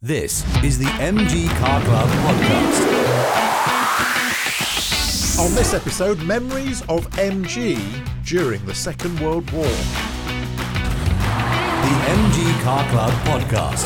This 0.00 0.44
is 0.62 0.78
the 0.78 0.84
MG 0.84 1.48
Car 1.58 1.82
Club 1.82 2.08
podcast. 2.08 2.84
On 5.40 5.52
this 5.56 5.74
episode, 5.74 6.22
memories 6.22 6.82
of 6.82 7.10
MG 7.16 7.80
during 8.24 8.64
the 8.64 8.76
Second 8.76 9.18
World 9.18 9.50
War. 9.50 9.64
The 9.64 9.70
MG 12.06 12.62
Car 12.62 12.88
Club 12.90 13.10
podcast. 13.24 13.82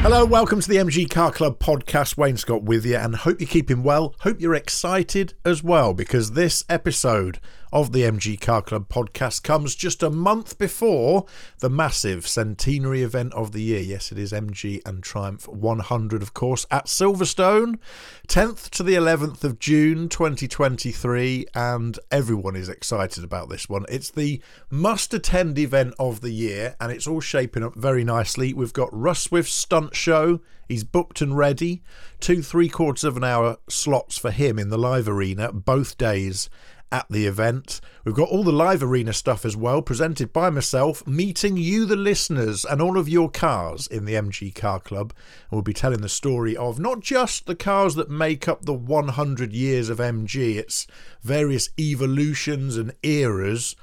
Hello, 0.00 0.24
welcome 0.24 0.60
to 0.62 0.68
the 0.68 0.76
MG 0.76 1.10
Car 1.10 1.30
Club 1.30 1.58
podcast. 1.58 2.16
Wayne 2.16 2.38
Scott 2.38 2.62
with 2.62 2.86
you, 2.86 2.96
and 2.96 3.14
hope 3.14 3.38
you're 3.38 3.46
keeping 3.46 3.82
well. 3.82 4.14
Hope 4.20 4.40
you're 4.40 4.54
excited 4.54 5.34
as 5.44 5.62
well 5.62 5.92
because 5.92 6.32
this 6.32 6.64
episode 6.70 7.38
of 7.74 7.90
the 7.90 8.02
MG 8.02 8.40
Car 8.40 8.62
Club 8.62 8.88
podcast 8.88 9.42
comes 9.42 9.74
just 9.74 10.00
a 10.04 10.08
month 10.08 10.58
before 10.58 11.26
the 11.58 11.68
massive 11.68 12.24
centenary 12.24 13.02
event 13.02 13.34
of 13.34 13.50
the 13.50 13.62
year. 13.62 13.80
Yes, 13.80 14.12
it 14.12 14.18
is 14.18 14.30
MG 14.30 14.80
and 14.86 15.02
Triumph 15.02 15.48
100, 15.48 16.22
of 16.22 16.32
course, 16.32 16.66
at 16.70 16.86
Silverstone, 16.86 17.80
10th 18.28 18.70
to 18.70 18.84
the 18.84 18.94
11th 18.94 19.42
of 19.42 19.58
June 19.58 20.08
2023, 20.08 21.46
and 21.52 21.98
everyone 22.12 22.54
is 22.54 22.68
excited 22.68 23.24
about 23.24 23.48
this 23.48 23.68
one. 23.68 23.84
It's 23.88 24.10
the 24.10 24.40
must 24.70 25.12
attend 25.12 25.58
event 25.58 25.94
of 25.98 26.20
the 26.20 26.30
year, 26.30 26.76
and 26.80 26.92
it's 26.92 27.08
all 27.08 27.20
shaping 27.20 27.64
up 27.64 27.74
very 27.74 28.04
nicely. 28.04 28.54
We've 28.54 28.72
got 28.72 28.88
Russ 28.92 29.22
Swift's 29.22 29.52
stunt 29.52 29.96
show. 29.96 30.38
He's 30.68 30.84
booked 30.84 31.20
and 31.20 31.36
ready. 31.36 31.82
Two 32.20 32.40
three 32.40 32.68
quarters 32.68 33.04
of 33.04 33.16
an 33.16 33.24
hour 33.24 33.58
slots 33.68 34.16
for 34.16 34.30
him 34.30 34.58
in 34.58 34.70
the 34.70 34.78
live 34.78 35.08
arena 35.08 35.52
both 35.52 35.98
days 35.98 36.48
at 36.94 37.06
the 37.10 37.26
event. 37.26 37.80
We've 38.04 38.14
got 38.14 38.28
all 38.28 38.44
the 38.44 38.52
live 38.52 38.80
arena 38.80 39.12
stuff 39.12 39.44
as 39.44 39.56
well, 39.56 39.82
presented 39.82 40.32
by 40.32 40.48
myself, 40.48 41.04
meeting 41.08 41.56
you, 41.56 41.86
the 41.86 41.96
listeners, 41.96 42.64
and 42.64 42.80
all 42.80 42.96
of 42.96 43.08
your 43.08 43.28
cars 43.28 43.88
in 43.88 44.04
the 44.04 44.14
MG 44.14 44.54
Car 44.54 44.78
Club. 44.78 45.12
And 45.50 45.56
we'll 45.56 45.62
be 45.62 45.72
telling 45.72 46.02
the 46.02 46.08
story 46.08 46.56
of 46.56 46.78
not 46.78 47.00
just 47.00 47.46
the 47.46 47.56
cars 47.56 47.96
that 47.96 48.10
make 48.10 48.46
up 48.46 48.64
the 48.64 48.72
100 48.72 49.52
years 49.52 49.88
of 49.88 49.98
MG, 49.98 50.54
it's 50.54 50.86
various 51.20 51.68
evolutions 51.80 52.76
and 52.76 52.94
eras 53.02 53.74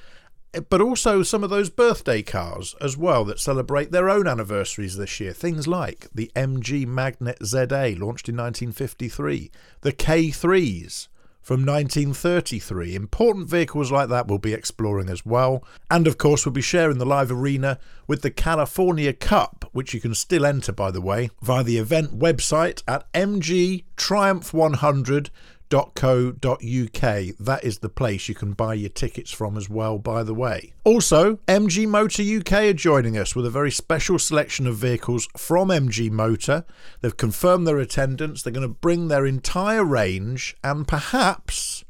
but 0.69 0.81
also 0.81 1.23
some 1.23 1.45
of 1.45 1.49
those 1.49 1.69
birthday 1.69 2.21
cars 2.21 2.75
as 2.81 2.97
well 2.97 3.23
that 3.23 3.39
celebrate 3.39 3.91
their 3.91 4.09
own 4.09 4.27
anniversaries 4.27 4.97
this 4.97 5.17
year. 5.17 5.31
Things 5.31 5.65
like 5.65 6.09
the 6.13 6.29
MG 6.35 6.85
Magnette 6.85 7.41
ZA, 7.45 7.95
launched 7.97 8.27
in 8.27 8.35
1953, 8.35 9.49
the 9.79 9.93
K3s, 9.93 11.07
from 11.41 11.65
1933. 11.65 12.95
Important 12.95 13.49
vehicles 13.49 13.91
like 13.91 14.07
that 14.09 14.27
we'll 14.27 14.37
be 14.37 14.53
exploring 14.53 15.09
as 15.09 15.25
well. 15.25 15.65
And 15.89 16.05
of 16.07 16.17
course, 16.17 16.45
we'll 16.45 16.53
be 16.53 16.61
sharing 16.61 16.99
the 16.99 17.05
live 17.05 17.31
arena 17.31 17.79
with 18.07 18.21
the 18.21 18.31
California 18.31 19.13
Cup, 19.13 19.69
which 19.71 19.93
you 19.93 20.01
can 20.01 20.13
still 20.13 20.45
enter, 20.45 20.71
by 20.71 20.91
the 20.91 21.01
way, 21.01 21.31
via 21.41 21.63
the 21.63 21.77
event 21.77 22.19
website 22.19 22.83
at 22.87 23.11
mgtriumph100 23.13 25.29
tickets.co.uk. 25.71 27.37
That 27.39 27.63
is 27.63 27.79
the 27.79 27.89
place 27.89 28.27
you 28.27 28.35
can 28.35 28.53
buy 28.53 28.73
your 28.73 28.89
tickets 28.89 29.31
from 29.31 29.57
as 29.57 29.69
well, 29.69 29.97
by 29.97 30.23
the 30.23 30.33
way. 30.33 30.73
Also, 30.83 31.37
MG 31.47 31.87
Motor 31.87 32.23
UK 32.23 32.69
are 32.69 32.73
joining 32.73 33.17
us 33.17 33.35
with 33.35 33.45
a 33.45 33.49
very 33.49 33.71
special 33.71 34.19
selection 34.19 34.67
of 34.67 34.75
vehicles 34.75 35.27
from 35.37 35.69
MG 35.69 36.11
Motor. 36.11 36.65
They've 37.01 37.15
confirmed 37.15 37.65
their 37.65 37.79
attendance, 37.79 38.43
they're 38.43 38.53
going 38.53 38.67
to 38.67 38.73
bring 38.73 39.07
their 39.07 39.25
entire 39.25 39.83
range, 39.83 40.55
and 40.63 40.87
perhaps 40.87 41.85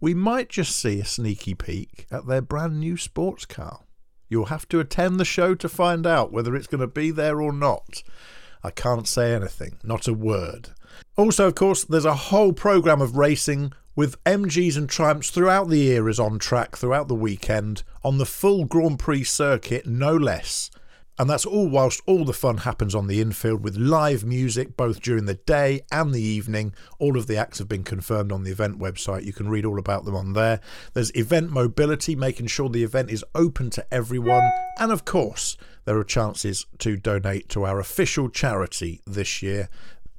we 0.00 0.14
might 0.14 0.48
just 0.48 0.76
see 0.76 1.00
a 1.00 1.04
sneaky 1.04 1.54
peek 1.54 2.06
at 2.10 2.26
their 2.26 2.42
brand 2.42 2.80
new 2.80 2.96
sports 2.96 3.44
car. 3.44 3.84
You'll 4.28 4.46
have 4.46 4.68
to 4.68 4.80
attend 4.80 5.18
the 5.18 5.24
show 5.24 5.54
to 5.56 5.68
find 5.68 6.06
out 6.06 6.32
whether 6.32 6.54
it's 6.54 6.68
going 6.68 6.80
to 6.80 6.86
be 6.86 7.10
there 7.10 7.40
or 7.40 7.52
not. 7.52 8.02
I 8.62 8.70
can't 8.70 9.08
say 9.08 9.34
anything, 9.34 9.78
not 9.82 10.06
a 10.06 10.12
word. 10.12 10.70
Also, 11.16 11.46
of 11.46 11.54
course, 11.54 11.84
there's 11.84 12.04
a 12.04 12.14
whole 12.14 12.52
programme 12.52 13.00
of 13.00 13.16
racing 13.16 13.72
with 13.96 14.22
MGs 14.24 14.76
and 14.76 14.88
Triumphs 14.88 15.30
throughout 15.30 15.68
the 15.68 15.88
eras 15.88 16.20
on 16.20 16.38
track 16.38 16.76
throughout 16.76 17.08
the 17.08 17.14
weekend 17.14 17.82
on 18.02 18.18
the 18.18 18.26
full 18.26 18.64
Grand 18.64 18.98
Prix 18.98 19.24
circuit, 19.24 19.86
no 19.86 20.16
less. 20.16 20.70
And 21.20 21.28
that's 21.28 21.44
all 21.44 21.68
whilst 21.68 22.00
all 22.06 22.24
the 22.24 22.32
fun 22.32 22.56
happens 22.58 22.94
on 22.94 23.06
the 23.06 23.20
infield 23.20 23.62
with 23.62 23.76
live 23.76 24.24
music 24.24 24.74
both 24.74 25.02
during 25.02 25.26
the 25.26 25.34
day 25.34 25.82
and 25.92 26.14
the 26.14 26.22
evening. 26.22 26.72
All 26.98 27.18
of 27.18 27.26
the 27.26 27.36
acts 27.36 27.58
have 27.58 27.68
been 27.68 27.84
confirmed 27.84 28.32
on 28.32 28.42
the 28.42 28.50
event 28.50 28.78
website. 28.78 29.26
You 29.26 29.34
can 29.34 29.50
read 29.50 29.66
all 29.66 29.78
about 29.78 30.06
them 30.06 30.16
on 30.16 30.32
there. 30.32 30.60
There's 30.94 31.14
event 31.14 31.50
mobility, 31.50 32.16
making 32.16 32.46
sure 32.46 32.70
the 32.70 32.84
event 32.84 33.10
is 33.10 33.22
open 33.34 33.68
to 33.68 33.86
everyone. 33.92 34.50
And 34.78 34.90
of 34.90 35.04
course, 35.04 35.58
there 35.84 35.98
are 35.98 36.04
chances 36.04 36.64
to 36.78 36.96
donate 36.96 37.50
to 37.50 37.66
our 37.66 37.78
official 37.78 38.30
charity 38.30 39.02
this 39.06 39.42
year 39.42 39.68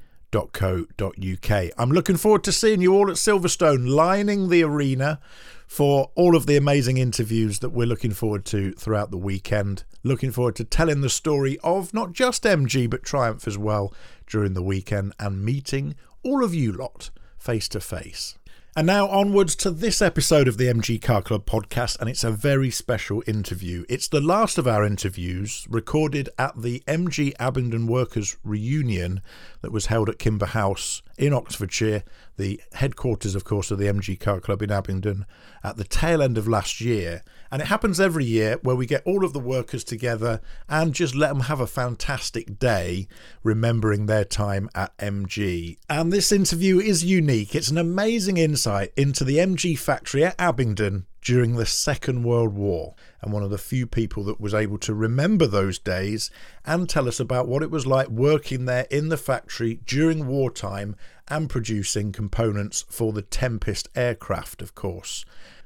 I'm 1.77 1.91
looking 1.91 2.17
forward 2.17 2.43
to 2.43 2.51
seeing 2.51 2.81
you 2.81 2.93
all 2.93 3.09
at 3.09 3.17
Silverstone, 3.17 3.87
lining 3.87 4.49
the 4.49 4.63
arena 4.63 5.19
for 5.67 6.11
all 6.15 6.35
of 6.35 6.45
the 6.45 6.57
amazing 6.57 6.97
interviews 6.97 7.59
that 7.59 7.69
we're 7.69 7.87
looking 7.87 8.11
forward 8.11 8.45
to 8.45 8.73
throughout 8.73 9.11
the 9.11 9.17
weekend. 9.17 9.83
Looking 10.03 10.31
forward 10.31 10.55
to 10.57 10.63
telling 10.63 11.01
the 11.01 11.09
story 11.09 11.57
of 11.63 11.93
not 11.93 12.13
just 12.13 12.43
MG 12.43 12.89
but 12.89 13.03
Triumph 13.03 13.47
as 13.47 13.57
well 13.57 13.93
during 14.27 14.53
the 14.53 14.63
weekend 14.63 15.13
and 15.19 15.43
meeting 15.43 15.95
all 16.23 16.43
of 16.43 16.53
you 16.53 16.71
lot 16.71 17.09
face 17.37 17.69
to 17.69 17.79
face. 17.79 18.37
And 18.77 18.87
now 18.87 19.07
onwards 19.07 19.55
to 19.57 19.71
this 19.71 20.01
episode 20.01 20.49
of 20.49 20.57
the 20.57 20.65
MG 20.65 21.01
Car 21.01 21.21
Club 21.21 21.45
podcast, 21.45 21.97
and 21.97 22.09
it's 22.09 22.25
a 22.25 22.31
very 22.31 22.69
special 22.69 23.23
interview. 23.25 23.85
It's 23.87 24.09
the 24.09 24.19
last 24.19 24.57
of 24.57 24.67
our 24.67 24.83
interviews 24.83 25.65
recorded 25.69 26.27
at 26.37 26.61
the 26.61 26.83
MG 26.85 27.31
Abingdon 27.39 27.87
Workers 27.87 28.35
Reunion 28.43 29.21
that 29.61 29.71
was 29.71 29.85
held 29.85 30.09
at 30.09 30.19
Kimber 30.19 30.47
House 30.47 31.01
in 31.17 31.31
Oxfordshire, 31.33 32.03
the 32.35 32.59
headquarters, 32.73 33.33
of 33.33 33.45
course, 33.45 33.71
of 33.71 33.79
the 33.79 33.85
MG 33.85 34.19
Car 34.19 34.41
Club 34.41 34.61
in 34.61 34.71
Abingdon, 34.73 35.25
at 35.63 35.77
the 35.77 35.85
tail 35.85 36.21
end 36.21 36.37
of 36.37 36.45
last 36.45 36.81
year. 36.81 37.23
And 37.55 37.61
it 37.61 37.67
happens 37.67 38.01
every 38.01 38.25
year 38.25 38.59
where 38.63 38.75
we 38.75 38.85
get 38.85 39.01
all 39.05 39.23
of 39.23 39.31
the 39.31 39.39
workers 39.39 39.85
together 39.85 40.41
and 40.67 40.93
just 40.93 41.15
let 41.15 41.29
them 41.29 41.39
have 41.39 41.61
a 41.61 41.67
fantastic 41.67 42.59
day 42.59 43.07
remembering 43.43 44.07
their 44.07 44.25
time 44.25 44.69
at 44.75 44.97
MG. 44.97 45.77
And 45.89 46.11
this 46.11 46.33
interview 46.33 46.79
is 46.79 47.05
unique. 47.05 47.55
It's 47.55 47.69
an 47.69 47.77
amazing 47.77 48.35
insight 48.35 48.91
into 48.97 49.23
the 49.23 49.37
MG 49.37 49.79
factory 49.79 50.25
at 50.25 50.35
Abingdon 50.37 51.05
during 51.21 51.55
the 51.55 51.65
Second 51.65 52.23
World 52.23 52.53
War, 52.53 52.93
and 53.21 53.31
one 53.31 53.41
of 53.41 53.51
the 53.51 53.57
few 53.57 53.87
people 53.87 54.25
that 54.25 54.41
was 54.41 54.53
able 54.53 54.77
to 54.79 54.93
remember 54.93 55.47
those 55.47 55.79
days 55.79 56.29
and 56.65 56.89
tell 56.89 57.07
us 57.07 57.21
about 57.21 57.47
what 57.47 57.63
it 57.63 57.71
was 57.71 57.87
like 57.87 58.09
working 58.09 58.65
there 58.65 58.85
in 58.91 59.07
the 59.07 59.15
factory 59.15 59.79
during 59.85 60.27
wartime 60.27 60.93
and 61.29 61.49
producing 61.49 62.11
components 62.11 62.85
for 62.89 63.13
the 63.13 63.21
Tempest 63.21 63.87
aircraft, 63.95 64.61
of 64.61 64.75
course. 64.75 65.23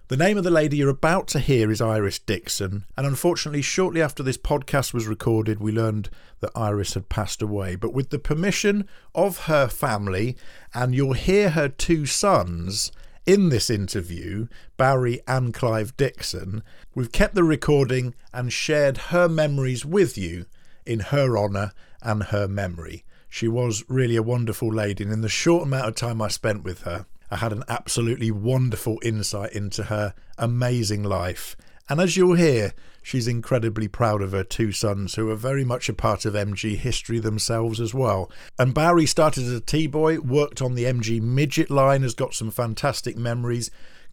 The 0.10 0.18
name 0.18 0.40
of 0.40 0.44
the 0.44 0.50
lady 0.50 0.78
you're 0.78 0.90
about 0.90 1.28
to 1.28 1.40
hear 1.40 1.70
is 1.70 1.82
Iris 1.82 2.18
Dixon, 2.18 2.84
and 2.98 3.06
unfortunately, 3.06 3.62
shortly 3.62 4.02
after 4.02 4.24
this 4.24 4.40
podcast 4.40 4.92
was 4.92 5.06
recorded, 5.06 5.60
we 5.60 5.72
learned 5.72 6.10
that 6.40 6.50
Iris 6.56 6.96
had 6.96 7.10
passed 7.10 7.44
away. 7.44 7.76
But 7.76 7.94
with 7.94 8.10
the 8.10 8.18
permission 8.18 8.88
of 9.14 9.42
her 9.42 9.68
family, 9.68 10.36
and 10.74 10.96
you'll 10.96 11.14
hear 11.14 11.52
her 11.52 11.70
two 11.70 12.08
sons 12.08 12.92
in 13.28 13.50
this 13.50 13.70
interview, 13.70 14.48
Barry 14.78 15.22
and 15.28 15.54
Clive 15.54 15.96
Dixon, 15.96 16.64
we've 16.96 17.12
kept 17.12 17.36
the 17.36 17.44
recording 17.44 18.16
and 18.34 18.52
shared 18.52 18.98
her 19.14 19.30
memories 19.30 19.86
with 19.86 20.18
you 20.18 20.48
in 20.88 21.02
her 21.02 21.38
honour 21.38 21.72
and 22.02 22.24
her 22.24 22.48
memory. 22.48 23.06
She 23.30 23.48
was 23.48 23.86
really 23.88 24.16
a 24.16 24.24
wonderful 24.24 24.74
lady, 24.74 25.04
and 25.04 25.14
in 25.14 25.22
the 25.22 25.30
short 25.30 25.68
amount 25.68 25.88
of 25.88 25.94
time 25.94 26.20
I 26.20 26.30
spent 26.30 26.64
with 26.64 26.82
her, 26.82 27.06
I 27.32 27.38
had 27.38 27.52
an 27.54 27.64
absolutely 27.68 28.32
wonderful 28.32 29.00
insight 29.04 29.54
into 29.54 29.84
her 29.84 30.14
amazing 30.38 31.04
life. 31.04 31.56
And 31.90 32.00
as 32.00 32.16
you'll 32.16 32.36
hear, 32.36 32.74
she's 33.02 33.28
incredibly 33.28 33.88
proud 33.88 34.22
of 34.22 34.32
her 34.32 34.44
two 34.44 34.72
sons, 34.72 35.16
who 35.16 35.30
are 35.32 35.36
very 35.36 35.66
much 35.66 35.90
a 35.90 35.94
part 35.94 36.26
of 36.26 36.36
MG 36.36 36.76
history 36.76 37.20
themselves 37.20 37.82
as 37.82 37.94
well. 37.94 38.32
And 38.60 38.74
Barry 38.74 39.08
started 39.08 39.44
as 39.44 39.52
a 39.52 39.62
T 39.62 39.88
boy, 39.88 40.20
worked 40.20 40.62
on 40.62 40.76
the 40.76 40.84
MG 40.84 41.22
midget 41.22 41.72
line, 41.72 42.04
has 42.04 42.14
got 42.14 42.36
some 42.36 42.52
fantastic 42.52 43.18
memories. 43.18 43.72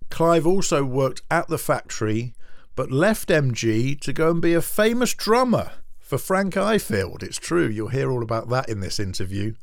Clive 0.08 0.46
also 0.46 0.84
worked 0.84 1.22
at 1.30 1.48
the 1.48 1.58
factory, 1.58 2.34
but 2.74 2.90
left 2.90 3.28
MG 3.28 4.00
to 4.00 4.12
go 4.12 4.30
and 4.30 4.40
be 4.40 4.54
a 4.54 4.62
famous 4.62 5.12
drummer 5.12 5.72
for 5.98 6.18
Frank 6.18 6.54
Ifield. 6.54 7.22
It's 7.22 7.38
true, 7.38 7.66
you'll 7.66 7.88
hear 7.88 8.10
all 8.10 8.22
about 8.22 8.48
that 8.50 8.68
in 8.68 8.80
this 8.80 9.00
interview. 9.00 9.54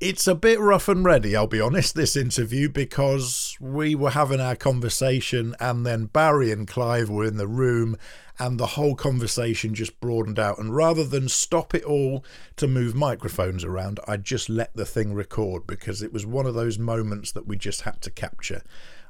It's 0.00 0.26
a 0.26 0.34
bit 0.34 0.58
rough 0.58 0.88
and 0.88 1.04
ready, 1.04 1.36
I'll 1.36 1.46
be 1.46 1.60
honest, 1.60 1.94
this 1.94 2.16
interview, 2.16 2.70
because 2.70 3.54
we 3.60 3.94
were 3.94 4.12
having 4.12 4.40
our 4.40 4.56
conversation 4.56 5.54
and 5.60 5.84
then 5.84 6.06
Barry 6.06 6.50
and 6.50 6.66
Clive 6.66 7.10
were 7.10 7.26
in 7.26 7.36
the 7.36 7.46
room 7.46 7.98
and 8.38 8.58
the 8.58 8.68
whole 8.68 8.94
conversation 8.94 9.74
just 9.74 10.00
broadened 10.00 10.38
out. 10.38 10.58
And 10.58 10.74
rather 10.74 11.04
than 11.04 11.28
stop 11.28 11.74
it 11.74 11.84
all 11.84 12.24
to 12.56 12.66
move 12.66 12.94
microphones 12.94 13.62
around, 13.62 14.00
I 14.08 14.16
just 14.16 14.48
let 14.48 14.74
the 14.74 14.86
thing 14.86 15.12
record 15.12 15.66
because 15.66 16.02
it 16.02 16.14
was 16.14 16.24
one 16.24 16.46
of 16.46 16.54
those 16.54 16.78
moments 16.78 17.32
that 17.32 17.46
we 17.46 17.58
just 17.58 17.82
had 17.82 18.00
to 18.00 18.10
capture. 18.10 18.62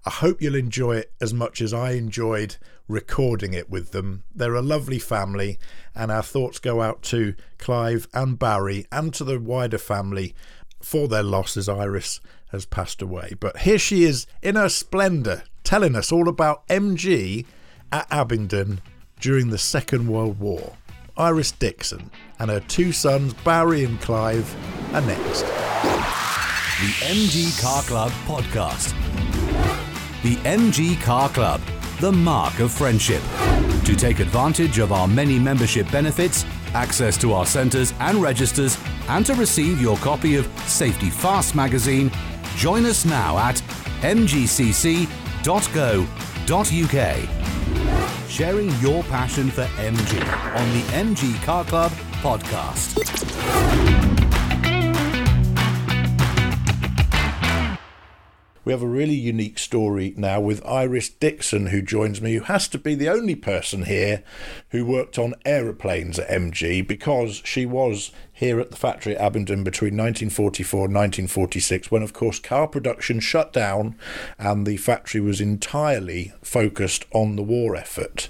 I 0.04 0.10
hope 0.10 0.42
you'll 0.42 0.56
enjoy 0.56 0.96
it 0.96 1.12
as 1.20 1.32
much 1.32 1.60
as 1.60 1.72
I 1.72 1.92
enjoyed 1.92 2.56
recording 2.88 3.52
it 3.52 3.70
with 3.70 3.92
them. 3.92 4.24
They're 4.34 4.54
a 4.54 4.62
lovely 4.62 4.98
family, 4.98 5.58
and 5.94 6.10
our 6.10 6.22
thoughts 6.22 6.58
go 6.58 6.80
out 6.80 7.02
to 7.02 7.34
Clive 7.58 8.08
and 8.14 8.38
Barry 8.38 8.86
and 8.90 9.12
to 9.14 9.24
the 9.24 9.38
wider 9.38 9.78
family 9.78 10.34
for 10.80 11.08
their 11.08 11.22
loss 11.22 11.56
as 11.56 11.68
Iris 11.68 12.20
has 12.50 12.66
passed 12.66 13.00
away. 13.02 13.34
But 13.38 13.58
here 13.58 13.78
she 13.78 14.04
is 14.04 14.26
in 14.42 14.56
her 14.56 14.68
splendour, 14.68 15.44
telling 15.64 15.94
us 15.94 16.10
all 16.10 16.28
about 16.28 16.66
MG 16.68 17.46
at 17.92 18.06
Abingdon 18.10 18.80
during 19.20 19.50
the 19.50 19.58
Second 19.58 20.08
World 20.08 20.38
War. 20.40 20.74
Iris 21.16 21.52
Dixon 21.52 22.10
and 22.38 22.50
her 22.50 22.60
two 22.60 22.92
sons, 22.92 23.34
Barry 23.34 23.84
and 23.84 24.00
Clive, 24.00 24.54
are 24.94 25.02
next. 25.02 25.42
The 26.80 26.92
MG 27.08 27.60
Car 27.60 27.82
Club 27.82 28.10
Podcast. 28.26 28.94
The 30.22 30.36
MG 30.48 31.00
Car 31.02 31.28
Club, 31.28 31.60
the 32.00 32.10
mark 32.10 32.58
of 32.60 32.72
friendship. 32.72 33.22
To 33.84 33.94
take 33.94 34.20
advantage 34.20 34.78
of 34.78 34.90
our 34.92 35.06
many 35.06 35.38
membership 35.38 35.90
benefits, 35.92 36.46
access 36.72 37.18
to 37.18 37.34
our 37.34 37.44
centres 37.44 37.92
and 38.00 38.22
registers, 38.22 38.78
and 39.08 39.26
to 39.26 39.34
receive 39.34 39.80
your 39.80 39.96
copy 39.98 40.36
of 40.36 40.46
Safety 40.66 41.10
Fast 41.10 41.54
magazine, 41.54 42.10
join 42.56 42.86
us 42.86 43.04
now 43.04 43.36
at 43.38 43.56
mgcc.co.uk. 44.00 45.08
Sharing 48.30 48.70
your 48.80 49.02
passion 49.04 49.50
for 49.50 49.64
MG 49.64 50.56
on 50.56 50.72
the 50.72 50.82
MG 50.92 51.42
Car 51.42 51.64
Club 51.64 51.92
podcast. 52.22 54.19
We 58.62 58.72
have 58.72 58.82
a 58.82 58.86
really 58.86 59.14
unique 59.14 59.58
story 59.58 60.12
now 60.18 60.40
with 60.40 60.64
Iris 60.66 61.08
Dixon, 61.08 61.68
who 61.68 61.80
joins 61.80 62.20
me, 62.20 62.34
who 62.34 62.44
has 62.44 62.68
to 62.68 62.78
be 62.78 62.94
the 62.94 63.08
only 63.08 63.34
person 63.34 63.84
here 63.84 64.22
who 64.68 64.84
worked 64.84 65.18
on 65.18 65.34
aeroplanes 65.46 66.18
at 66.18 66.28
MG 66.28 66.86
because 66.86 67.40
she 67.44 67.64
was 67.64 68.10
here 68.32 68.60
at 68.60 68.70
the 68.70 68.76
factory 68.76 69.16
at 69.16 69.20
Abingdon 69.20 69.64
between 69.64 69.96
1944 69.96 70.86
and 70.86 70.94
1946, 70.94 71.90
when, 71.90 72.02
of 72.02 72.12
course, 72.12 72.38
car 72.38 72.66
production 72.66 73.18
shut 73.20 73.52
down 73.52 73.96
and 74.38 74.66
the 74.66 74.76
factory 74.76 75.20
was 75.20 75.40
entirely 75.40 76.32
focused 76.42 77.06
on 77.12 77.36
the 77.36 77.42
war 77.42 77.76
effort. 77.76 78.28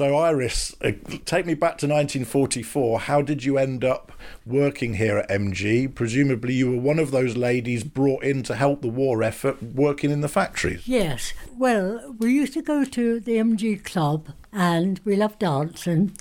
So, 0.00 0.16
Iris, 0.16 0.74
uh, 0.82 0.92
take 1.26 1.44
me 1.44 1.52
back 1.52 1.76
to 1.76 1.86
1944. 1.86 3.00
How 3.00 3.20
did 3.20 3.44
you 3.44 3.58
end 3.58 3.84
up 3.84 4.12
working 4.46 4.94
here 4.94 5.18
at 5.18 5.28
MG? 5.28 5.94
Presumably, 5.94 6.54
you 6.54 6.70
were 6.70 6.80
one 6.80 6.98
of 6.98 7.10
those 7.10 7.36
ladies 7.36 7.84
brought 7.84 8.24
in 8.24 8.42
to 8.44 8.54
help 8.54 8.80
the 8.80 8.88
war 8.88 9.22
effort 9.22 9.62
working 9.62 10.10
in 10.10 10.22
the 10.22 10.28
factories. 10.28 10.88
Yes. 10.88 11.34
Well, 11.54 12.14
we 12.18 12.32
used 12.32 12.54
to 12.54 12.62
go 12.62 12.82
to 12.82 13.20
the 13.20 13.32
MG 13.32 13.84
club 13.84 14.30
and 14.54 15.02
we 15.04 15.16
loved 15.16 15.40
dancing. 15.40 16.16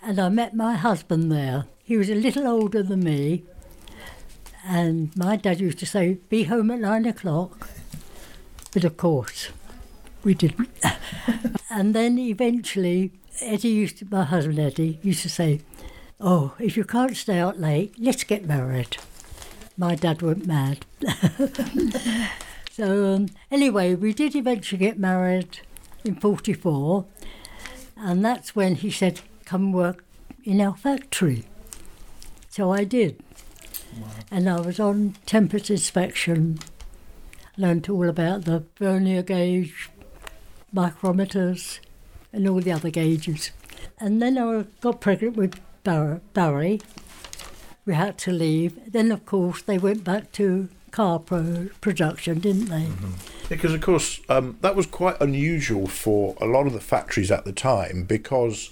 And 0.00 0.20
I 0.20 0.28
met 0.28 0.54
my 0.54 0.76
husband 0.76 1.32
there. 1.32 1.64
He 1.82 1.96
was 1.96 2.08
a 2.10 2.14
little 2.14 2.46
older 2.46 2.84
than 2.84 3.00
me. 3.00 3.42
And 4.64 5.10
my 5.16 5.34
dad 5.34 5.58
used 5.58 5.80
to 5.80 5.86
say, 5.86 6.18
be 6.28 6.44
home 6.44 6.70
at 6.70 6.78
nine 6.78 7.04
o'clock. 7.04 7.68
But 8.72 8.84
of 8.84 8.96
course, 8.96 9.48
we 10.24 10.34
didn't. 10.34 10.68
and 11.70 11.94
then 11.94 12.18
eventually, 12.18 13.12
Eddie 13.40 13.68
used 13.68 13.98
to, 13.98 14.06
my 14.10 14.24
husband 14.24 14.58
Eddie 14.58 14.98
used 15.02 15.22
to 15.22 15.28
say, 15.28 15.60
oh, 16.20 16.54
if 16.58 16.76
you 16.76 16.84
can't 16.84 17.16
stay 17.16 17.38
out 17.38 17.60
late, 17.60 17.94
let's 17.98 18.24
get 18.24 18.46
married. 18.46 18.96
My 19.76 19.94
dad 19.94 20.22
went 20.22 20.46
mad. 20.46 20.84
so 22.72 23.14
um, 23.14 23.28
anyway, 23.50 23.94
we 23.94 24.12
did 24.12 24.34
eventually 24.34 24.78
get 24.78 24.98
married 24.98 25.60
in 26.04 26.16
44. 26.16 27.04
And 27.96 28.24
that's 28.24 28.56
when 28.56 28.76
he 28.76 28.90
said, 28.90 29.20
come 29.44 29.72
work 29.72 30.04
in 30.44 30.60
our 30.60 30.76
factory. 30.76 31.44
So 32.48 32.72
I 32.72 32.84
did. 32.84 33.22
And 34.30 34.48
I 34.48 34.60
was 34.60 34.80
on 34.80 35.14
temperature 35.26 35.74
inspection, 35.74 36.58
learned 37.56 37.88
all 37.88 38.08
about 38.08 38.44
the 38.44 38.64
vernier 38.78 39.22
gauge, 39.22 39.90
micrometers, 40.74 41.78
and 42.32 42.48
all 42.48 42.60
the 42.60 42.72
other 42.72 42.90
gauges. 42.90 43.50
And 43.98 44.20
then 44.22 44.38
I 44.38 44.64
got 44.80 45.00
pregnant 45.00 45.36
with 45.36 45.58
Bar- 45.84 46.20
Barry. 46.34 46.80
We 47.86 47.94
had 47.94 48.18
to 48.18 48.32
leave. 48.32 48.92
Then, 48.92 49.10
of 49.12 49.24
course, 49.24 49.62
they 49.62 49.78
went 49.78 50.04
back 50.04 50.30
to 50.32 50.68
car 50.90 51.18
pro- 51.18 51.68
production, 51.80 52.38
didn't 52.38 52.66
they? 52.66 52.86
Because, 53.48 53.72
of 53.72 53.80
course, 53.80 54.20
um, 54.28 54.58
that 54.60 54.76
was 54.76 54.86
quite 54.86 55.18
unusual 55.22 55.86
for 55.86 56.36
a 56.40 56.44
lot 56.44 56.66
of 56.66 56.74
the 56.74 56.80
factories 56.80 57.30
at 57.30 57.44
the 57.46 57.52
time 57.52 58.02
because, 58.04 58.70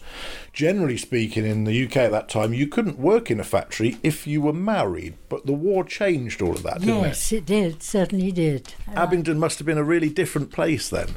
generally 0.53 0.99
speaking, 0.99 1.47
in 1.47 1.65
the 1.65 1.85
UK 1.87 1.97
at 1.97 2.11
that 2.11 2.29
time, 2.29 2.53
you 2.53 2.67
couldn't 2.67 2.99
work 2.99 3.31
in 3.31 3.41
a 3.41 3.45
factory 3.45 3.97
if 4.03 4.27
you 4.27 4.43
were 4.43 4.53
married. 4.53 5.15
But 5.31 5.47
the 5.47 5.53
war 5.55 5.83
changed 5.83 6.43
all 6.43 6.53
of 6.53 6.63
that, 6.65 6.81
didn't 6.81 7.01
Yes, 7.03 7.33
it 7.33 7.47
did, 7.47 7.83
certainly 7.83 8.33
did. 8.33 8.55
it? 8.69 8.77
Abingdon 8.95 9.39
must 9.39 9.59
have 9.59 9.67
been 9.67 9.79
a 9.79 9.85
really 9.85 10.11
different 10.11 10.53
place 10.53 10.91
then. 10.91 11.09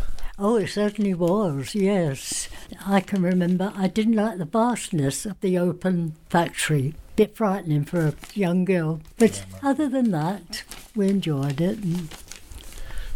Oh, 0.41 0.55
it 0.55 0.67
certainly 0.67 1.13
was, 1.13 1.75
yes. 1.75 2.48
I 2.88 3.01
can 3.01 3.22
remember 3.22 3.74
I 3.75 3.88
didn't 3.88 4.15
like 4.15 4.38
the 4.38 4.46
vastness 4.46 5.25
of 5.25 5.38
the 5.41 5.58
open 5.58 6.15
factory. 6.29 6.93
Bit 7.17 7.36
frightening 7.36 7.84
for 7.84 8.08
a 8.08 8.13
young 8.34 8.63
girl. 8.63 9.01
But 9.17 9.43
other 9.62 9.89
than 9.89 10.12
that, 10.12 10.63
we 10.96 11.10
enjoyed 11.10 11.60
it. 11.60 11.79
And 11.79 12.08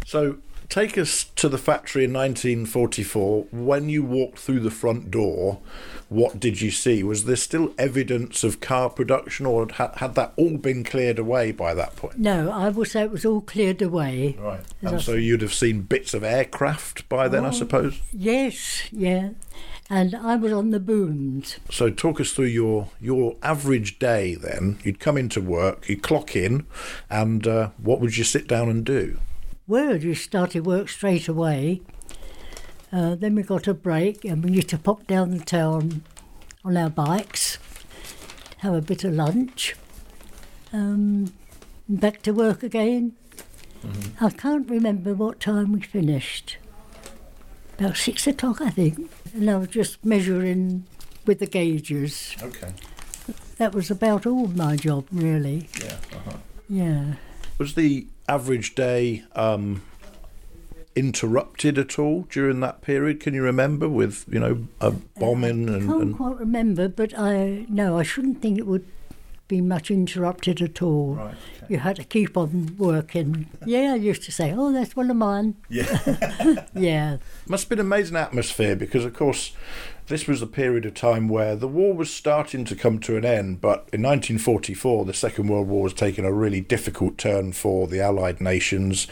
So, 0.04 0.36
take 0.68 0.96
us 0.98 1.24
to 1.36 1.48
the 1.48 1.58
factory 1.58 2.04
in 2.04 2.12
1944. 2.12 3.46
When 3.52 3.88
you 3.88 4.02
walked 4.02 4.38
through 4.38 4.60
the 4.60 4.70
front 4.70 5.10
door, 5.10 5.60
what 6.08 6.38
did 6.40 6.60
you 6.60 6.70
see? 6.70 7.02
Was 7.02 7.24
there 7.24 7.36
still 7.36 7.72
evidence 7.78 8.44
of 8.44 8.60
car 8.60 8.90
production, 8.90 9.46
or 9.46 9.66
had, 9.72 9.94
had 9.96 10.14
that 10.16 10.32
all 10.36 10.56
been 10.58 10.84
cleared 10.84 11.18
away 11.18 11.52
by 11.52 11.74
that 11.74 11.96
point? 11.96 12.18
no, 12.18 12.50
I 12.50 12.68
would 12.68 12.88
say 12.88 13.02
it 13.02 13.10
was 13.10 13.24
all 13.24 13.40
cleared 13.40 13.82
away. 13.82 14.36
Right. 14.40 14.60
And 14.82 14.96
I- 14.96 15.00
so 15.00 15.12
you'd 15.14 15.42
have 15.42 15.54
seen 15.54 15.82
bits 15.82 16.14
of 16.14 16.22
aircraft 16.22 17.08
by 17.08 17.28
then, 17.28 17.44
I 17.44 17.48
Oh. 17.48 17.52
suppose. 17.52 18.00
Yes, 18.12 18.82
yeah. 18.92 19.30
And 19.90 20.14
I 20.14 20.36
was 20.36 20.50
on 20.52 20.70
the 20.70 20.80
booms. 20.80 21.56
So 21.70 21.90
talk 21.90 22.18
us 22.18 22.32
through 22.32 22.46
your 22.46 22.88
your 23.02 23.36
average 23.42 23.98
day. 23.98 24.34
Then 24.34 24.78
you'd 24.82 24.98
come 24.98 25.18
into 25.18 25.42
work, 25.42 25.88
you'd 25.90 26.02
clock 26.02 26.34
in, 26.34 26.64
and 27.10 27.46
uh, 27.46 27.68
what 27.76 28.00
would 28.00 28.16
you 28.16 28.24
sit 28.24 28.46
down 28.48 28.70
and 28.70 28.82
do? 28.82 29.18
Well, 29.66 29.96
we 29.96 30.14
started 30.14 30.66
work 30.66 30.88
straight 30.90 31.26
away. 31.26 31.80
Uh, 32.92 33.14
then 33.14 33.34
we 33.34 33.42
got 33.42 33.66
a 33.66 33.74
break 33.74 34.24
and 34.24 34.44
we 34.44 34.52
used 34.52 34.68
to 34.68 34.78
pop 34.78 35.06
down 35.06 35.30
the 35.30 35.44
town 35.44 36.02
on 36.64 36.76
our 36.76 36.90
bikes, 36.90 37.58
have 38.58 38.74
a 38.74 38.82
bit 38.82 39.04
of 39.04 39.14
lunch, 39.14 39.74
um, 40.72 41.32
and 41.88 42.00
back 42.00 42.22
to 42.22 42.32
work 42.32 42.62
again. 42.62 43.12
I 44.20 44.30
can't 44.30 44.68
remember 44.68 45.14
what 45.14 45.40
time 45.40 45.72
we 45.72 45.80
finished. 45.80 46.56
About 47.78 47.96
six 47.96 48.26
o'clock, 48.26 48.60
I 48.60 48.70
think. 48.70 49.10
And 49.34 49.50
I 49.50 49.56
was 49.56 49.68
just 49.68 50.04
measuring 50.04 50.84
with 51.26 51.38
the 51.40 51.46
gauges. 51.46 52.36
Okay. 52.42 52.72
That 53.58 53.74
was 53.74 53.90
about 53.90 54.26
all 54.26 54.46
my 54.48 54.76
job, 54.76 55.06
really. 55.10 55.68
Yeah. 55.82 55.96
Uh-huh. 56.14 56.36
Yeah. 56.68 57.14
Was 57.58 57.74
the 57.74 58.06
average 58.28 58.74
day 58.74 59.24
um, 59.34 59.82
interrupted 60.96 61.78
at 61.78 61.98
all 61.98 62.22
during 62.30 62.60
that 62.60 62.82
period? 62.82 63.20
Can 63.20 63.34
you 63.34 63.42
remember 63.42 63.88
with 63.88 64.24
you 64.30 64.40
know 64.40 64.66
a 64.80 64.90
bombing 64.90 65.68
and, 65.68 65.88
can't 65.88 66.02
and 66.02 66.16
quite 66.16 66.38
remember, 66.38 66.88
but 66.88 67.16
I 67.18 67.66
no, 67.68 67.98
I 67.98 68.02
shouldn't 68.02 68.40
think 68.40 68.58
it 68.58 68.66
would 68.66 68.86
be 69.46 69.60
much 69.60 69.90
interrupted 69.90 70.62
at 70.62 70.80
all. 70.80 71.16
Right, 71.16 71.34
You 71.68 71.78
had 71.78 71.96
to 71.96 72.04
keep 72.04 72.36
on 72.36 72.76
working. 72.78 73.50
Yeah, 73.66 73.92
I 73.92 73.96
used 73.96 74.22
to 74.24 74.32
say, 74.32 74.54
"Oh, 74.56 74.72
that's 74.72 74.96
one 74.96 75.10
of 75.10 75.16
mine." 75.16 75.56
yeah. 75.68 76.64
Yeah, 76.74 77.18
Must 77.46 77.64
have 77.64 77.68
been 77.68 77.80
an 77.80 77.86
amazing 77.86 78.16
atmosphere 78.16 78.74
because, 78.74 79.04
of 79.04 79.14
course, 79.14 79.52
this 80.06 80.26
was 80.26 80.42
a 80.42 80.46
period 80.46 80.84
of 80.84 80.94
time 80.94 81.28
where 81.28 81.56
the 81.56 81.66
war 81.68 81.94
was 81.94 82.12
starting 82.12 82.64
to 82.66 82.76
come 82.76 82.98
to 83.00 83.16
an 83.16 83.24
end. 83.24 83.60
But 83.60 83.88
in 83.92 84.02
1944, 84.02 85.04
the 85.06 85.14
Second 85.14 85.48
World 85.48 85.66
War 85.68 85.82
was 85.84 85.94
taking 85.94 86.24
a 86.24 86.32
really 86.32 86.60
difficult 86.60 87.16
turn 87.16 87.52
for 87.52 87.86
the 87.86 88.00
Allied 88.00 88.40
nations. 88.40 89.06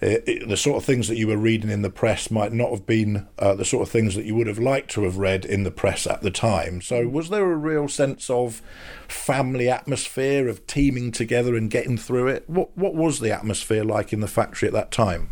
It, 0.00 0.24
it- 0.26 0.48
the 0.48 0.56
sort 0.56 0.78
of 0.78 0.84
things 0.84 1.06
that 1.08 1.16
you 1.16 1.28
were 1.28 1.36
reading 1.36 1.70
in 1.70 1.82
the 1.82 1.90
press 1.90 2.30
might 2.30 2.52
not 2.52 2.70
have 2.70 2.86
been 2.86 3.26
uh, 3.38 3.54
the 3.54 3.64
sort 3.64 3.82
of 3.82 3.90
things 3.90 4.14
that 4.14 4.24
you 4.24 4.34
would 4.34 4.46
have 4.46 4.58
liked 4.58 4.90
to 4.92 5.04
have 5.04 5.18
read 5.18 5.44
in 5.44 5.64
the 5.64 5.70
press 5.70 6.06
at 6.06 6.22
the 6.22 6.30
time. 6.30 6.80
So, 6.80 7.06
was 7.06 7.28
there 7.28 7.50
a 7.52 7.56
real 7.56 7.86
sense 7.88 8.30
of 8.30 8.62
family 9.08 9.68
atmosphere, 9.68 10.48
of 10.48 10.66
teaming 10.66 11.12
together 11.12 11.54
and 11.54 11.70
getting 11.70 11.98
through 11.98 12.28
it? 12.28 12.48
What 12.48 12.76
What 12.76 12.94
was 12.94 13.20
the 13.20 13.32
atmosphere 13.32 13.84
like 13.84 14.12
in 14.12 14.20
the 14.20 14.26
factory 14.28 14.66
at 14.68 14.72
that 14.74 14.90
time? 14.90 15.30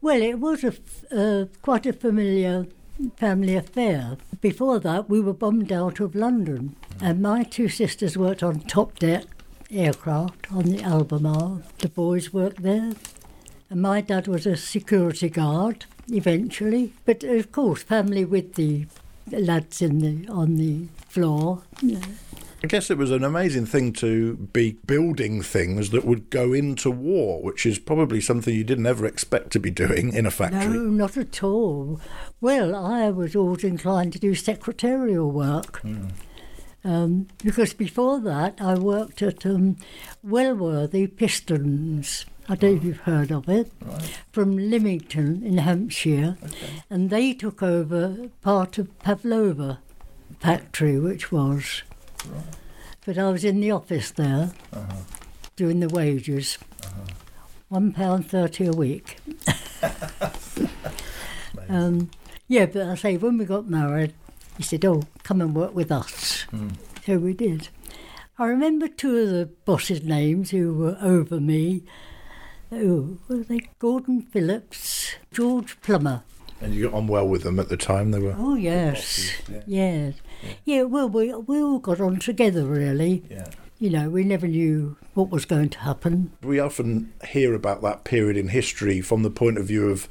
well, 0.00 0.20
it 0.20 0.38
was 0.40 0.64
a 0.64 0.74
uh, 1.16 1.46
quite 1.62 1.86
a 1.86 1.92
familiar 1.92 2.66
family 3.16 3.56
affair. 3.56 4.16
Before 4.40 4.78
that, 4.80 5.08
we 5.08 5.20
were 5.20 5.32
bombed 5.32 5.72
out 5.72 6.00
of 6.00 6.14
London, 6.14 6.76
and 7.00 7.20
my 7.22 7.42
two 7.42 7.68
sisters 7.68 8.16
worked 8.16 8.42
on 8.42 8.60
top 8.60 8.98
deck 8.98 9.24
aircraft 9.70 10.50
on 10.52 10.64
the 10.64 10.82
Albemarle. 10.82 11.62
The 11.78 11.88
boys 11.88 12.32
worked 12.32 12.62
there, 12.62 12.92
and 13.70 13.82
my 13.82 14.00
dad 14.00 14.26
was 14.26 14.46
a 14.46 14.56
security 14.56 15.28
guard 15.28 15.84
eventually. 16.10 16.92
But 17.04 17.22
of 17.24 17.52
course, 17.52 17.82
family 17.82 18.24
with 18.24 18.54
the 18.54 18.86
lads 19.30 19.82
in 19.82 19.98
the 19.98 20.30
on 20.32 20.56
the 20.56 20.86
floor. 21.08 21.62
I 22.62 22.66
guess 22.66 22.90
it 22.90 22.98
was 22.98 23.12
an 23.12 23.22
amazing 23.22 23.66
thing 23.66 23.92
to 23.94 24.34
be 24.34 24.78
building 24.84 25.42
things 25.42 25.90
that 25.90 26.04
would 26.04 26.28
go 26.28 26.52
into 26.52 26.90
war, 26.90 27.40
which 27.40 27.64
is 27.64 27.78
probably 27.78 28.20
something 28.20 28.52
you 28.52 28.64
didn't 28.64 28.86
ever 28.86 29.06
expect 29.06 29.52
to 29.52 29.60
be 29.60 29.70
doing 29.70 30.12
in 30.12 30.26
a 30.26 30.30
factory. 30.30 30.66
No, 30.66 30.80
not 30.80 31.16
at 31.16 31.42
all. 31.44 32.00
Well, 32.40 32.74
I 32.74 33.10
was 33.10 33.36
always 33.36 33.62
inclined 33.62 34.12
to 34.14 34.18
do 34.18 34.34
secretarial 34.34 35.30
work. 35.30 35.82
Um, 36.84 37.28
because 37.44 37.74
before 37.74 38.20
that, 38.20 38.60
I 38.60 38.74
worked 38.74 39.22
at 39.22 39.46
um, 39.46 39.76
Wellworthy 40.24 41.06
Pistons. 41.06 42.26
I 42.48 42.56
don't 42.56 42.72
know 42.72 42.76
if 42.78 42.84
you've 42.84 43.00
heard 43.00 43.30
of 43.30 43.48
it. 43.48 43.70
From 44.32 44.56
Lymington 44.56 45.44
in 45.44 45.58
Hampshire. 45.58 46.36
And 46.90 47.10
they 47.10 47.34
took 47.34 47.62
over 47.62 48.30
part 48.42 48.78
of 48.78 48.98
Pavlova 49.00 49.78
factory, 50.40 50.98
which 50.98 51.30
was. 51.30 51.82
But 53.04 53.18
I 53.18 53.30
was 53.30 53.44
in 53.44 53.60
the 53.60 53.70
office 53.70 54.10
there 54.10 54.52
uh-huh. 54.72 54.96
doing 55.56 55.80
the 55.80 55.88
wages. 55.88 56.58
Uh-huh. 56.84 57.02
One 57.68 57.92
pound 57.92 58.30
thirty 58.30 58.66
a 58.66 58.72
week. 58.72 59.18
Um, 61.68 62.10
yeah, 62.46 62.66
but 62.66 62.82
I 62.82 62.94
say 62.94 63.16
when 63.16 63.38
we 63.38 63.44
got 63.44 63.68
married, 63.68 64.14
he 64.56 64.62
said, 64.62 64.84
"Oh, 64.84 65.02
come 65.22 65.40
and 65.40 65.54
work 65.54 65.74
with 65.74 65.92
us." 65.92 66.42
Hmm. 66.50 66.70
So 67.04 67.18
we 67.18 67.34
did. 67.34 67.68
I 68.38 68.46
remember 68.46 68.88
two 68.88 69.16
of 69.18 69.28
the 69.28 69.46
bosses' 69.64 70.02
names 70.02 70.50
who 70.50 70.74
were 70.74 70.96
over 71.00 71.40
me. 71.40 71.82
Oh, 72.70 73.18
were 73.28 73.38
they 73.38 73.60
Gordon 73.78 74.22
Phillips, 74.22 75.14
George 75.32 75.80
Plummer? 75.80 76.22
And 76.60 76.74
you 76.74 76.84
got 76.84 76.96
on 76.96 77.06
well 77.06 77.26
with 77.28 77.42
them 77.42 77.58
at 77.60 77.68
the 77.68 77.76
time. 77.76 78.10
They 78.10 78.18
were. 78.18 78.34
Oh 78.36 78.54
yes, 78.54 79.32
yes, 79.66 80.14
yeah. 80.64 80.82
Well, 80.82 81.08
we 81.08 81.32
we 81.34 81.60
all 81.60 81.78
got 81.78 82.00
on 82.00 82.18
together 82.18 82.64
really. 82.64 83.24
Yeah. 83.30 83.48
You 83.78 83.90
know, 83.90 84.10
we 84.10 84.24
never 84.24 84.48
knew 84.48 84.96
what 85.14 85.30
was 85.30 85.44
going 85.44 85.68
to 85.70 85.78
happen. 85.78 86.32
We 86.42 86.58
often 86.58 87.12
hear 87.28 87.54
about 87.54 87.80
that 87.82 88.02
period 88.02 88.36
in 88.36 88.48
history 88.48 89.00
from 89.00 89.22
the 89.22 89.30
point 89.30 89.56
of 89.56 89.66
view 89.66 89.88
of 89.90 90.08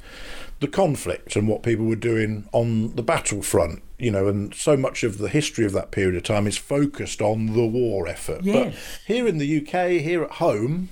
the 0.60 0.68
conflict 0.68 1.36
and 1.36 1.46
what 1.46 1.62
people 1.62 1.84
were 1.84 1.94
doing 1.94 2.48
on 2.52 2.94
the 2.96 3.02
battlefront. 3.02 3.82
You 3.98 4.10
know, 4.10 4.26
and 4.26 4.54
so 4.54 4.76
much 4.76 5.02
of 5.02 5.18
the 5.18 5.28
history 5.28 5.66
of 5.66 5.72
that 5.72 5.90
period 5.90 6.16
of 6.16 6.22
time 6.22 6.46
is 6.46 6.56
focused 6.56 7.20
on 7.20 7.46
the 7.52 7.66
war 7.66 8.08
effort. 8.08 8.42
Yes. 8.42 8.74
But 8.74 9.12
here 9.12 9.26
in 9.26 9.38
the 9.38 9.58
UK, 9.58 10.00
here 10.02 10.22
at 10.22 10.32
home, 10.32 10.88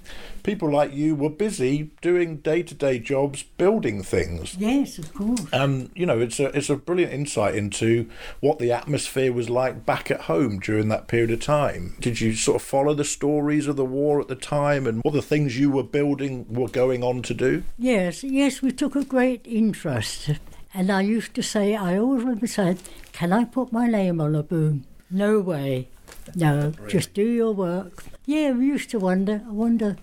people 0.47 0.71
like 0.71 0.95
you 0.95 1.15
were 1.15 1.29
busy 1.29 1.91
doing 2.01 2.39
day-to-day 2.39 3.01
jobs, 3.01 3.43
building 3.43 4.03
things. 4.03 4.57
Yes, 4.57 4.99
of 4.99 5.13
course. 5.13 5.47
And 5.53 5.91
you 5.95 6.07
know, 6.07 6.21
it's 6.21 6.41
a 6.41 6.57
it's 6.57 6.71
a 6.71 6.77
brilliant 6.77 7.13
insight 7.13 7.55
into 7.55 8.09
what 8.41 8.59
the 8.59 8.73
atmosphere 8.73 9.33
was 9.33 9.51
like 9.51 9.85
back 9.85 10.11
at 10.11 10.23
home 10.23 10.59
during 10.59 10.89
that 10.89 11.07
period 11.07 11.31
of 11.31 11.41
time. 11.41 11.97
Did 12.01 12.21
you 12.21 12.35
sort 12.35 12.57
of 12.57 12.63
follow 12.63 12.95
the 12.95 13.05
stories 13.05 13.67
of 13.67 13.77
the 13.77 13.85
war 13.85 14.07
war 14.07 14.21
at 14.21 14.29
the 14.29 14.37
time 14.37 14.87
and 14.87 15.03
what 15.03 15.15
the 15.15 15.23
things 15.23 15.59
you 15.59 15.71
were 15.71 15.83
building 15.83 16.47
were 16.49 16.69
going 16.69 17.03
on 17.03 17.23
to 17.23 17.35
do? 17.35 17.63
Yes, 17.77 18.23
yes, 18.23 18.63
we 18.63 18.71
took 18.71 18.95
a 18.95 19.05
great 19.05 19.43
interest. 19.45 20.31
And 20.73 20.91
I 20.91 21.01
used 21.01 21.35
to 21.35 21.43
say, 21.43 21.75
I 21.75 21.99
always 21.99 22.23
remember 22.23 22.47
saying, 22.47 22.79
Can 23.13 23.33
I 23.33 23.45
put 23.45 23.73
my 23.73 23.87
name 23.87 24.21
on 24.21 24.35
a 24.35 24.43
boom? 24.43 24.85
No 25.11 25.41
way. 25.41 25.89
No, 26.35 26.73
just 26.89 27.15
do 27.15 27.27
your 27.27 27.53
work. 27.53 28.05
Yeah, 28.27 28.53
we 28.53 28.67
used 28.67 28.91
to 28.91 28.99
wonder, 28.99 29.43
I 29.47 29.51
wonder 29.51 29.97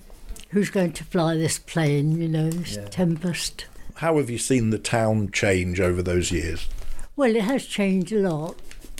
who's 0.53 0.69
going 0.69 0.93
to 0.93 1.03
fly 1.03 1.35
this 1.35 1.59
plane, 1.59 2.21
you 2.21 2.27
know, 2.27 2.49
this 2.49 2.77
Tempest. 2.89 3.65
How 3.95 4.17
have 4.17 4.29
you 4.29 4.37
seen 4.37 4.69
the 4.69 4.79
town 4.79 5.31
change 5.31 5.79
over 5.79 6.01
those 6.01 6.31
years? 6.31 6.67
Well, 7.15 7.35
it 7.35 7.43
has 7.43 7.65
changed 7.65 8.11
a 8.11 8.29
lot 8.29 8.55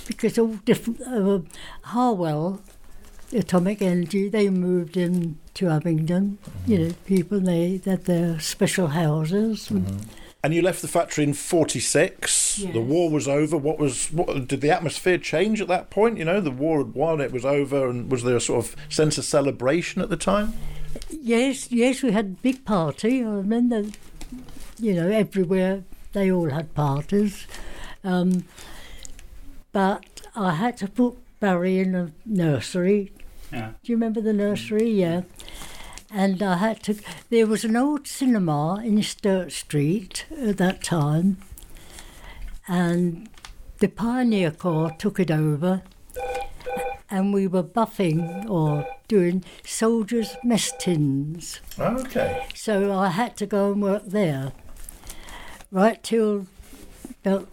because 0.07 0.37
all 0.37 0.55
different. 0.65 1.01
Uh, 1.01 1.39
Harwell, 1.83 2.61
Atomic 3.31 3.81
Energy, 3.81 4.29
they 4.29 4.49
moved 4.49 4.97
in 4.97 5.37
to 5.55 5.69
Abingdon. 5.69 6.37
You 6.65 6.79
know, 6.79 6.93
people 7.05 7.39
they 7.39 7.81
had 7.85 8.05
their 8.05 8.39
special 8.39 8.87
houses. 8.87 9.71
And 10.43 10.53
you 10.53 10.61
left 10.61 10.81
the 10.81 10.87
factory 10.87 11.23
in 11.23 11.33
46. 11.33 12.55
The 12.73 12.81
war 12.81 13.09
was 13.09 13.27
over. 13.27 13.57
What 13.57 13.79
was 13.79 14.11
what 14.11 14.47
did 14.47 14.61
the 14.61 14.71
atmosphere 14.71 15.17
change 15.17 15.61
at 15.61 15.67
that 15.69 15.89
point? 15.89 16.17
You 16.17 16.25
know, 16.25 16.41
the 16.41 16.51
war 16.51 16.79
had 16.79 16.93
won, 16.93 17.21
it 17.21 17.31
was 17.31 17.45
over 17.45 17.89
and 17.89 18.11
was 18.11 18.23
there 18.23 18.35
a 18.35 18.41
sort 18.41 18.65
of 18.65 18.75
sense 18.89 19.17
of 19.17 19.25
celebration 19.25 20.01
at 20.01 20.09
the 20.09 20.17
time? 20.17 20.53
Yes, 21.21 21.71
yes, 21.71 22.01
we 22.03 22.11
had 22.11 22.25
a 22.25 22.41
big 22.41 22.65
party. 22.65 23.23
I 23.23 23.29
remember, 23.29 23.85
you 24.79 24.93
know, 24.93 25.09
everywhere 25.09 25.83
they 26.13 26.31
all 26.31 26.49
had 26.49 26.73
parties. 26.73 27.47
Um, 28.03 28.45
but 29.71 30.21
I 30.35 30.51
had 30.55 30.77
to 30.77 30.87
put 30.87 31.17
Barry 31.39 31.79
in 31.79 31.95
a 31.95 32.11
nursery. 32.25 33.11
Yeah. 33.51 33.71
Do 33.83 33.91
you 33.91 33.95
remember 33.95 34.21
the 34.21 34.33
nursery? 34.33 34.89
Yeah. 34.89 35.21
And 36.11 36.41
I 36.41 36.57
had 36.57 36.83
to. 36.83 36.95
There 37.29 37.47
was 37.47 37.63
an 37.63 37.75
old 37.75 38.07
cinema 38.07 38.81
in 38.83 39.01
Stert 39.01 39.51
Street 39.51 40.25
at 40.39 40.57
that 40.57 40.83
time, 40.83 41.37
and 42.67 43.29
the 43.79 43.87
Pioneer 43.87 44.51
Corps 44.51 44.91
took 44.97 45.19
it 45.19 45.31
over, 45.31 45.81
and 47.09 47.33
we 47.33 47.45
were 47.47 47.63
buffing 47.63 48.49
or 48.49 48.87
doing 49.07 49.43
soldiers' 49.63 50.35
mess 50.43 50.73
tins. 50.79 51.59
Okay. 51.79 52.47
So 52.55 52.91
I 52.97 53.09
had 53.09 53.37
to 53.37 53.45
go 53.45 53.71
and 53.71 53.81
work 53.81 54.03
there 54.05 54.51
right 55.71 56.01
till 56.03 56.47
about 57.23 57.47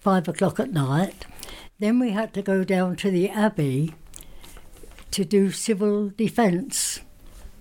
five 0.00 0.26
o'clock 0.28 0.58
at 0.58 0.72
night. 0.72 1.26
Then 1.78 2.00
we 2.00 2.10
had 2.10 2.34
to 2.34 2.42
go 2.42 2.64
down 2.64 2.96
to 2.96 3.10
the 3.10 3.28
Abbey 3.28 3.94
to 5.12 5.24
do 5.24 5.52
civil 5.52 6.10
defence. 6.10 7.00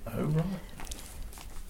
Oh 0.08 0.24
right. 0.24 0.46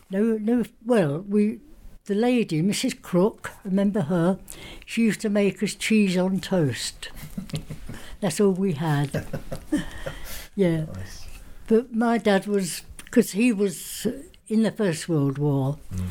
No, 0.09 0.37
no. 0.37 0.63
Well, 0.85 1.25
we, 1.27 1.59
the 2.05 2.15
lady, 2.15 2.61
Mrs. 2.61 3.01
Crook, 3.01 3.51
remember 3.65 4.01
her? 4.01 4.39
She 4.85 5.01
used 5.01 5.19
to 5.21 5.29
make 5.29 5.61
us 5.61 5.75
cheese 5.75 6.17
on 6.17 6.39
toast. 6.39 7.09
That's 8.19 8.39
all 8.39 8.51
we 8.51 8.73
had. 8.73 9.27
yeah. 10.55 10.85
But 11.67 11.93
my 11.93 12.17
dad 12.17 12.47
was, 12.47 12.83
because 13.05 13.31
he 13.31 13.51
was 13.51 14.07
in 14.47 14.63
the 14.63 14.71
First 14.71 15.07
World 15.09 15.37
War, 15.37 15.77
mm. 15.93 16.07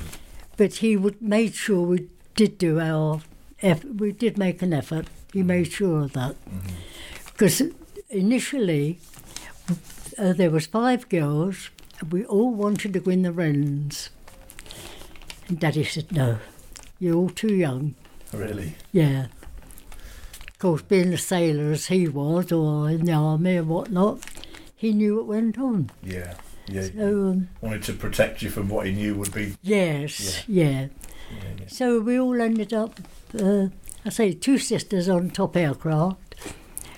but 0.57 0.75
he 0.75 0.97
would 0.97 1.21
made 1.21 1.55
sure 1.55 1.83
we 1.83 2.09
did 2.35 2.59
do 2.59 2.79
our, 2.79 3.23
eff- 3.63 3.85
we 3.85 4.13
did 4.13 4.39
make 4.39 4.63
an 4.63 4.73
effort. 4.73 5.07
He 5.33 5.43
mm. 5.43 5.47
made 5.47 5.73
sure 5.73 6.03
of 6.03 6.13
that, 6.13 6.37
mm-hmm. 6.45 6.75
because 7.33 7.63
initially 8.11 8.99
uh, 10.19 10.33
there 10.33 10.51
was 10.51 10.67
five 10.67 11.09
girls, 11.09 11.71
and 12.01 12.13
we 12.13 12.25
all 12.25 12.53
wanted 12.53 12.93
to 12.93 13.01
win 13.01 13.23
the 13.23 13.33
Wrens. 13.33 14.11
And 15.49 15.59
Daddy 15.59 15.85
said, 15.85 16.13
"No, 16.13 16.39
you're 16.99 17.17
all 17.17 17.31
too 17.31 17.55
young." 17.55 17.95
Really? 18.33 18.75
Yeah. 18.93 19.27
Of 20.57 20.61
course, 20.61 20.81
being 20.81 21.13
a 21.13 21.19
sailor 21.19 21.71
as 21.73 21.89
he 21.89 22.09
was, 22.09 22.51
or 22.51 22.89
in 22.89 23.05
the 23.05 23.13
army 23.13 23.59
or 23.59 23.65
whatnot, 23.65 24.21
he 24.75 24.95
knew 24.95 25.17
what 25.17 25.27
went 25.27 25.59
on. 25.59 25.91
Yeah. 26.03 26.33
Yeah. 26.67 26.89
So, 26.95 27.27
um, 27.29 27.49
Wanted 27.61 27.83
to 27.83 27.93
protect 27.93 28.41
you 28.41 28.49
from 28.49 28.71
what 28.71 28.87
he 28.87 28.93
knew 28.93 29.15
would 29.17 29.35
be 29.35 29.55
yes, 29.63 30.45
yeah. 30.49 30.87
So 31.67 32.01
we 32.01 32.19
all 32.19 32.41
ended 32.41 32.73
up, 32.73 32.99
uh, 33.39 33.67
I 34.07 34.09
say, 34.09 34.33
two 34.33 34.57
sisters 34.57 35.11
on 35.11 35.29
top 35.29 35.59
aircraft. 35.59 36.35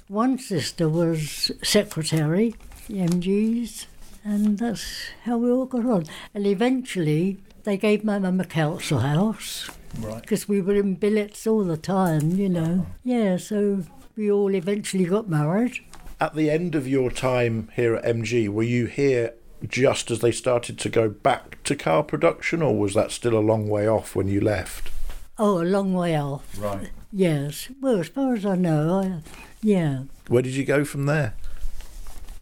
One 0.07 0.39
sister 0.39 0.89
was 0.89 1.51
secretary, 1.61 2.55
the 2.87 2.99
MGs, 2.99 3.87
and 4.23 4.57
that's 4.59 5.09
how 5.25 5.37
we 5.37 5.51
all 5.51 5.67
got 5.67 5.85
on. 5.85 6.05
And 6.33 6.47
eventually, 6.47 7.39
they 7.65 7.77
gave 7.77 8.05
my 8.05 8.21
mum 8.21 8.39
a 8.39 8.45
council 8.45 9.01
house. 9.01 9.69
Right. 10.01 10.21
because 10.21 10.49
we 10.49 10.61
were 10.61 10.75
in 10.75 10.95
billets 10.95 11.47
all 11.47 11.65
the 11.65 11.77
time, 11.77 12.33
you 12.33 12.49
know. 12.49 12.87
Yeah, 13.05 13.37
so 13.37 13.85
we 14.17 14.31
all 14.31 14.55
eventually 14.55 15.05
got 15.05 15.29
married. 15.29 15.79
At 16.21 16.35
the 16.35 16.51
end 16.51 16.75
of 16.75 16.89
your 16.89 17.11
time 17.11 17.71
here 17.77 17.95
at 17.95 18.05
MG, 18.05 18.49
were 18.49 18.63
you 18.65 18.87
here 18.87 19.35
just 19.67 20.11
as 20.11 20.21
they 20.21 20.33
started 20.33 20.79
to 20.79 20.89
go 20.89 21.09
back 21.09 21.63
to 21.65 21.77
car 21.77 22.03
production, 22.03 22.63
or 22.63 22.77
was 22.77 22.95
that 22.95 23.11
still 23.11 23.37
a 23.37 23.41
long 23.41 23.69
way 23.69 23.89
off 23.89 24.15
when 24.15 24.29
you 24.29 24.41
left? 24.41 24.91
Oh, 25.39 25.63
a 25.63 25.65
long 25.65 25.95
way 25.95 26.19
off. 26.19 26.47
Right. 26.59 26.91
Yes. 27.13 27.69
Well, 27.81 28.01
as 28.01 28.09
far 28.09 28.35
as 28.35 28.45
I 28.45 28.57
know, 28.57 29.01
I, 29.01 29.23
yeah. 29.63 30.03
Where 30.27 30.43
did 30.43 30.55
you 30.55 30.65
go 30.65 30.85
from 30.85 31.07
there? 31.07 31.35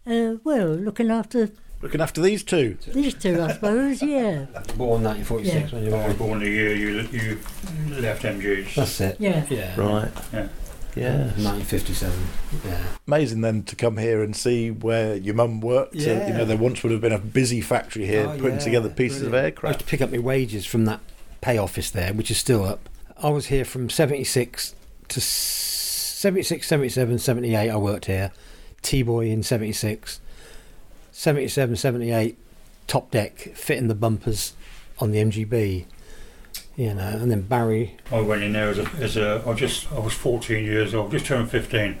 Uh, 0.05 0.37
well, 0.43 0.67
looking 0.67 1.11
after 1.11 1.51
Looking 1.81 2.01
after 2.01 2.21
these 2.21 2.43
two. 2.43 2.77
these 2.87 3.13
two, 3.13 3.39
I 3.41 3.53
suppose. 3.53 4.01
Yeah. 4.01 4.45
Born 4.77 5.03
1946 5.03 5.71
Yeah. 5.71 5.75
when 5.77 5.85
you 5.85 5.91
were 5.91 5.97
born. 6.03 6.15
born 6.17 6.39
the 6.39 6.49
year 6.49 6.73
you 6.75 7.07
you 7.11 7.39
left 7.99 8.23
MG's. 8.23 8.75
That's 8.75 8.99
it. 9.01 9.17
Yeah. 9.19 9.45
Yeah. 9.49 9.79
Right. 9.79 10.11
Yeah. 10.33 10.47
Yeah. 10.95 11.17
1957. 11.37 12.13
Yeah. 12.65 12.77
Amazing 13.05 13.41
then 13.41 13.61
to 13.63 13.75
come 13.75 13.97
here 13.97 14.23
and 14.23 14.35
see 14.35 14.71
where 14.71 15.15
your 15.15 15.35
mum 15.35 15.61
worked. 15.61 15.95
Uh, 15.95 15.99
you 15.99 16.33
know, 16.33 16.45
there 16.45 16.57
once 16.57 16.81
would 16.81 16.91
have 16.91 17.01
been 17.01 17.11
a 17.13 17.19
busy 17.19 17.61
factory 17.61 18.07
here 18.07 18.25
Oh, 18.27 18.31
putting 18.39 18.53
yeah, 18.57 18.63
together 18.63 18.89
pieces 18.89 19.21
of 19.21 19.33
aircraft. 19.35 19.37
I 19.37 19.45
aircraft. 19.45 19.73
used 19.75 19.79
to 19.81 19.85
pick 19.91 20.01
up 20.01 20.11
my 20.11 20.17
wages 20.17 20.65
from 20.65 20.85
that 20.85 20.99
pay 21.41 21.59
office 21.59 21.91
there, 21.91 22.11
which 22.13 22.31
is 22.31 22.39
still 22.39 22.63
up. 22.65 22.89
I 23.21 23.29
was 23.29 23.47
here 23.47 23.63
from 23.65 23.91
76 23.91 24.73
to 25.09 25.21
76, 25.21 26.67
77, 26.67 27.19
78. 27.19 27.69
I 27.69 27.75
worked 27.77 28.05
here. 28.05 28.31
T 28.81 29.03
Boy 29.03 29.27
in 29.27 29.43
76. 29.43 30.19
77, 31.17 31.75
78, 31.77 32.37
top 32.85 33.09
deck, 33.09 33.39
fitting 33.55 33.87
the 33.87 33.95
bumpers 33.95 34.53
on 34.99 35.09
the 35.09 35.17
MGB. 35.17 35.85
You 36.75 36.93
know, 36.93 37.07
and 37.07 37.31
then 37.31 37.41
Barry. 37.41 37.97
I 38.11 38.21
went 38.21 38.43
in 38.43 38.53
there 38.53 38.69
as 38.69 38.77
a, 38.77 38.87
as 38.99 39.17
a 39.17 39.43
I 39.47 39.55
just 39.55 39.91
I 39.91 39.97
was 39.97 40.13
14 40.13 40.63
years 40.63 40.93
old, 40.93 41.09
just 41.09 41.25
turned 41.25 41.49
15, 41.49 41.97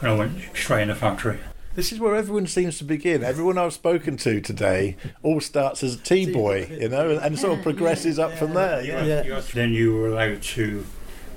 and 0.00 0.10
I 0.10 0.12
went 0.16 0.32
straight 0.52 0.82
in 0.82 0.88
the 0.88 0.96
factory. 0.96 1.38
This 1.76 1.92
is 1.92 2.00
where 2.00 2.16
everyone 2.16 2.48
seems 2.48 2.76
to 2.78 2.84
begin. 2.84 3.22
Everyone 3.22 3.56
I've 3.56 3.72
spoken 3.72 4.16
to 4.16 4.40
today 4.40 4.96
all 5.22 5.40
starts 5.40 5.84
as 5.84 5.94
a 5.94 5.98
T 5.98 6.32
boy, 6.32 6.66
you 6.68 6.88
know, 6.88 7.10
and, 7.10 7.20
and 7.20 7.38
sort 7.38 7.56
of 7.58 7.62
progresses 7.62 8.18
up 8.18 8.32
from 8.32 8.54
there. 8.54 8.82
Yeah. 8.82 9.22
Yeah. 9.22 9.42
Then 9.52 9.72
you 9.72 9.94
were 9.94 10.08
allowed 10.08 10.42
to 10.42 10.84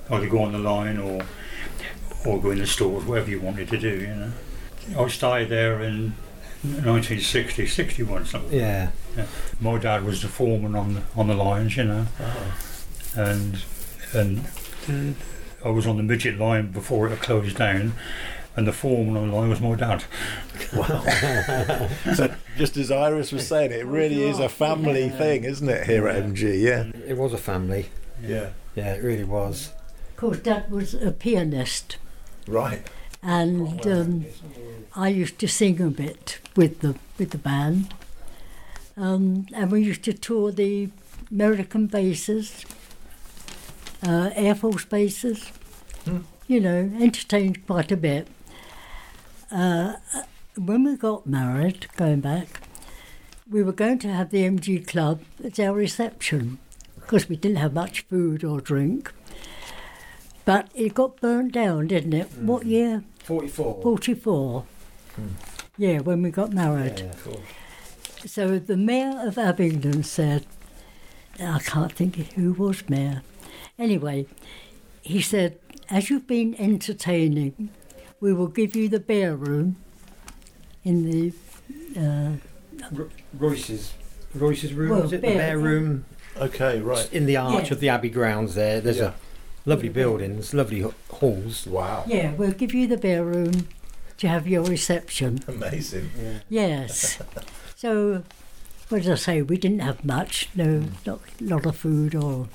either 0.09 0.27
go 0.27 0.39
on 0.39 0.51
the 0.51 0.57
line 0.57 0.97
or 0.97 1.21
or 2.25 2.41
go 2.41 2.49
in 2.49 2.57
the 2.57 2.65
stores, 2.65 3.05
whatever 3.05 3.29
you 3.29 3.39
wanted 3.39 3.69
to 3.69 3.77
do. 3.77 3.99
You 3.99 4.15
know, 4.15 5.03
I 5.05 5.07
started 5.09 5.49
there 5.49 5.79
in 5.83 6.15
1960, 6.63 7.67
61 7.67 8.25
something. 8.25 8.57
Yeah. 8.59 8.91
My 9.59 9.77
dad 9.77 10.03
was 10.03 10.21
the 10.21 10.27
foreman 10.27 10.75
on 10.75 10.95
the, 10.95 11.01
on 11.15 11.27
the 11.27 11.33
lines, 11.35 11.77
you 11.77 11.83
know, 11.83 12.05
and 13.15 13.63
and 14.13 14.45
I 15.63 15.69
was 15.69 15.87
on 15.87 15.97
the 15.97 16.03
midget 16.03 16.37
line 16.37 16.71
before 16.71 17.07
it 17.09 17.19
closed 17.19 17.57
down, 17.57 17.93
and 18.55 18.67
the 18.67 18.73
foreman 18.73 19.17
on 19.17 19.29
the 19.29 19.35
line 19.35 19.49
was 19.49 19.61
my 19.61 19.75
dad. 19.75 20.03
Wow. 20.75 21.03
So 22.15 22.33
just 22.57 22.77
as 22.77 22.89
Iris 22.91 23.31
was 23.31 23.47
saying, 23.47 23.71
it 23.71 23.85
really 23.85 24.23
is 24.23 24.39
a 24.39 24.49
family 24.49 25.09
thing, 25.09 25.43
isn't 25.43 25.67
it, 25.69 25.85
here 25.87 26.07
at 26.07 26.23
MG? 26.23 26.61
Yeah. 26.61 26.85
It 27.07 27.17
was 27.17 27.33
a 27.33 27.37
family. 27.37 27.89
Yeah. 28.21 28.49
Yeah, 28.75 28.93
it 28.93 29.03
really 29.03 29.23
was. 29.23 29.71
Of 30.11 30.17
course, 30.17 30.39
Dad 30.39 30.71
was 30.71 30.93
a 30.93 31.11
pianist, 31.11 31.97
Right. 32.47 32.87
And 33.27 33.85
um, 33.85 34.25
I 34.95 35.09
used 35.09 35.37
to 35.39 35.49
sing 35.49 35.81
a 35.81 35.89
bit 35.89 36.39
with 36.55 36.79
the 36.79 36.95
with 37.17 37.31
the 37.31 37.37
band. 37.37 37.93
Um, 38.95 39.47
and 39.53 39.69
we 39.69 39.81
used 39.83 40.03
to 40.05 40.13
tour 40.13 40.51
the 40.51 40.89
American 41.29 41.87
bases, 41.87 42.65
uh, 44.01 44.31
Air 44.33 44.55
Force 44.55 44.85
bases. 44.85 45.51
You 46.47 46.61
know, 46.61 46.89
entertained 47.01 47.67
quite 47.67 47.91
a 47.91 47.97
bit. 47.97 48.29
Uh, 49.51 49.95
when 50.55 50.85
we 50.85 50.95
got 50.95 51.27
married, 51.27 51.87
going 51.97 52.21
back, 52.21 52.61
we 53.49 53.61
were 53.61 53.73
going 53.73 53.99
to 53.99 54.07
have 54.07 54.29
the 54.29 54.43
MG 54.43 54.87
Club 54.87 55.19
as 55.43 55.59
our 55.59 55.73
reception 55.73 56.59
because 56.95 57.27
we 57.27 57.35
didn't 57.35 57.57
have 57.57 57.73
much 57.73 58.01
food 58.03 58.45
or 58.45 58.61
drink. 58.61 59.11
But 60.45 60.69
it 60.73 60.93
got 60.93 61.19
burnt 61.19 61.51
down, 61.51 61.87
didn't 61.87 62.13
it? 62.13 62.31
What 62.37 62.65
year? 62.65 63.03
44. 63.37 63.81
44. 63.83 64.63
Yeah, 65.77 65.99
when 65.99 66.21
we 66.21 66.31
got 66.31 66.53
married. 66.53 66.99
Yeah, 66.99 67.05
of 67.07 67.23
course. 67.25 67.39
so 68.25 68.57
the 68.57 68.77
mayor 68.77 69.19
of 69.27 69.37
Abingdon 69.37 70.03
said, 70.03 70.45
I 71.37 71.59
can't 71.59 71.91
think 71.91 72.15
who 72.33 72.53
was 72.53 72.87
mayor. 72.89 73.21
Anyway, 73.77 74.27
he 75.01 75.21
said, 75.21 75.59
as 75.89 76.09
you've 76.09 76.25
been 76.25 76.55
entertaining, 76.57 77.69
we 78.21 78.31
will 78.33 78.47
give 78.47 78.75
you 78.77 78.87
the 78.87 78.99
bear 78.99 79.35
room 79.35 79.75
in 80.85 81.03
the 81.11 81.33
uh, 81.99 82.31
Ro- 82.93 83.09
Roysse's 83.37 83.93
Roysse's 84.33 84.73
room 84.73 84.91
Well, 84.91 85.01
was 85.01 85.11
it? 85.13 85.21
The 85.21 85.27
bear- 85.27 85.35
bear 85.37 85.57
room 85.59 86.05
Okay, 86.37 86.79
right. 86.79 87.11
in 87.11 87.25
the 87.25 87.35
arch 87.37 87.67
Yeah. 87.67 87.73
of 87.73 87.79
the 87.81 87.89
Abbey 87.89 88.09
grounds. 88.09 88.55
There, 88.55 88.79
there's 88.79 88.97
Yeah. 88.99 89.09
a 89.09 89.13
lovely 89.67 89.89
buildings, 89.89 90.53
lovely 90.53 90.83
h- 90.83 90.93
halls. 91.09 91.67
Wow. 91.67 92.05
yeah, 92.07 92.33
we'll 92.33 92.53
give 92.53 92.73
you 92.73 92.87
the 92.87 92.97
bear 92.97 93.23
room 93.23 93.67
to 94.17 94.27
have 94.27 94.47
your 94.47 94.63
reception. 94.63 95.41
Amazing. 95.47 96.09
Yes. 96.49 97.21
so, 97.75 98.23
what 98.89 99.03
did 99.03 99.11
I 99.11 99.15
say? 99.15 99.41
We 99.43 99.57
didn't 99.57 99.79
have 99.79 100.03
much. 100.03 100.49
No, 100.55 100.79
mm. 100.79 101.05
not 101.05 101.19
a 101.39 101.43
lot 101.43 101.65
of 101.65 101.75
food 101.75 102.15
or 102.15 102.47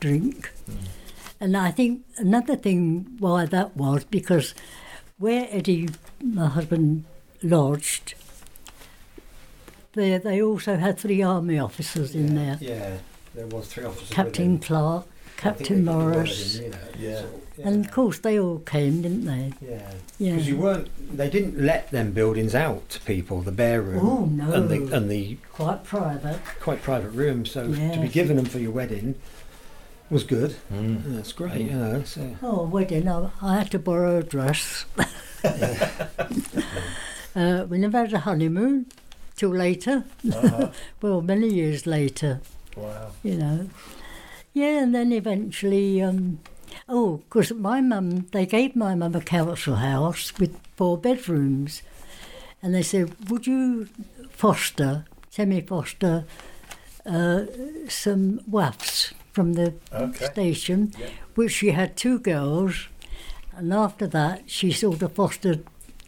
drink. 0.00 0.50
Mm. 0.68 0.76
And 1.40 1.56
I 1.56 1.70
think 1.70 2.04
another 2.18 2.56
thing 2.56 3.16
why 3.18 3.46
that 3.46 3.76
was 3.76 4.04
because 4.04 4.54
where 5.18 5.46
Eddie, 5.50 5.88
my 6.22 6.48
husband, 6.48 7.04
lodged, 7.42 8.14
there 9.94 10.18
they 10.18 10.42
also 10.42 10.76
had 10.76 10.98
three 10.98 11.22
army 11.22 11.58
officers 11.58 12.14
in 12.14 12.34
there. 12.34 12.58
Yeah, 12.60 12.98
there 13.34 13.46
was 13.46 13.68
three 13.68 13.84
officers. 13.84 14.10
Captain 14.10 14.52
him. 14.52 14.58
Clark, 14.58 15.06
I 15.06 15.08
think 15.08 15.11
Captain 15.42 15.84
they 15.84 15.92
put 15.92 15.98
the 15.98 16.04
word 16.04 16.14
Morris, 16.14 16.56
in, 16.58 16.64
you 16.64 16.70
know, 16.70 16.76
Yeah. 16.98 17.18
so, 17.20 17.40
yeah. 17.58 17.68
and 17.68 17.84
of 17.84 17.90
course 17.92 18.18
they 18.20 18.38
all 18.38 18.58
came, 18.60 19.02
didn't 19.02 19.24
they? 19.24 19.52
Yeah, 19.60 19.90
Yeah. 20.18 20.32
because 20.32 20.48
you 20.48 20.56
weren't. 20.56 20.88
They 21.16 21.28
didn't 21.28 21.58
let 21.60 21.90
them 21.90 22.12
buildings 22.12 22.54
out 22.54 22.88
to 22.90 23.00
people. 23.00 23.42
The 23.42 23.52
bare 23.52 23.82
room. 23.82 24.06
Oh 24.06 24.24
no, 24.26 24.52
And 24.52 24.68
the 24.70 24.96
and 24.96 25.10
the 25.10 25.36
quite 25.52 25.84
private. 25.84 26.38
quite 26.60 26.80
private 26.82 27.10
room. 27.10 27.44
So 27.44 27.66
to 27.72 28.00
be 28.00 28.08
given 28.08 28.36
them 28.36 28.46
for 28.46 28.58
your 28.58 28.70
wedding 28.72 29.14
was 30.10 30.24
good. 30.24 30.56
Mm. 30.72 31.02
Yeah, 31.06 31.16
That's 31.16 31.32
great. 31.32 31.60
You 31.60 31.70
know. 31.76 32.02
So 32.04 32.36
Oh, 32.42 32.64
wedding, 32.66 33.08
I, 33.08 33.30
I 33.40 33.56
had 33.58 33.70
to 33.72 33.78
borrow 33.78 34.18
a 34.18 34.22
dress. 34.22 34.84
uh, 37.34 37.66
we 37.68 37.78
never 37.78 37.98
had 37.98 38.12
a 38.12 38.20
honeymoon 38.20 38.86
till 39.36 39.50
later. 39.50 40.04
Uh-huh. 40.32 40.70
Well, 41.02 41.20
many 41.22 41.48
years 41.48 41.86
later, 41.86 42.40
Wow. 42.76 43.10
you 43.22 43.34
know. 43.36 43.68
Yeah, 44.52 44.82
and 44.82 44.94
then 44.94 45.12
eventually, 45.12 46.02
um, 46.02 46.40
oh, 46.88 47.18
because 47.28 47.52
my 47.52 47.80
mum, 47.80 48.26
they 48.32 48.44
gave 48.46 48.76
my 48.76 48.94
mum 48.94 49.14
a 49.14 49.20
council 49.20 49.76
house 49.76 50.38
with 50.38 50.58
four 50.76 50.98
bedrooms. 50.98 51.82
And 52.62 52.74
they 52.74 52.82
said, 52.82 53.30
would 53.30 53.46
you 53.46 53.88
foster, 54.30 55.04
semi-foster, 55.30 56.24
uh, 57.06 57.44
some 57.88 58.40
WAAFs 58.48 59.12
from 59.32 59.54
the 59.54 59.74
Okay. 59.92 60.26
station, 60.26 60.92
Yeah. 60.98 61.08
which 61.34 61.52
she 61.52 61.70
had 61.70 61.96
two 61.96 62.18
girls, 62.18 62.88
and 63.56 63.72
after 63.72 64.06
that 64.06 64.42
she 64.50 64.70
sort 64.70 65.02
of 65.02 65.12
fostered 65.14 65.64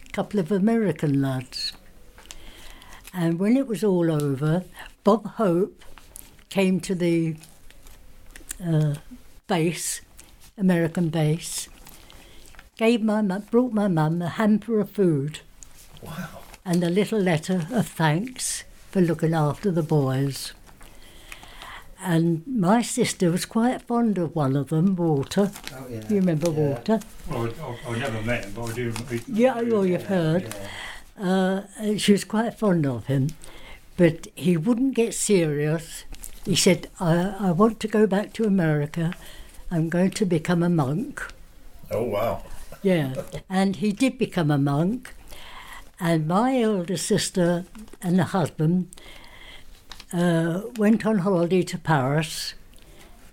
a 0.07 0.13
couple 0.13 0.39
of 0.39 0.53
American 0.53 1.21
lads. 1.23 1.73
And 3.13 3.39
when 3.39 3.57
it 3.57 3.67
was 3.67 3.83
all 3.83 4.11
over, 4.11 4.65
Bob 5.03 5.27
Hope 5.37 5.83
came 6.51 6.79
to 6.81 6.95
the 6.95 7.37
uh, 8.65 8.95
base, 9.47 10.01
American 10.59 11.09
base, 11.09 11.69
gave 12.77 13.03
my 13.03 13.23
mum, 13.23 13.45
brought 13.51 13.73
my 13.73 13.89
mum 13.89 14.21
a 14.23 14.29
hamper 14.29 14.81
of 14.81 14.91
food 14.91 15.41
Wow. 16.03 16.29
and 16.65 16.83
a 16.83 16.91
little 16.91 17.21
letter 17.21 17.67
of 17.71 17.87
thanks 17.87 18.65
for 18.91 19.01
looking 19.01 19.33
after 19.35 19.71
the 19.71 19.83
boys. 19.83 20.53
And 22.03 22.43
my 22.47 22.83
sister 22.83 23.31
was 23.31 23.47
quite 23.47 23.81
fond 23.83 24.19
of 24.19 24.35
one 24.37 24.57
of 24.57 24.69
them, 24.69 24.95
Walter. 24.95 25.51
oh 25.75 25.87
yeah. 25.89 26.03
You 26.09 26.17
remember 26.17 26.51
Yeah. 26.51 26.59
Walter? 26.59 27.01
Well, 27.31 27.49
I, 27.87 27.91
I 27.91 27.99
never 27.99 28.23
met 28.23 28.45
him, 28.45 28.53
but 28.55 28.65
I 28.65 28.73
do. 28.75 28.93
Yeah, 29.27 29.61
well, 29.63 29.87
you've 29.87 30.07
heard. 30.07 30.55
Uh, 31.19 31.63
she 31.97 32.13
was 32.13 32.25
quite 32.25 32.59
fond 32.59 32.87
of 32.87 33.07
him, 33.07 33.29
but 33.97 34.27
he 34.35 34.57
wouldn't 34.59 34.95
get 34.95 35.15
serious. 35.15 36.05
He 36.45 36.57
said, 36.57 36.89
I, 37.01 37.35
I 37.41 37.51
want 37.53 37.81
to 37.81 37.89
go 37.89 38.07
back 38.07 38.33
to 38.35 38.45
America. 38.45 39.15
I'm 39.71 39.89
going 39.89 40.11
to 40.13 40.27
become 40.27 40.63
a 40.63 40.69
monk. 40.69 41.23
Oh, 41.91 42.03
wow. 42.05 42.43
Yeah, 42.83 43.15
and 43.49 43.77
he 43.77 43.93
did 43.93 44.19
become 44.19 44.51
a 44.51 44.59
monk. 44.59 45.15
And 45.99 46.29
my 46.29 46.61
elder 46.61 46.99
sister 46.99 47.65
and 48.03 48.19
the 48.19 48.25
husband 48.25 48.89
uh, 50.13 50.63
went 50.77 51.07
on 51.07 51.21
holiday 51.21 51.63
to 51.63 51.79
Paris, 51.79 52.55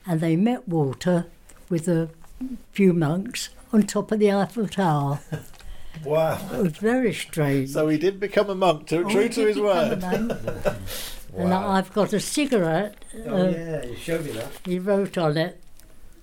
and 0.08 0.22
they 0.22 0.38
met 0.38 0.70
Walter 0.70 1.26
with 1.70 1.88
a 1.90 2.10
few 2.72 2.94
monks 2.94 3.50
on 3.74 3.84
top 3.84 4.12
of 4.12 4.20
the 4.20 4.32
Eiffel 4.32 4.68
Tower. 4.68 5.20
Wow. 6.06 6.40
It 6.54 6.62
was 6.64 6.78
very 6.78 7.14
strange. 7.14 7.72
So 7.72 7.88
he 7.88 7.98
did 7.98 8.20
become 8.20 8.50
a 8.50 8.56
monk, 8.56 8.88
to, 8.88 9.04
Oh, 9.04 9.10
true 9.10 9.28
to 9.28 9.46
his 9.46 9.60
word. 9.60 10.02
a 11.34 11.38
monk. 11.38 11.42
And 11.42 11.50
Wow. 11.52 11.70
I've 11.72 11.94
got 11.94 12.14
a 12.14 12.20
cigarette. 12.20 12.96
Oh 13.28 13.36
uh, 13.48 13.50
yeah, 13.50 13.86
you 13.86 13.96
showed 13.96 14.26
me 14.26 14.32
that. 14.32 14.48
He 14.66 14.80
wrote 14.80 15.18
on 15.18 15.38
it 15.38 15.62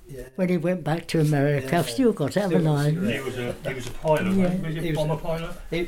Yeah. 0.09 0.23
when 0.37 0.49
he 0.49 0.57
went 0.57 0.85
back 0.85 1.07
to 1.09 1.21
America. 1.21 1.67
I've 1.77 1.89
Yeah. 1.89 1.95
still 1.95 2.13
got 2.13 2.37
it, 2.37 2.41
haven't 2.41 2.61
Still 2.63 2.75
got 2.75 2.81
a 2.81 2.83
I? 2.83 2.91
cigarette. 2.91 3.15
He 3.15 3.21
was 3.21 3.39
a 3.39 3.55
he 3.69 3.75
was 3.75 3.87
a 3.87 3.91
pilot. 3.91 4.23
Yeah. 4.27 4.43
wasn't 4.45 4.61
he? 4.61 4.67
Was 4.67 4.75
he 4.75 4.81
He 4.81 4.87
a 4.89 4.91
was 4.91 4.97
bomber 4.99 5.15
a- 5.15 5.17
pilot? 5.17 5.51
He, 5.71 5.79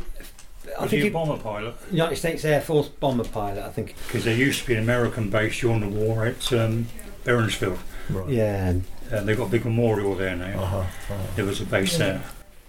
I 0.78 0.82
Was 0.82 0.90
think 0.90 1.02
he 1.02 1.08
a 1.08 1.10
bomber 1.10 1.38
pilot? 1.38 1.74
United 1.90 2.16
States 2.16 2.44
Air 2.44 2.60
Force 2.60 2.88
bomber 2.88 3.24
pilot. 3.24 3.64
I 3.64 3.70
think. 3.70 3.94
Because 4.06 4.24
there 4.24 4.36
used 4.36 4.60
to 4.62 4.66
be 4.66 4.74
an 4.74 4.82
American 4.82 5.30
base 5.30 5.58
during 5.60 5.80
the 5.80 5.88
war 5.88 6.26
at 6.26 6.52
um, 6.52 6.86
Berinsfield. 7.24 7.78
Right. 8.10 8.28
Yeah. 8.28 8.68
and- 8.68 8.84
And 9.10 9.26
they've 9.26 9.36
got 9.36 9.46
a 9.48 9.50
big 9.50 9.64
memorial 9.64 10.14
there 10.14 10.36
now. 10.36 10.62
Uh-huh. 10.62 11.14
There 11.34 11.44
was 11.44 11.60
a 11.60 11.64
base 11.64 11.92
Yeah. 11.98 11.98
there. 11.98 12.22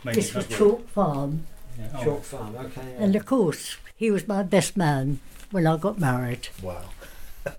Maybe 0.03 0.15
This 0.15 0.33
was 0.33 0.47
that's 0.47 0.57
Chalk 0.57 0.89
Farm. 0.89 1.45
yeah. 1.77 1.85
Oh, 1.99 2.03
Chalk 2.03 2.23
Farm. 2.23 2.55
Okay. 2.55 2.81
Yeah. 2.97 3.03
And 3.03 3.15
of 3.15 3.25
course, 3.27 3.77
he 3.95 4.09
was 4.09 4.27
my 4.27 4.41
best 4.41 4.75
man 4.75 5.19
when 5.51 5.67
I 5.67 5.77
got 5.77 5.99
married. 5.99 6.47
Wow. 6.61 6.85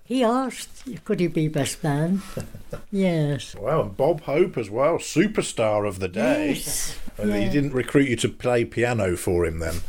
He 0.05 0.23
asked, 0.23 0.72
could 1.05 1.19
he 1.19 1.27
be 1.27 1.47
best 1.47 1.83
man? 1.83 2.21
yes. 2.91 3.55
Wow, 3.55 3.81
and 3.81 3.97
Bob 3.97 4.21
Hope 4.21 4.57
as 4.57 4.69
well, 4.69 4.97
superstar 4.97 5.87
of 5.87 5.99
the 5.99 6.07
day. 6.07 6.49
Yes. 6.49 6.97
And 7.17 7.33
He 7.33 7.47
didn't 7.49 7.73
recruit 7.73 8.09
you 8.09 8.15
to 8.17 8.29
play 8.29 8.65
piano 8.65 9.15
for 9.15 9.45
him 9.45 9.59
then. 9.59 9.81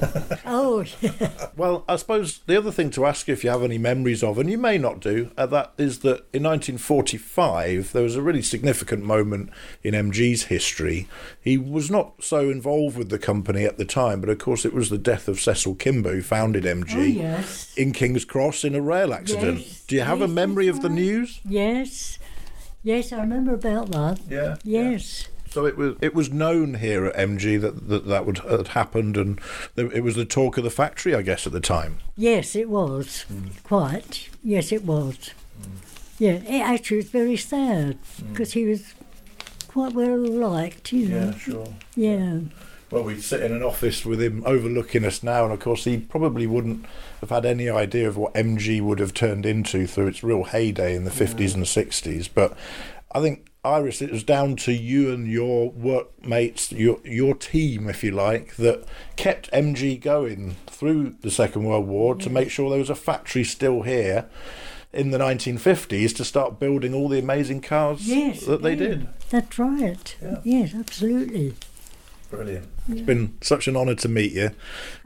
Oh, 0.52 0.84
yeah. 1.00 1.48
Well, 1.56 1.84
I 1.88 1.96
suppose 1.96 2.38
the 2.46 2.56
other 2.56 2.72
thing 2.72 2.90
to 2.90 3.06
ask 3.06 3.28
you 3.28 3.34
if 3.34 3.44
you 3.44 3.50
have 3.50 3.62
any 3.62 3.78
memories 3.78 4.22
of, 4.22 4.38
and 4.38 4.50
you 4.50 4.58
may 4.58 4.78
not 4.78 5.00
do, 5.00 5.30
uh, 5.36 5.46
that 5.46 5.72
is 5.78 6.00
that 6.00 6.26
in 6.32 6.42
1945 6.42 7.92
there 7.92 8.02
was 8.02 8.16
a 8.16 8.22
really 8.22 8.42
significant 8.42 9.04
moment 9.04 9.50
in 9.82 9.94
MG's 9.94 10.44
history. 10.44 11.08
He 11.40 11.56
was 11.56 11.90
not 11.90 12.24
so 12.24 12.50
involved 12.50 12.96
with 12.96 13.10
the 13.10 13.18
company 13.18 13.64
at 13.64 13.78
the 13.78 13.84
time, 13.84 14.20
but 14.20 14.30
of 14.30 14.38
course 14.38 14.64
it 14.64 14.74
was 14.74 14.90
the 14.90 14.98
death 14.98 15.28
of 15.28 15.40
Cecil 15.40 15.76
Kimber, 15.76 16.14
who 16.14 16.22
founded 16.22 16.64
MG, 16.64 16.96
oh 16.96 17.02
yes. 17.02 17.74
in 17.76 17.92
King's 17.92 18.24
Cross 18.24 18.64
in 18.64 18.74
a 18.74 18.80
rail 18.80 19.14
accident. 19.14 19.60
Yes, 19.60 19.84
Do 19.86 19.96
you 19.96 20.02
have 20.02 20.18
a 20.18 20.26
yes, 20.26 20.30
memory 20.46 20.68
of 20.68 20.82
the 20.82 20.88
news? 20.88 21.40
Yes. 21.44 22.18
Yes, 22.82 23.12
I 23.12 23.20
remember 23.20 23.54
about 23.54 23.90
that. 23.90 24.20
Yeah. 24.28 24.56
Yes. 24.64 25.28
So 25.50 25.66
it 25.66 25.76
was 25.76 25.96
it 26.00 26.14
was 26.14 26.30
known 26.30 26.74
here 26.74 27.06
at 27.06 27.16
MG 27.16 27.60
that 27.60 27.88
that, 27.88 28.06
that 28.06 28.24
would 28.24 28.38
had 28.38 28.68
happened, 28.68 29.16
and 29.16 29.40
it 29.76 30.04
was 30.04 30.14
the 30.14 30.24
talk 30.24 30.56
of 30.56 30.64
the 30.64 30.70
factory, 30.70 31.14
I 31.14 31.22
guess, 31.22 31.46
at 31.46 31.52
the 31.52 31.60
time. 31.60 31.98
Yes, 32.16 32.54
it 32.54 32.70
was. 32.70 33.24
Mm. 33.30 33.62
Quite. 33.64 34.30
Yes, 34.44 34.70
it 34.70 34.84
was. 34.84 35.16
Mm. 35.60 35.70
Yeah, 36.20 36.32
it 36.32 36.60
actually 36.60 36.98
was 36.98 37.10
very 37.10 37.36
sad 37.36 37.98
mm. 38.02 38.30
because 38.30 38.52
he 38.52 38.64
was 38.64 38.94
quite 39.66 39.92
well 39.92 40.18
liked, 40.18 40.92
you 40.92 41.08
know. 41.08 41.26
Yeah, 41.26 41.38
sure. 41.38 41.74
Yeah. 41.96 42.40
Well, 42.92 43.04
we 43.04 43.20
sit 43.20 43.42
in 43.42 43.52
an 43.52 43.62
office 43.62 44.04
with 44.04 44.20
him 44.20 44.42
overlooking 44.46 45.04
us 45.04 45.22
now, 45.22 45.44
and 45.44 45.52
of 45.52 45.60
course, 45.60 45.84
he 45.84 45.98
probably 45.98 46.46
wouldn't 46.46 46.86
have 47.20 47.30
had 47.30 47.44
any 47.44 47.68
idea 47.68 48.08
of 48.08 48.16
what 48.16 48.34
MG 48.34 48.80
would 48.80 48.98
have 48.98 49.14
turned 49.14 49.44
into 49.46 49.86
through 49.86 50.08
its 50.08 50.22
real 50.22 50.44
heyday 50.44 50.94
in 50.96 51.04
the 51.04 51.10
50s 51.10 51.54
and 51.54 51.64
60s. 51.64 52.28
But 52.32 52.56
I 53.12 53.20
think, 53.20 53.46
Iris, 53.62 54.00
it 54.00 54.10
was 54.10 54.22
down 54.22 54.56
to 54.56 54.72
you 54.72 55.12
and 55.12 55.26
your 55.30 55.70
workmates, 55.70 56.72
your, 56.72 56.98
your 57.04 57.34
team, 57.34 57.88
if 57.88 58.02
you 58.02 58.10
like, 58.10 58.56
that 58.56 58.84
kept 59.16 59.50
MG 59.52 60.00
going 60.00 60.56
through 60.66 61.16
the 61.20 61.30
Second 61.30 61.64
World 61.64 61.86
War 61.86 62.14
to 62.14 62.30
make 62.30 62.50
sure 62.50 62.70
there 62.70 62.78
was 62.78 62.88
a 62.90 62.94
factory 62.94 63.44
still 63.44 63.82
here 63.82 64.26
in 64.92 65.10
the 65.10 65.18
1950s 65.18 66.16
to 66.16 66.24
start 66.24 66.58
building 66.58 66.94
all 66.94 67.08
the 67.08 67.18
amazing 67.18 67.60
cars 67.60 68.08
Yes. 68.08 68.46
that 68.46 68.62
they 68.62 68.70
yeah, 68.72 68.76
did. 68.76 69.08
That's 69.28 69.58
right. 69.58 70.16
Yeah. 70.22 70.40
Yes, 70.42 70.74
absolutely. 70.74 71.54
Brilliant. 72.30 72.68
It's 72.88 73.00
been 73.02 73.36
such 73.40 73.66
an 73.66 73.76
honour 73.76 73.96
to 73.96 74.08
meet 74.08 74.32
you. 74.32 74.50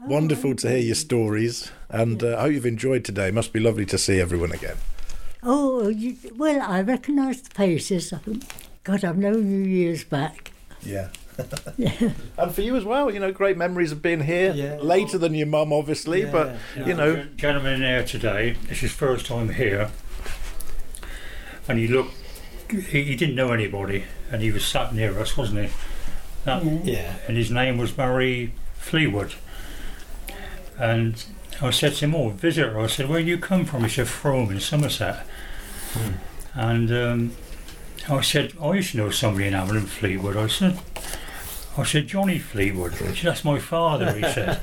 Wonderful 0.01 0.55
to 0.57 0.69
hear 0.69 0.77
your 0.77 0.95
stories, 0.95 1.71
and 1.89 2.23
uh, 2.23 2.37
I 2.37 2.41
hope 2.41 2.53
you've 2.53 2.65
enjoyed 2.67 3.03
today. 3.03 3.29
It 3.29 3.33
Must 3.33 3.51
be 3.51 3.59
lovely 3.59 3.85
to 3.87 3.97
see 3.97 4.19
everyone 4.19 4.51
again. 4.51 4.75
Oh, 5.41 5.87
you, 5.89 6.15
well, 6.35 6.61
I 6.61 6.81
recognise 6.81 7.41
the 7.41 7.49
faces. 7.49 8.13
God, 8.83 9.03
I've 9.03 9.17
known 9.17 9.49
you 9.49 9.57
years 9.57 10.03
back. 10.03 10.51
Yeah. 10.83 11.09
yeah. 11.77 11.93
And 12.37 12.53
for 12.53 12.61
you 12.61 12.75
as 12.75 12.85
well, 12.85 13.11
you 13.11 13.19
know, 13.19 13.31
great 13.31 13.57
memories 13.57 13.91
of 13.91 14.01
being 14.03 14.21
here. 14.21 14.53
Yeah. 14.53 14.77
Later 14.81 15.17
than 15.17 15.33
your 15.33 15.47
mum, 15.47 15.73
obviously, 15.73 16.21
Yeah, 16.21 16.31
but 16.31 16.55
yeah. 16.77 16.85
you 16.85 16.93
know, 16.93 17.13
the 17.15 17.23
gentleman 17.25 17.81
here 17.81 18.03
today, 18.03 18.55
it's 18.69 18.81
his 18.81 18.91
first 18.91 19.25
time 19.25 19.49
here, 19.49 19.89
and 21.67 21.79
he 21.79 21.87
looked, 21.87 22.13
he, 22.69 23.03
he 23.03 23.15
didn't 23.15 23.35
know 23.35 23.51
anybody, 23.51 24.03
and 24.31 24.43
he 24.43 24.51
was 24.51 24.63
sat 24.63 24.93
near 24.93 25.19
us, 25.19 25.35
wasn't 25.35 25.67
he? 25.67 25.73
That, 26.45 26.63
Yeah. 26.63 26.79
Yeah. 26.83 27.13
And 27.27 27.37
his 27.37 27.51
name 27.51 27.77
was 27.77 27.91
Barry 27.91 28.53
Fleetwood. 28.77 29.33
And 30.77 31.23
I 31.61 31.69
said 31.69 31.93
to 31.95 32.05
him, 32.05 32.15
Oh, 32.15 32.29
visitor. 32.29 32.79
I 32.79 32.87
said, 32.87 33.09
Where 33.09 33.19
you 33.19 33.37
come 33.37 33.65
from? 33.65 33.83
He 33.83 33.89
said, 33.89 34.07
Frome 34.07 34.51
in 34.51 34.59
Somerset. 34.59 35.25
And 36.53 36.91
um, 36.91 37.31
I 38.09 38.21
said, 38.21 38.53
I 38.61 38.73
used 38.73 38.91
to 38.91 38.97
know 38.97 39.09
somebody 39.09 39.47
in 39.47 39.53
Avalon 39.53 39.85
Fleetwood. 39.85 40.37
I 40.37 40.47
said, 40.47 40.79
I 41.77 41.83
said, 41.83 42.07
Johnny 42.07 42.39
Fleetwood. 42.39 42.93
He 42.93 43.15
said, 43.15 43.31
That's 43.31 43.43
my 43.43 43.59
father, 43.59 44.13
he 44.13 44.21
said. 44.21 44.61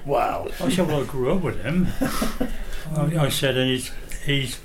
wow. 0.04 0.48
I 0.60 0.70
said, 0.70 0.86
well, 0.86 1.02
I 1.02 1.06
grew 1.06 1.32
up 1.32 1.42
with 1.42 1.62
him. 1.62 1.88
I, 2.94 3.26
I 3.26 3.28
said, 3.28 3.56
and 3.56 3.70
he's, 3.70 3.90
he's, 4.24 4.60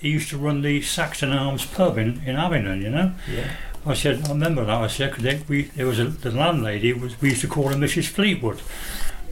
he 0.00 0.10
used 0.10 0.28
to 0.30 0.38
run 0.38 0.62
the 0.62 0.82
Saxon 0.82 1.32
Arms 1.32 1.64
pub 1.64 1.96
in, 1.96 2.22
in 2.26 2.36
Abingdon, 2.36 2.82
you 2.82 2.90
know. 2.90 3.12
Yeah. 3.30 3.52
I 3.86 3.94
said, 3.94 4.26
I 4.26 4.28
remember 4.30 4.64
that. 4.64 4.74
I 4.76 4.86
said, 4.88 5.12
'cause 5.12 5.22
they, 5.22 5.42
we, 5.48 5.62
there 5.62 5.86
was 5.86 5.98
a, 5.98 6.04
the 6.04 6.30
landlady, 6.30 6.92
was, 6.92 7.20
we 7.22 7.30
used 7.30 7.40
to 7.42 7.48
call 7.48 7.68
her 7.68 7.74
Mrs. 7.74 8.06
Fleetwood. 8.08 8.60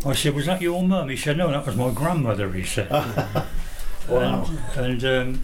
I 0.07 0.15
said, 0.15 0.35
was 0.35 0.47
that 0.47 0.63
your 0.63 0.83
mum? 0.83 1.09
He 1.11 1.17
said, 1.17 1.37
no, 1.37 1.51
that 1.51 1.67
was 1.67 1.77
my 1.77 1.91
grandmother, 1.91 2.51
he 2.53 2.65
said. 2.65 2.89
Wow. 4.09 4.49
And, 4.75 5.03
and, 5.03 5.05
um, 5.05 5.43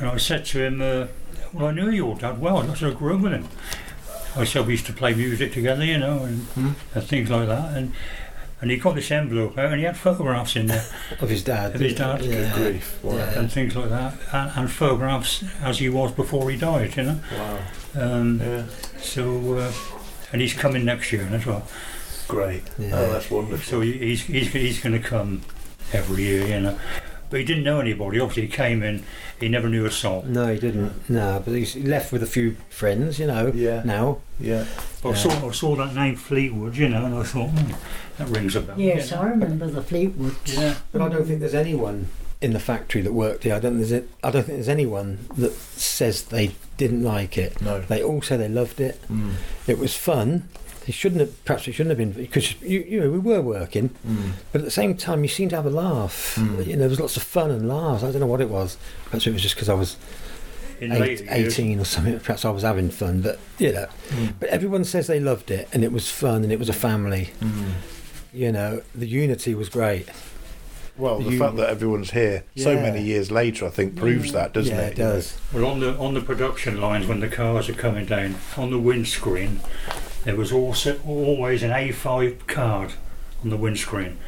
and 0.00 0.08
I 0.08 0.16
said 0.16 0.44
to 0.46 0.64
him, 0.64 0.82
uh, 0.82 1.06
well, 1.52 1.66
I 1.68 1.70
knew 1.72 1.88
your 1.88 2.16
dad 2.16 2.40
well. 2.40 2.58
I 2.58 2.74
said, 2.74 2.90
I 2.92 2.94
grew 2.96 3.14
up 3.14 3.20
with 3.20 3.32
him. 3.32 3.48
I 4.34 4.42
said, 4.42 4.66
we 4.66 4.72
used 4.72 4.86
to 4.86 4.92
play 4.92 5.14
music 5.14 5.52
together, 5.52 5.84
you 5.84 5.98
know, 5.98 6.24
and, 6.24 6.46
and 6.56 7.04
things 7.04 7.30
like 7.30 7.46
that. 7.46 7.76
And 7.76 7.92
and 8.60 8.70
he 8.70 8.76
got 8.76 8.94
this 8.96 9.10
envelope 9.10 9.58
out 9.58 9.66
and 9.72 9.78
he 9.80 9.84
had 9.84 9.96
photographs 9.96 10.54
in 10.56 10.66
there 10.66 10.84
Of 11.20 11.28
his 11.30 11.42
dad. 11.44 11.74
of 11.74 11.80
his 11.80 11.94
dad 11.94 12.22
Yeah. 12.24 12.52
Grief. 12.54 12.98
Wow. 13.04 13.16
Yeah. 13.16 13.38
and 13.40 13.52
things 13.52 13.74
like 13.76 13.88
that, 13.90 14.14
and, 14.32 14.50
and 14.56 14.70
photographs 14.70 15.44
as 15.62 15.78
he 15.80 15.88
was 15.88 16.10
before 16.12 16.48
he 16.50 16.56
died, 16.56 16.96
you 16.96 17.02
know. 17.04 17.20
Wow. 17.36 17.58
Um, 17.94 18.40
Yeah. 18.40 18.64
So, 19.00 19.54
uh, 19.58 19.72
and 20.32 20.40
he's 20.40 20.54
coming 20.54 20.84
next 20.84 21.12
year 21.12 21.28
as 21.32 21.44
well. 21.46 21.66
Great. 22.28 22.62
Yeah. 22.78 22.90
Oh, 22.94 23.12
that's 23.12 23.30
wonderful. 23.30 23.58
So 23.58 23.80
he- 23.80 23.98
he's 23.98 24.22
he's 24.22 24.48
he's 24.52 24.80
going 24.80 25.00
to 25.00 25.06
come 25.08 25.42
every 25.92 26.22
year, 26.22 26.46
you 26.46 26.60
know. 26.60 26.78
But 27.28 27.40
he 27.40 27.46
didn't 27.46 27.64
know 27.64 27.80
anybody. 27.80 28.20
Obviously, 28.20 28.42
he 28.42 28.48
came 28.48 28.82
in. 28.82 29.04
He 29.40 29.48
never 29.48 29.68
knew 29.68 29.86
a 29.86 29.90
soul. 29.90 30.22
No, 30.26 30.46
he 30.52 30.58
didn't. 30.58 31.08
No, 31.08 31.42
but 31.44 31.52
he's 31.54 31.72
he 31.74 31.82
left 31.82 32.12
with 32.12 32.22
a 32.22 32.26
few 32.26 32.56
friends, 32.68 33.18
you 33.18 33.26
know. 33.26 33.50
Yeah. 33.54 33.82
Now. 33.84 34.18
Yeah. 34.38 34.66
But 35.02 35.10
I 35.10 35.14
saw 35.14 35.48
I 35.48 35.52
saw 35.52 35.74
that 35.76 35.94
name 35.94 36.16
Fleetwood, 36.16 36.76
you 36.76 36.88
know, 36.88 37.04
and 37.06 37.14
I 37.14 37.22
thought 37.24 37.48
hmm, 37.48 37.72
that 38.18 38.28
rings 38.28 38.54
a 38.54 38.60
bell. 38.60 38.78
Yes, 38.78 39.10
you 39.10 39.16
I 39.16 39.26
remember 39.30 39.66
the 39.66 39.82
Fleetwoods. 39.82 40.56
Yeah. 40.56 40.74
But 40.92 41.02
I 41.02 41.08
don't 41.08 41.24
think 41.26 41.40
there's 41.40 41.54
anyone 41.54 42.06
in 42.42 42.52
the 42.52 42.60
factory 42.60 43.00
that 43.02 43.12
worked 43.12 43.44
here. 43.44 43.54
I 43.54 43.60
don't. 43.60 43.76
There's. 43.78 43.92
A, 43.92 44.04
I 44.22 44.30
don't 44.30 44.42
think 44.44 44.56
there's 44.58 44.68
anyone 44.68 45.26
that 45.36 45.52
says 45.52 46.24
they 46.24 46.54
didn't 46.76 47.02
like 47.02 47.38
it. 47.38 47.60
No. 47.62 47.80
They 47.80 48.02
all 48.02 48.20
say 48.22 48.36
they 48.36 48.48
loved 48.48 48.80
it. 48.80 49.00
Mm. 49.08 49.34
It 49.66 49.78
was 49.78 49.96
fun. 49.96 50.48
It 50.86 50.94
shouldn't 50.94 51.20
have. 51.20 51.44
Perhaps 51.44 51.68
it 51.68 51.72
shouldn't 51.72 51.96
have 51.96 51.98
been 51.98 52.24
because 52.24 52.60
you, 52.60 52.80
you 52.80 53.00
know 53.00 53.10
we 53.10 53.18
were 53.20 53.40
working, 53.40 53.90
Mm. 54.06 54.32
but 54.50 54.60
at 54.60 54.64
the 54.64 54.70
same 54.70 54.96
time 54.96 55.22
you 55.22 55.28
seemed 55.28 55.50
to 55.50 55.56
have 55.56 55.66
a 55.66 55.70
laugh. 55.70 56.34
Mm. 56.36 56.66
You 56.66 56.72
know, 56.74 56.80
there 56.80 56.88
was 56.88 57.00
lots 57.00 57.16
of 57.16 57.22
fun 57.22 57.50
and 57.52 57.68
laughs. 57.68 58.02
I 58.02 58.10
don't 58.10 58.20
know 58.20 58.26
what 58.26 58.40
it 58.40 58.48
was. 58.50 58.76
Perhaps 59.04 59.26
it 59.28 59.32
was 59.32 59.42
just 59.42 59.54
because 59.54 59.68
I 59.68 59.74
was 59.74 59.96
eight, 60.80 61.22
18 61.28 61.78
or 61.78 61.84
something. 61.84 62.18
Perhaps 62.18 62.44
I 62.44 62.50
was 62.50 62.64
having 62.64 62.90
fun, 62.90 63.22
but 63.22 63.38
you 63.58 63.72
know. 63.72 63.86
Mm. 64.08 64.34
But 64.40 64.48
everyone 64.48 64.84
says 64.84 65.06
they 65.06 65.20
loved 65.20 65.52
it 65.52 65.68
and 65.72 65.84
it 65.84 65.92
was 65.92 66.10
fun 66.10 66.42
and 66.42 66.52
it 66.52 66.58
was 66.58 66.68
a 66.68 66.72
family. 66.72 67.30
Mm. 67.40 67.70
You 68.34 68.50
know, 68.50 68.82
the 68.94 69.06
unity 69.06 69.54
was 69.54 69.68
great. 69.68 70.08
Well, 70.96 71.20
the 71.20 71.30
You- 71.32 71.38
fact 71.38 71.56
that 71.56 71.70
everyone's 71.70 72.10
here 72.10 72.44
so 72.56 72.74
many 72.74 73.02
years 73.02 73.30
later, 73.30 73.66
I 73.66 73.70
think, 73.70 73.96
proves 73.96 74.32
that, 74.32 74.52
doesn't 74.52 74.74
yeah, 74.74 74.82
it? 74.82 74.92
it 74.92 74.96
does. 74.96 75.38
Well, 75.52 75.64
on 75.66 75.80
the 75.80 75.96
on 75.96 76.14
the 76.14 76.20
production 76.20 76.80
lines 76.80 77.06
when 77.06 77.20
the 77.20 77.28
cars 77.28 77.68
are 77.68 77.74
coming 77.74 78.04
down 78.04 78.36
on 78.56 78.70
the 78.70 78.78
windscreen, 78.78 79.60
there 80.24 80.36
was 80.36 80.52
also 80.52 81.00
always 81.06 81.62
an 81.62 81.70
A5 81.70 82.46
card 82.46 82.92
on 83.42 83.50
the 83.50 83.56
windscreen, 83.56 84.18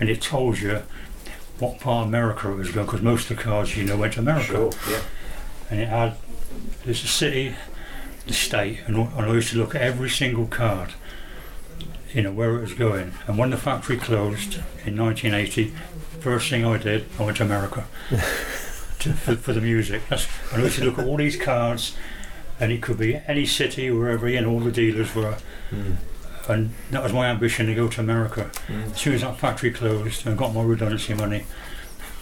and 0.00 0.08
it 0.10 0.20
told 0.20 0.58
you 0.58 0.82
what 1.60 1.78
part 1.78 2.02
of 2.02 2.08
America 2.08 2.50
it 2.50 2.56
was 2.56 2.70
going 2.72 2.86
because 2.86 3.02
most 3.02 3.30
of 3.30 3.36
the 3.36 3.42
cars 3.42 3.76
you 3.76 3.84
know 3.84 3.96
went 3.96 4.14
to 4.14 4.20
America, 4.20 4.46
Sure. 4.52 4.70
Yeah. 4.90 5.00
and 5.70 5.80
it 5.80 5.88
had 5.88 6.14
there's 6.84 7.04
a 7.04 7.06
city, 7.06 7.54
the 8.26 8.32
state, 8.34 8.80
and 8.88 8.96
I 9.16 9.28
used 9.32 9.50
to 9.52 9.58
look 9.58 9.76
at 9.76 9.82
every 9.82 10.10
single 10.10 10.46
card, 10.46 10.94
you 12.14 12.22
know 12.22 12.32
where 12.32 12.56
it 12.56 12.60
was 12.60 12.74
going. 12.74 13.12
And 13.26 13.38
when 13.38 13.50
the 13.50 13.56
factory 13.56 13.96
closed 13.96 14.56
in 14.84 14.96
1980, 14.96 15.72
first 16.20 16.50
thing 16.50 16.64
I 16.64 16.78
did, 16.78 17.06
I 17.18 17.24
went 17.24 17.38
to 17.38 17.44
America 17.44 17.86
to, 18.10 19.12
for, 19.12 19.36
for 19.36 19.52
the 19.52 19.60
music. 19.60 20.02
That's, 20.08 20.26
and 20.52 20.62
I 20.62 20.64
used 20.64 20.78
to 20.78 20.84
look 20.84 20.98
at 20.98 21.06
all 21.06 21.16
these 21.16 21.36
cards, 21.36 21.96
and 22.60 22.72
it 22.72 22.82
could 22.82 22.98
be 22.98 23.16
any 23.26 23.46
city, 23.46 23.90
wherever, 23.90 24.26
and 24.26 24.46
all 24.46 24.60
the 24.60 24.72
dealers 24.72 25.14
were. 25.14 25.36
Mm. 25.70 25.96
And 26.48 26.74
that 26.90 27.02
was 27.02 27.12
my 27.12 27.26
ambition 27.26 27.66
to 27.66 27.74
go 27.74 27.88
to 27.88 28.00
America. 28.00 28.50
Mm. 28.66 28.92
As 28.92 29.00
soon 29.00 29.14
as 29.14 29.20
that 29.22 29.38
factory 29.38 29.70
closed 29.70 30.26
and 30.26 30.36
got 30.36 30.54
my 30.54 30.62
redundancy 30.62 31.14
money, 31.14 31.44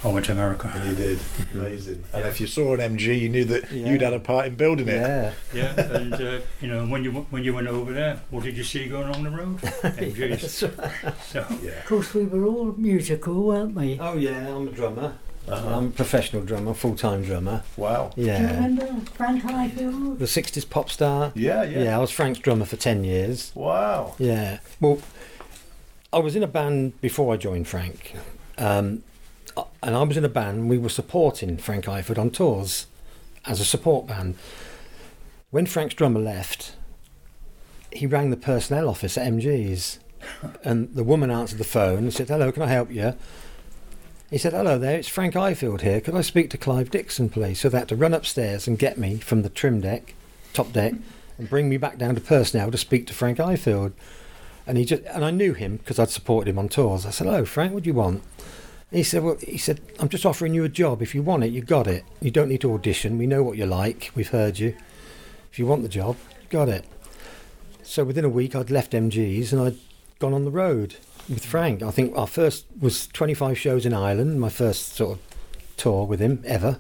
I 0.03 0.09
went 0.09 0.25
to 0.27 0.33
America. 0.33 0.71
And 0.75 0.91
you 0.91 0.97
did. 0.97 1.19
Amazing. 1.53 2.05
And 2.15 2.25
if 2.27 2.41
you 2.41 2.47
saw 2.47 2.75
an 2.75 2.81
MG, 2.97 3.19
you 3.21 3.29
knew 3.29 3.45
that 3.45 3.71
Yeah. 3.71 3.91
you'd 3.91 4.01
had 4.01 4.15
a 4.15 4.19
part 4.21 4.47
in 4.47 4.55
building 4.55 4.89
it. 4.89 4.97
Yeah. 5.01 5.33
Yeah, 5.53 5.97
and 5.97 6.15
uh, 6.15 6.39
you 6.61 6.69
know 6.69 6.87
when 6.87 7.05
you 7.05 7.13
when 7.31 7.45
you 7.45 7.53
went 7.55 7.69
over 7.69 7.93
there, 7.93 8.21
what 8.31 8.45
did 8.45 8.57
you 8.57 8.65
see 8.65 8.89
going 8.89 9.15
on 9.15 9.25
the 9.25 9.31
road? 9.31 9.59
MGs. 9.61 10.41
That's 10.41 10.63
right. 10.63 11.15
So 11.27 11.47
Yeah. 11.63 11.73
Of 11.73 11.87
course, 11.87 12.15
we 12.15 12.25
were 12.25 12.47
all 12.47 12.73
musical, 12.79 13.43
weren't 13.43 13.75
we? 13.75 13.99
Oh 14.01 14.17
yeah, 14.17 14.49
I'm 14.57 14.69
a 14.69 14.71
drummer. 14.71 15.13
Uh-huh. 15.49 15.77
I'm 15.77 15.87
a 15.89 15.91
professional 15.91 16.43
drummer, 16.45 16.75
full-time 16.75 17.23
drummer. 17.25 17.63
Wow. 17.77 18.13
Do 18.15 18.21
you 18.21 18.29
Yeah. 18.29 18.55
remember 18.55 18.87
Frank 19.15 19.43
Ifield? 19.43 20.19
The 20.19 20.27
60s 20.27 20.65
pop 20.69 20.91
star. 20.91 21.33
Yeah, 21.35 21.63
yeah. 21.65 21.83
Yeah, 21.85 21.97
I 21.97 22.01
was 22.01 22.11
Frank's 22.11 22.39
drummer 22.39 22.67
for 22.67 22.77
10 22.77 23.05
years. 23.05 23.51
Wow. 23.55 24.15
Yeah. 24.19 24.59
Well, 24.81 24.99
I 26.13 26.19
was 26.19 26.37
in 26.37 26.43
a 26.43 26.47
band 26.47 27.01
before 27.01 27.35
I 27.35 27.37
joined 27.37 27.67
Frank. 27.69 28.15
Um, 28.59 29.03
Uh, 29.57 29.65
and 29.83 29.97
I 29.97 30.03
was 30.03 30.17
in 30.17 30.25
a 30.25 30.29
band, 30.29 30.69
we 30.69 30.79
were 30.79 30.89
supporting 30.89 31.57
Frank 31.57 31.87
Ifield 31.87 32.19
on 32.19 32.31
tours 32.31 32.87
as 33.47 33.61
a 33.61 33.65
support 33.65 34.07
band. 34.07 34.37
When 35.51 35.67
Frank's 35.67 35.95
drummer 35.95 36.21
left, 36.21 36.77
he 37.93 38.07
rang 38.07 38.31
the 38.31 38.37
personnel 38.37 38.89
office 38.89 39.19
at 39.19 39.27
MG's. 39.27 39.99
And 40.63 40.95
the 40.95 41.05
woman 41.05 41.31
answered 41.31 41.59
the 41.59 41.65
phone 41.65 41.99
and 41.99 42.13
said, 42.13 42.29
Hello, 42.29 42.53
can 42.53 42.63
I 42.63 42.69
help 42.69 42.91
you? 42.91 43.15
He 44.31 44.39
said, 44.39 44.53
Hello 44.53 44.79
there, 44.79 44.99
it's 44.99 45.09
Frank 45.09 45.35
Ifield 45.35 45.81
here. 45.81 46.01
Could 46.01 46.15
I 46.15 46.21
speak 46.21 46.51
to 46.51 46.59
Clive 46.59 46.91
Dixon, 46.91 47.31
please? 47.31 47.61
So 47.61 47.69
they 47.69 47.79
had 47.79 47.89
to 47.89 47.97
run 47.97 48.15
upstairs 48.15 48.69
and 48.69 48.79
get 48.79 48.99
me 48.99 49.17
from 49.17 49.43
the 49.43 49.49
trim 49.49 49.81
deck, 49.81 50.15
top 50.53 50.73
deck, 50.73 50.95
and 51.39 51.51
bring 51.51 51.69
me 51.69 51.79
back 51.79 51.99
down 51.99 52.15
to 52.15 52.21
personnel 52.21 52.71
to 52.71 52.79
speak 52.79 53.07
to 53.07 53.15
Frank 53.15 53.39
Ifield. 53.39 53.93
And 54.67 54.79
he 54.79 54.85
just 54.85 55.03
and 55.05 55.25
I 55.25 55.31
knew 55.31 55.55
him 55.55 55.79
because 55.79 55.99
I'd 55.99 56.11
supported 56.11 56.51
him 56.51 56.59
on 56.59 56.69
tours. 56.69 57.07
I 57.07 57.11
said, 57.11 57.27
"Hello, 57.27 57.45
Frank. 57.45 57.73
What 57.73 57.83
do 57.83 57.89
you 57.89 57.95
want?" 57.95 58.23
And 58.91 58.99
he 58.99 59.03
said, 59.03 59.23
"Well, 59.23 59.37
he 59.37 59.59
said 59.59 59.81
I'm 59.99 60.09
just 60.09 60.27
offering 60.27 60.55
you 60.55 60.65
a 60.65 60.69
job. 60.69 61.01
If 61.03 61.15
you 61.15 61.23
want 61.23 61.45
it, 61.45 61.53
you 61.53 61.63
got 61.63 61.87
it. 61.87 62.05
You 62.21 62.31
don't 62.31 62.49
need 62.49 62.61
to 62.63 62.75
audition. 62.75 63.19
We 63.19 63.27
know 63.27 63.43
what 63.43 63.57
you're 63.57 63.67
like. 63.67 64.11
We've 64.15 64.29
heard 64.29 64.59
you. 64.59 64.75
If 65.51 65.59
you 65.59 65.67
want 65.67 65.83
the 65.83 65.89
job, 65.89 66.17
you 66.43 66.49
got 66.49 66.69
it." 66.69 66.85
So 67.83 68.05
within 68.05 68.25
a 68.25 68.29
week, 68.29 68.55
I'd 68.55 68.71
left 68.71 68.93
MG's 68.93 69.53
and 69.53 69.63
I'd 69.63 69.77
gone 70.19 70.35
on 70.35 70.45
the 70.45 70.51
road 70.51 70.97
with 71.29 71.45
Frank. 71.45 71.83
I 71.83 71.91
think 71.91 72.17
our 72.17 72.27
first 72.27 72.67
was 72.81 73.07
25 73.09 73.59
shows 73.59 73.87
in 73.87 73.95
Ireland. 73.95 74.41
My 74.41 74.49
first 74.49 74.95
sort 74.95 75.19
of 75.19 75.19
tour 75.77 76.05
with 76.05 76.21
him 76.21 76.43
ever. 76.45 76.79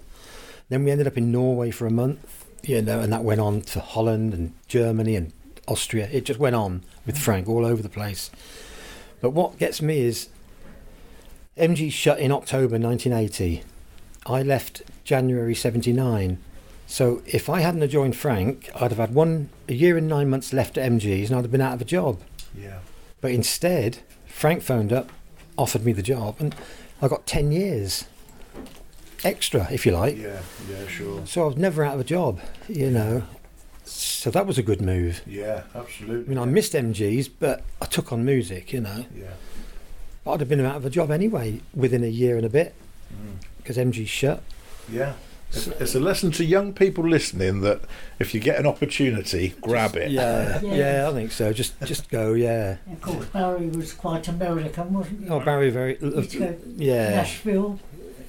Then 0.69 0.85
we 0.85 0.91
ended 0.91 1.07
up 1.07 1.17
in 1.17 1.33
Norway 1.33 1.71
for 1.71 1.87
a 1.87 1.91
month. 1.91 2.45
You 2.63 2.83
know, 2.83 3.01
and 3.01 3.13
that 3.13 3.25
went 3.25 3.41
on 3.41 3.63
to 3.63 3.81
Holland 3.81 4.35
and 4.35 4.53
Germany 4.69 5.17
and 5.17 5.33
Austria. 5.67 6.09
It 6.13 6.27
just 6.27 6.39
went 6.39 6.55
on 6.55 6.83
with 7.07 7.17
Frank 7.17 7.49
all 7.49 7.65
over 7.65 7.83
the 7.83 7.89
place. 7.89 8.31
But 9.21 9.31
what 9.31 9.59
gets 9.59 9.81
me 9.81 10.01
is 10.01 10.29
MG 11.61 11.93
shut 11.93 12.19
in 12.19 12.33
October 12.33 12.79
1980. 12.79 13.63
I 14.27 14.43
left 14.43 14.83
January 15.05 15.55
79. 15.55 16.39
So 16.87 17.23
if 17.27 17.49
I 17.49 17.61
hadn't 17.61 17.83
have 17.83 17.91
joined 17.91 18.17
Frank, 18.17 18.69
I'd 18.75 18.91
have 18.91 18.99
had 18.99 19.15
one 19.15 19.51
a 19.69 19.75
year 19.75 19.97
and 19.97 20.09
nine 20.09 20.29
months 20.29 20.53
left 20.53 20.77
at 20.77 20.91
MG's 20.91 21.31
and 21.31 21.39
I'd 21.39 21.45
have 21.45 21.53
been 21.53 21.61
out 21.61 21.75
of 21.75 21.81
a 21.81 21.85
job. 21.85 22.21
Yeah. 22.57 22.81
But 23.21 23.31
instead, 23.33 23.99
Frank 24.27 24.63
phoned 24.63 24.93
up, 24.93 25.11
offered 25.57 25.85
me 25.85 25.93
the 25.93 26.03
job, 26.03 26.37
and 26.39 26.55
I 27.03 27.09
got 27.09 27.27
10 27.27 27.53
years 27.53 28.07
extra, 29.23 29.71
if 29.71 29.85
you 29.85 29.93
like. 29.93 30.17
Yeah. 30.17 30.41
Yeah. 30.69 30.87
Sure. 30.89 31.27
So 31.27 31.43
I 31.45 31.47
was 31.47 31.57
never 31.57 31.85
out 31.85 31.95
of 31.95 32.01
a 32.01 32.05
job, 32.05 32.41
you 32.69 32.91
know. 32.91 33.23
So 33.85 34.31
that 34.31 34.47
was 34.47 34.59
a 34.59 34.63
good 34.63 34.81
move. 34.81 35.23
Yeah. 35.27 35.65
absolutely. 35.75 36.27
I 36.27 36.29
mean, 36.29 36.39
I 36.39 36.45
missed 36.51 36.73
MG's, 36.73 37.29
but 37.29 37.63
I 37.81 37.87
took 37.87 38.13
on 38.13 38.25
music, 38.25 38.73
you 38.73 38.81
know. 38.81 39.05
Yeah. 39.15 39.33
I'd 40.27 40.41
have 40.41 40.49
been 40.49 40.65
out 40.65 40.77
of 40.77 40.85
a 40.85 40.91
job 40.91 41.11
anyway 41.11 41.61
within 41.75 42.05
a 42.05 42.09
year 42.09 42.37
and 42.37 42.45
a 42.45 42.51
bit 42.51 42.75
Mm. 43.13 43.43
because 43.57 43.77
MG 43.77 44.07
shut. 44.07 44.41
Yeah. 44.91 45.15
It's, 45.49 45.67
it's 45.67 45.95
a 45.97 46.01
lesson 46.01 46.31
to 46.33 46.45
young 46.45 46.73
people 46.73 47.03
listening 47.09 47.61
that 47.63 47.81
if 48.21 48.33
you 48.35 48.39
get 48.39 48.61
an 48.61 48.67
opportunity, 48.69 49.55
grab 49.61 49.97
it. 49.97 50.13
Yeah, 50.13 50.61
Yeah. 50.63 50.75
yeah, 50.75 51.09
I 51.09 51.13
think 51.13 51.33
so. 51.33 51.53
Just 51.53 51.75
just 51.85 52.09
go, 52.09 52.35
yeah. 52.35 52.77
Of 52.93 53.01
course, 53.01 53.27
Barry 53.27 53.67
was 53.69 53.93
quite 53.93 54.29
American, 54.29 54.93
wasn't 54.93 55.25
he? 55.25 55.29
Oh, 55.29 55.41
Barry, 55.41 55.71
very, 55.71 55.97
He'd 55.99 56.57
yeah, 56.77 57.11
Nashville. 57.17 57.81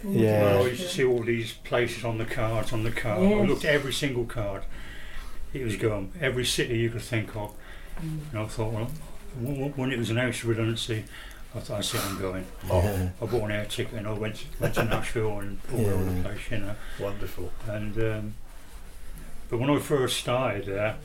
Yeah. 0.04 0.41
Well, 0.45 0.63
I 0.63 0.67
used 0.69 0.82
to 0.82 0.88
see 0.89 1.04
all 1.04 1.21
these 1.21 1.54
places 1.54 2.04
on 2.04 2.17
the 2.17 2.25
cards, 2.25 2.73
on 2.73 2.84
the 2.84 2.89
card. 2.91 3.21
I 3.21 3.41
looked 3.45 3.65
at 3.65 3.71
every 3.75 3.93
single 3.93 4.25
card. 4.25 4.63
It 5.54 5.63
was 5.63 5.75
going 5.75 6.12
every 6.19 6.45
city 6.45 6.80
you 6.80 6.89
could 6.89 7.04
think 7.04 7.36
of, 7.36 7.54
Mm. 8.04 8.19
and 8.32 8.39
I 8.39 8.45
thought, 8.45 8.73
well, 8.73 8.89
w- 9.39 9.56
w- 9.58 9.73
when 9.75 9.91
it 9.91 9.99
was 9.99 10.10
announced 10.10 10.43
redundancy, 10.43 11.04
I 11.54 11.60
thought, 11.60 11.80
I 11.80 11.82
see 11.82 11.98
I'm 11.98 12.18
going. 12.20 12.46
yeah. 12.70 13.10
I 13.22 13.26
bought 13.26 13.44
an 13.46 13.52
air 13.52 13.66
ticket 13.66 13.94
and 13.96 14.08
I 14.08 14.14
went 14.14 14.46
went 14.60 14.76
to 14.76 14.86
Nashville 14.86 15.40
and 15.40 15.60
all 15.74 15.86
over 15.86 16.04
the 16.06 16.22
place, 16.22 16.40
you 16.50 16.58
know. 16.60 16.76
Wonderful. 17.00 17.52
And 17.68 17.98
um, 17.98 18.34
but 19.50 19.58
when 19.60 19.70
I 19.70 19.80
first 19.80 20.18
started 20.18 20.66
there, 20.66 20.96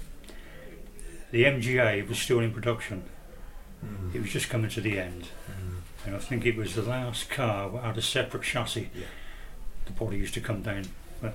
the 1.33 1.45
MGA 1.45 2.07
was 2.09 2.19
still 2.19 2.39
in 2.41 2.53
production. 2.53 3.05
It 4.15 4.21
was 4.21 4.31
just 4.31 4.49
coming 4.49 4.71
to 4.71 4.81
the 4.81 4.99
end, 4.99 5.29
and 6.05 6.17
I 6.17 6.19
think 6.19 6.45
it 6.47 6.57
was 6.57 6.75
the 6.75 6.83
last 6.83 7.29
car 7.31 7.71
that 7.71 7.83
had 7.85 7.99
a 7.99 8.03
separate 8.03 8.43
chassis. 8.43 8.91
Yeah. 8.95 9.05
The 9.85 9.93
body 9.93 10.17
used 10.17 10.35
to 10.35 10.41
come 10.41 10.63
down, 10.63 10.87
but, 11.21 11.35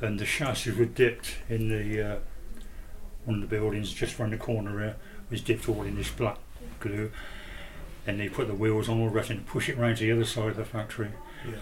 and 0.00 0.18
the 0.18 0.24
chassis 0.24 0.70
were 0.70 0.86
dipped 0.86 1.36
in 1.50 1.68
the 1.68 2.02
uh, 2.14 2.18
one 3.24 3.42
of 3.42 3.48
the 3.48 3.56
buildings 3.56 3.92
just 3.92 4.18
round 4.18 4.32
the 4.32 4.38
corner. 4.38 4.78
Here 4.78 4.96
was 5.30 5.40
dipped 5.42 5.68
all 5.68 5.82
in 5.82 5.96
this 5.96 6.10
black 6.10 6.38
glue. 6.80 7.10
And 8.08 8.18
they 8.18 8.28
put 8.30 8.46
the 8.48 8.54
wheels 8.54 8.88
on 8.88 8.98
all 9.00 9.08
the 9.08 9.14
rest 9.14 9.28
and 9.28 9.46
push 9.46 9.68
it 9.68 9.76
round 9.76 9.98
to 9.98 10.04
the 10.04 10.12
other 10.12 10.24
side 10.24 10.48
of 10.48 10.56
the 10.56 10.64
factory 10.64 11.10
Yeah. 11.46 11.52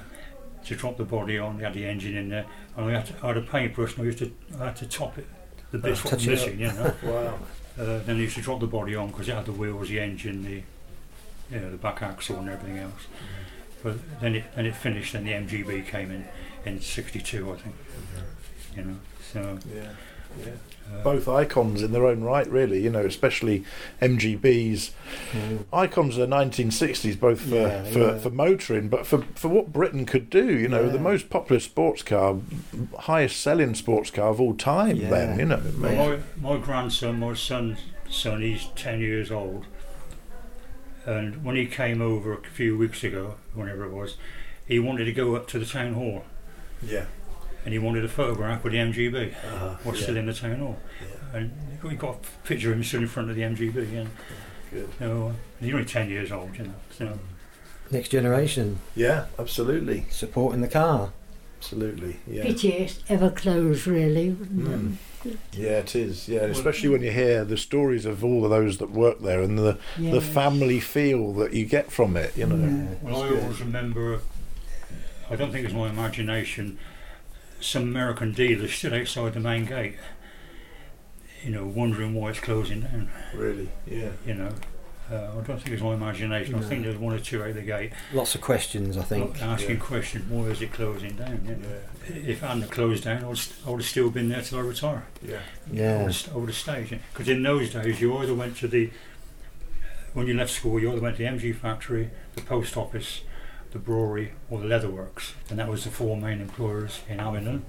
to 0.66 0.76
drop 0.76 0.96
the 0.96 1.04
body 1.04 1.38
on. 1.38 1.58
They 1.58 1.64
had 1.64 1.74
the 1.74 1.84
engine 1.84 2.16
in 2.16 2.28
there, 2.28 2.46
and 2.76 2.86
I 2.86 2.92
had, 2.92 3.06
to, 3.06 3.14
I 3.24 3.26
had 3.28 3.36
a 3.36 3.42
paintbrush, 3.42 3.94
and 3.94 4.02
I 4.02 4.04
used 4.04 4.18
to 4.18 4.32
I 4.60 4.66
had 4.66 4.76
to 4.76 4.86
top 4.86 5.18
it, 5.18 5.26
the 5.72 5.78
uh, 5.78 5.80
bits 5.82 6.04
what 6.04 6.12
it 6.14 6.26
missing, 6.26 6.60
you 6.60 6.68
know. 6.68 6.94
Wow. 7.02 7.38
Uh, 7.78 7.98
then 8.06 8.16
I 8.16 8.20
used 8.20 8.36
to 8.36 8.42
drop 8.42 8.60
the 8.60 8.66
body 8.68 8.94
on 8.94 9.08
because 9.08 9.28
it 9.28 9.34
had 9.34 9.44
the 9.44 9.52
wheels, 9.52 9.88
the 9.88 9.98
engine, 10.00 10.44
the 10.44 10.62
you 11.52 11.60
know 11.60 11.70
the 11.72 11.76
back 11.76 12.00
axle, 12.00 12.36
and 12.38 12.48
everything 12.48 12.78
else. 12.78 12.92
Mm-hmm. 12.92 13.82
But 13.82 14.20
then 14.20 14.34
it 14.36 14.44
then 14.54 14.66
it 14.66 14.76
finished, 14.76 15.14
and 15.14 15.26
the 15.26 15.32
MGB 15.32 15.86
came 15.86 16.10
in 16.12 16.24
in 16.64 16.80
'62, 16.80 17.52
I 17.52 17.56
think. 17.56 17.74
Mm-hmm. 17.74 18.78
You 18.78 18.84
know, 18.86 18.96
so 19.32 19.58
Yeah. 19.74 19.88
Yeah. 20.44 20.52
uh, 20.98 21.02
Both 21.02 21.28
icons 21.28 21.82
in 21.82 21.92
their 21.92 22.06
own 22.06 22.22
right, 22.22 22.48
really. 22.50 22.82
You 22.82 22.90
know, 22.90 23.04
especially 23.04 23.64
MGB's 24.00 24.92
Mm. 25.32 25.64
icons 25.72 26.16
of 26.18 26.28
the 26.28 26.34
1960s, 26.36 27.18
both 27.18 27.40
for, 27.40 27.54
Yeah, 27.54 27.82
for, 27.84 27.98
yeah. 27.98 28.18
for 28.18 28.30
motoring, 28.30 28.88
but 28.88 29.06
for, 29.06 29.22
for 29.34 29.48
what 29.48 29.72
Britain 29.72 30.04
could 30.06 30.28
do. 30.30 30.46
You 30.56 30.68
know, 30.68 30.88
the 30.88 30.98
most 30.98 31.30
popular 31.30 31.60
sports 31.60 32.02
car, 32.02 32.36
highest 33.00 33.40
selling 33.40 33.74
sports 33.74 34.10
car 34.10 34.28
of 34.28 34.40
all 34.40 34.54
time. 34.54 34.96
Yeah. 34.96 35.10
Then, 35.10 35.38
you 35.38 35.44
know, 35.46 35.60
my, 35.76 36.18
my 36.40 36.58
grandson, 36.58 37.18
my 37.20 37.34
son's 37.34 37.78
son, 38.10 38.42
he's 38.42 38.66
10 38.76 39.00
years 39.00 39.30
old. 39.30 39.66
And 41.04 41.44
when 41.44 41.54
he 41.56 41.66
came 41.66 42.00
over 42.02 42.32
a 42.34 42.42
few 42.42 42.76
weeks 42.76 43.04
ago, 43.04 43.36
whenever 43.54 43.84
it 43.84 43.92
was, 43.92 44.16
he 44.66 44.78
wanted 44.80 45.04
to 45.04 45.12
go 45.12 45.36
up 45.36 45.46
to 45.48 45.58
the 45.58 45.66
town 45.66 45.94
hall 45.94 46.24
yeah. 46.82 47.06
And 47.66 47.72
he 47.72 47.78
wanted 47.80 48.04
a 48.04 48.08
photograph 48.08 48.62
with 48.62 48.72
the 48.72 48.78
MGB. 48.78 49.34
Uh, 49.44 49.74
What's 49.82 50.00
still 50.02 50.16
in 50.16 50.26
the 50.26 50.32
town 50.32 50.60
hall. 50.60 50.78
Yeah. 51.02 51.38
And 51.40 51.52
we 51.82 51.96
got 51.96 52.20
a 52.24 52.46
picture 52.46 52.70
of 52.70 52.76
him 52.78 52.84
stood 52.84 53.02
in 53.02 53.08
front 53.08 53.28
of 53.28 53.34
the 53.36 53.42
MGB. 53.42 53.76
And, 53.98 54.10
Good. 54.72 54.88
you 55.00 55.06
know, 55.06 55.34
he's 55.60 55.72
only 55.74 55.84
10 55.84 56.08
years 56.08 56.30
old, 56.30 56.56
you 56.56 56.64
know. 56.64 56.74
So, 56.96 57.18
Next 57.90 58.08
generation 58.10 58.78
Yeah, 58.94 59.26
absolutely, 59.38 60.06
supporting 60.10 60.60
the 60.60 60.68
car. 60.68 61.12
absolutely. 61.58 62.16
Yeah. 62.26 62.44
Pity 62.44 62.72
it's 62.72 63.00
ever 63.08 63.30
closed, 63.30 63.86
really. 63.88 64.30
Mm. 64.30 64.94
Yeah, 65.52 65.78
it 65.78 65.96
is. 65.96 66.28
Yeah, 66.28 66.42
especially 66.42 66.88
when 66.88 67.02
you 67.02 67.10
hear 67.10 67.44
the 67.44 67.56
stories 67.56 68.04
of 68.06 68.24
all 68.24 68.44
of 68.44 68.50
those 68.50 68.78
that 68.78 68.92
work 68.92 69.20
there 69.22 69.40
and 69.42 69.58
the 69.58 69.76
Yeah. 69.98 70.12
the 70.12 70.20
family 70.20 70.78
feel 70.78 71.32
that 71.34 71.52
you 71.52 71.64
get 71.64 71.90
from 71.90 72.16
it. 72.16 72.36
You 72.36 72.46
know. 72.46 72.56
Yeah. 72.56 72.94
well, 73.02 73.22
I 73.24 73.28
always 73.40 73.60
remember, 73.60 74.20
I 75.28 75.34
don't 75.34 75.50
think 75.50 75.64
it's 75.64 75.74
my 75.74 75.88
imagination, 75.88 76.78
some 77.60 77.82
American 77.84 78.32
dealers 78.32 78.72
stood 78.74 78.92
outside 78.92 79.34
the 79.34 79.40
main 79.40 79.64
gate, 79.64 79.96
you 81.44 81.50
know, 81.50 81.64
wondering 81.66 82.14
why 82.14 82.30
it's 82.30 82.40
closing 82.40 82.80
down. 82.82 83.08
Really. 83.34 83.68
Yeah. 83.86 84.10
you 84.26 84.34
know. 84.34 84.50
Uh, 85.08 85.14
I 85.38 85.40
don't 85.46 85.60
think 85.62 85.68
it's 85.68 85.82
my 85.82 85.94
imagination. 85.94 86.56
I 86.56 86.60
think 86.62 86.80
No. 86.82 86.88
there's 86.88 87.00
one 87.00 87.14
or 87.14 87.20
two 87.20 87.40
out 87.40 87.54
the 87.54 87.62
gate 87.62 87.92
Lots 88.12 88.34
of 88.34 88.40
questions, 88.40 88.96
I 88.96 89.02
think. 89.02 89.40
asking 89.40 89.76
yeah. 89.76 89.82
questions. 89.84 90.28
Why 90.28 90.46
is 90.46 90.60
it 90.60 90.72
closing 90.72 91.14
down? 91.14 91.42
You 91.46 91.54
know? 91.54 91.68
Yeah. 92.10 92.16
If 92.32 92.42
it 92.42 92.46
hadn't 92.46 92.70
closed 92.72 93.04
down, 93.04 93.22
I 93.24 93.28
would, 93.28 93.38
st- 93.38 93.64
I 93.64 93.70
would 93.70 93.82
have 93.82 93.88
still 93.88 94.10
been 94.10 94.28
there 94.30 94.42
till 94.42 94.58
I 94.58 94.62
retire. 94.62 95.04
Yeah. 95.22 95.36
I 95.36 95.72
Yeah. 95.72 96.02
would, 96.02 96.12
st- 96.14 96.34
I 96.34 96.38
would 96.38 96.48
have 96.48 96.56
stayed. 96.56 96.98
Because 97.12 97.28
in 97.28 97.40
those 97.44 97.72
days, 97.72 98.00
you 98.00 98.16
either 98.18 98.34
went 98.34 98.56
to 98.58 98.66
the 98.68 98.90
when 100.12 100.26
you 100.26 100.34
left 100.34 100.50
school, 100.50 100.80
you 100.80 100.90
either 100.90 101.00
went 101.00 101.18
to 101.18 101.22
the 101.22 101.28
MG 101.28 101.54
factory, 101.54 102.10
the 102.34 102.40
post 102.42 102.76
office, 102.76 103.20
the 103.76 103.82
brewery, 103.84 104.32
or 104.50 104.60
the 104.60 104.66
leatherworks, 104.66 105.32
and 105.50 105.58
that 105.58 105.68
was 105.68 105.84
the 105.84 105.90
four 105.90 106.16
main 106.16 106.40
employers 106.40 107.00
in 107.08 107.20
Abingdon, 107.20 107.64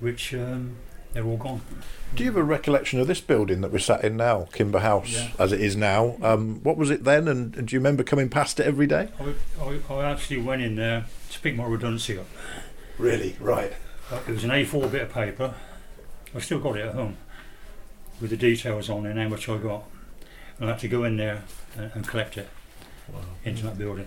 which 0.00 0.32
um, 0.34 0.76
they're 1.12 1.24
all 1.24 1.36
gone. 1.36 1.60
Do 2.14 2.22
you 2.22 2.30
have 2.30 2.36
a 2.38 2.44
recollection 2.44 3.00
of 3.00 3.06
this 3.08 3.20
building 3.20 3.60
that 3.62 3.72
we're 3.72 3.78
sat 3.80 4.04
in 4.04 4.16
now, 4.16 4.46
Kimber 4.52 4.78
House, 4.80 5.10
Yeah. 5.10 5.30
as 5.38 5.50
it 5.52 5.60
is 5.60 5.74
now? 5.76 6.16
Um, 6.22 6.60
what 6.62 6.76
was 6.76 6.90
it 6.90 7.02
then, 7.04 7.26
and, 7.26 7.56
and 7.56 7.66
do 7.68 7.74
you 7.74 7.80
remember 7.80 8.04
coming 8.04 8.28
past 8.28 8.60
it 8.60 8.66
every 8.66 8.86
day? 8.86 9.08
I, 9.18 9.34
I, 9.60 9.78
I 9.94 10.10
actually 10.12 10.40
went 10.40 10.62
in 10.62 10.76
there 10.76 11.06
to 11.30 11.40
pick 11.40 11.56
my 11.56 11.64
redundancy 11.64 12.16
up. 12.18 12.26
Really? 12.98 13.36
Right. 13.40 13.72
It 14.12 14.28
was 14.30 14.44
an 14.44 14.50
A4 14.50 14.90
bit 14.92 15.02
of 15.02 15.10
paper. 15.12 15.54
I 16.34 16.38
still 16.38 16.60
got 16.60 16.76
it 16.76 16.86
at 16.86 16.94
home 16.94 17.16
with 18.20 18.30
the 18.30 18.36
details 18.36 18.88
on 18.88 19.06
it 19.06 19.10
and 19.10 19.18
how 19.18 19.28
much 19.28 19.48
I 19.48 19.56
got. 19.58 19.84
And 20.60 20.68
I 20.68 20.72
had 20.74 20.80
to 20.80 20.88
go 20.88 21.02
in 21.02 21.16
there 21.16 21.42
and, 21.76 21.90
and 21.94 22.06
collect 22.06 22.36
it 22.38 22.48
Wow. 23.12 23.20
into 23.44 23.64
that 23.64 23.76
building. 23.76 24.06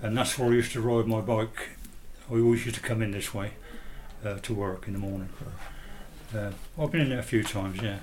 And 0.00 0.16
that's 0.16 0.38
where 0.38 0.48
I 0.50 0.52
used 0.54 0.72
to 0.72 0.80
ride 0.80 1.06
my 1.06 1.20
bike. 1.20 1.70
I 2.30 2.34
always 2.34 2.64
used 2.64 2.76
to 2.76 2.82
come 2.82 3.02
in 3.02 3.10
this 3.10 3.34
way 3.34 3.52
uh, 4.24 4.38
to 4.38 4.54
work 4.54 4.86
in 4.86 4.94
the 4.94 4.98
morning. 4.98 5.28
Uh, 6.34 6.50
I've 6.78 6.90
been 6.90 7.02
in 7.02 7.10
there 7.10 7.18
a 7.18 7.22
few 7.22 7.42
times, 7.44 7.78
yeah. 7.82 7.98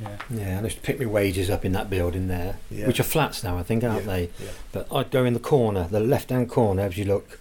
Yeah. 0.00 0.08
Yeah, 0.30 0.58
I 0.58 0.64
used 0.64 0.76
to 0.78 0.82
pick 0.82 0.98
my 0.98 1.06
wages 1.06 1.48
up 1.48 1.64
in 1.64 1.70
that 1.72 1.88
building 1.88 2.26
there, 2.26 2.56
Yeah. 2.72 2.88
which 2.88 2.98
are 2.98 3.04
flats 3.04 3.44
now, 3.44 3.56
I 3.56 3.62
think, 3.62 3.84
aren't 3.84 4.00
Yeah, 4.04 4.12
they? 4.16 4.22
yeah. 4.40 4.50
But 4.72 4.88
I'd 4.90 5.12
go 5.12 5.24
in 5.24 5.32
the 5.32 5.38
corner, 5.40 5.86
the 5.88 6.00
left-hand 6.00 6.48
corner, 6.50 6.82
as 6.82 6.98
you 6.98 7.04
look, 7.04 7.38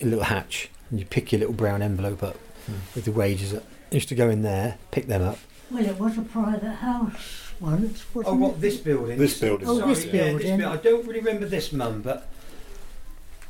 a 0.00 0.04
little 0.04 0.24
hatch, 0.24 0.68
and 0.90 1.00
you 1.00 1.06
pick 1.06 1.32
your 1.32 1.40
little 1.40 1.54
brown 1.54 1.82
envelope 1.82 2.22
up 2.22 2.36
Hmm. 2.66 2.74
with 2.94 3.04
the 3.04 3.10
wages. 3.12 3.52
Up. 3.52 3.64
I 3.90 3.94
used 3.96 4.08
to 4.10 4.14
go 4.14 4.30
in 4.30 4.42
there, 4.42 4.78
pick 4.92 5.08
them 5.08 5.22
up. 5.22 5.38
Well, 5.72 5.84
it 5.84 5.98
was 5.98 6.16
a 6.18 6.22
private 6.22 6.74
house 6.74 7.50
once, 7.58 8.04
wasn't 8.14 8.42
it? 8.42 8.46
Oh, 8.46 8.54
this 8.60 8.76
building? 8.76 9.18
This 9.18 9.40
building. 9.40 9.66
Oh, 9.68 9.84
this 9.88 10.04
yeah, 10.04 10.12
building. 10.12 10.58
buil- 10.58 10.68
I 10.72 10.76
don't 10.76 11.04
really 11.04 11.18
remember 11.18 11.46
this, 11.46 11.72
Mum, 11.72 12.02
but 12.02 12.28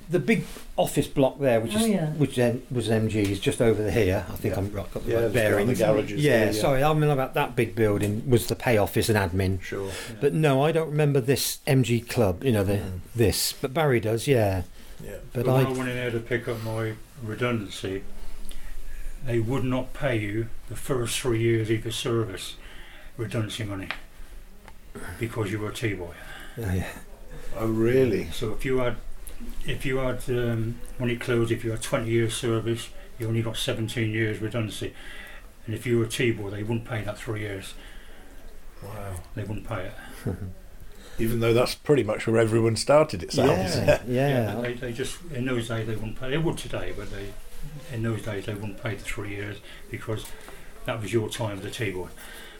the 0.08 0.18
big 0.20 0.44
office 0.76 1.06
block 1.08 1.38
there, 1.40 1.60
which 1.60 1.74
Oh, 1.74 1.78
is 1.80 1.88
yeah. 1.88 2.10
which 2.12 2.36
then 2.36 2.62
was 2.70 2.88
MG's, 2.88 3.40
just 3.40 3.60
over 3.60 3.90
here. 3.90 4.24
I 4.28 4.36
think 4.36 4.54
Yeah. 4.54 4.58
I'm 4.60 4.72
right, 4.72 4.92
got 4.94 5.04
the 5.04 5.10
Yeah, 5.10 5.16
right 5.16 5.24
it's 5.24 5.34
the 5.34 5.40
bearings. 5.40 5.78
garages 5.78 6.22
yeah, 6.24 6.36
there, 6.38 6.46
yeah. 6.54 6.60
sorry, 6.60 6.82
I 6.84 6.92
mean 6.94 7.10
about 7.10 7.34
that 7.34 7.56
big 7.56 7.74
building 7.74 8.22
was 8.28 8.46
the 8.46 8.54
pay 8.56 8.76
office 8.78 9.08
and 9.08 9.18
admin. 9.18 9.60
Sure. 9.62 9.90
But 10.20 10.32
no, 10.34 10.62
I 10.64 10.70
don't 10.72 10.90
remember 10.90 11.20
this 11.20 11.58
MG 11.66 12.00
club. 12.08 12.44
You 12.44 12.52
know 12.52 12.62
the 12.64 12.74
Mm. 12.78 13.00
this, 13.14 13.52
but 13.52 13.74
Barry 13.74 13.98
does. 14.00 14.26
Yeah, 14.28 14.62
Yeah. 15.04 15.16
but 15.32 15.44
But 15.44 15.54
when 15.54 15.66
I 15.66 15.68
I 15.68 15.72
went 15.72 15.88
in 15.90 15.96
there 15.96 16.10
to 16.12 16.20
pick 16.20 16.46
up 16.46 16.62
my 16.62 16.92
redundancy, 17.22 18.02
they 19.24 19.40
would 19.40 19.64
not 19.64 19.92
pay 19.92 20.16
you 20.18 20.48
the 20.68 20.76
first 20.76 21.18
three 21.18 21.40
years 21.40 21.68
of 21.70 21.84
your 21.84 21.92
service 21.92 22.54
redundancy 23.16 23.64
money 23.64 23.88
because 25.18 25.50
you 25.50 25.58
were 25.58 25.70
a 25.70 25.74
T-boy. 25.74 26.14
oh, 26.58 26.72
yeah. 26.72 26.86
Oh, 27.58 27.66
really? 27.66 28.28
So 28.32 28.52
if 28.52 28.64
you 28.64 28.78
had, 28.78 28.96
if 29.66 29.84
you 29.84 29.98
had 29.98 30.22
um, 30.28 30.78
when 30.98 31.10
it 31.10 31.20
closed, 31.20 31.50
if 31.50 31.64
you 31.64 31.70
had 31.70 31.82
20 31.82 32.08
years 32.08 32.34
service, 32.34 32.90
you 33.18 33.28
only 33.28 33.42
got 33.42 33.56
17 33.56 34.10
years 34.10 34.40
redundancy. 34.40 34.94
And 35.66 35.74
if 35.74 35.86
you 35.86 35.98
were 35.98 36.04
a 36.04 36.08
T-boy, 36.08 36.50
they 36.50 36.62
wouldn't 36.62 36.84
pay 36.84 37.02
that 37.02 37.18
three 37.18 37.40
years. 37.40 37.74
Wow. 38.82 39.20
They 39.34 39.42
wouldn't 39.42 39.66
pay 39.66 39.90
it. 39.90 39.94
Even 41.18 41.40
though 41.40 41.54
that's 41.54 41.74
pretty 41.74 42.02
much 42.02 42.26
where 42.26 42.40
everyone 42.40 42.76
started, 42.76 43.22
it 43.22 43.32
sounds. 43.32 43.76
yeah, 43.76 44.02
yeah. 44.06 44.60
They, 44.60 44.74
they 44.74 44.92
just 44.92 45.18
in 45.32 45.46
those 45.46 45.68
days 45.68 45.86
they 45.86 45.94
wouldn't 45.94 46.20
pay. 46.20 46.30
They 46.30 46.38
would 46.38 46.58
today, 46.58 46.92
but 46.94 47.10
they 47.10 47.32
in 47.92 48.02
those 48.02 48.22
days 48.22 48.44
they 48.44 48.54
wouldn't 48.54 48.82
pay 48.82 48.94
the 48.94 49.02
three 49.02 49.30
years 49.30 49.58
because 49.90 50.26
that 50.84 51.00
was 51.00 51.12
your 51.12 51.30
time 51.30 51.58
as 51.58 51.64
a 51.64 51.70
T-boy. 51.70 52.08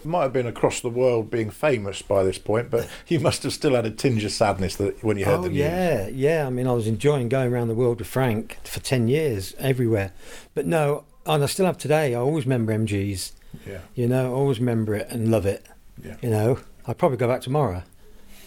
Might 0.06 0.22
have 0.22 0.32
been 0.32 0.46
across 0.46 0.80
the 0.80 0.88
world 0.88 1.30
being 1.30 1.50
famous 1.50 2.00
by 2.00 2.22
this 2.22 2.38
point, 2.38 2.70
but 2.70 2.88
you 3.08 3.18
must 3.20 3.42
have 3.42 3.52
still 3.52 3.74
had 3.74 3.84
a 3.86 3.90
tinge 3.90 4.22
of 4.24 4.30
sadness 4.32 4.76
that 4.76 5.02
when 5.02 5.16
you 5.18 5.24
heard 5.24 5.40
Oh 5.40 5.42
the 5.42 5.48
news. 5.48 5.58
yeah, 5.58 6.06
yeah. 6.08 6.46
I 6.46 6.50
mean, 6.50 6.66
I 6.66 6.72
was 6.72 6.86
enjoying 6.86 7.28
going 7.28 7.52
around 7.52 7.68
the 7.68 7.74
world 7.74 7.98
with 7.98 8.06
Frank 8.08 8.56
for 8.64 8.80
ten 8.80 9.08
years, 9.08 9.54
everywhere. 9.58 10.12
But 10.54 10.66
no, 10.66 11.04
and 11.26 11.42
I 11.42 11.46
still 11.46 11.66
have 11.66 11.76
today. 11.78 12.14
I 12.14 12.18
always 12.18 12.44
remember 12.46 12.72
MGs. 12.72 13.32
Yeah. 13.66 13.78
You 13.94 14.06
know, 14.06 14.26
I 14.26 14.34
always 14.34 14.60
remember 14.60 14.94
it 14.94 15.08
and 15.10 15.30
love 15.30 15.44
it. 15.46 15.66
Yeah. 16.04 16.16
You 16.22 16.30
know, 16.30 16.58
I'd 16.86 16.98
probably 16.98 17.16
go 17.18 17.26
back 17.26 17.40
tomorrow. 17.40 17.82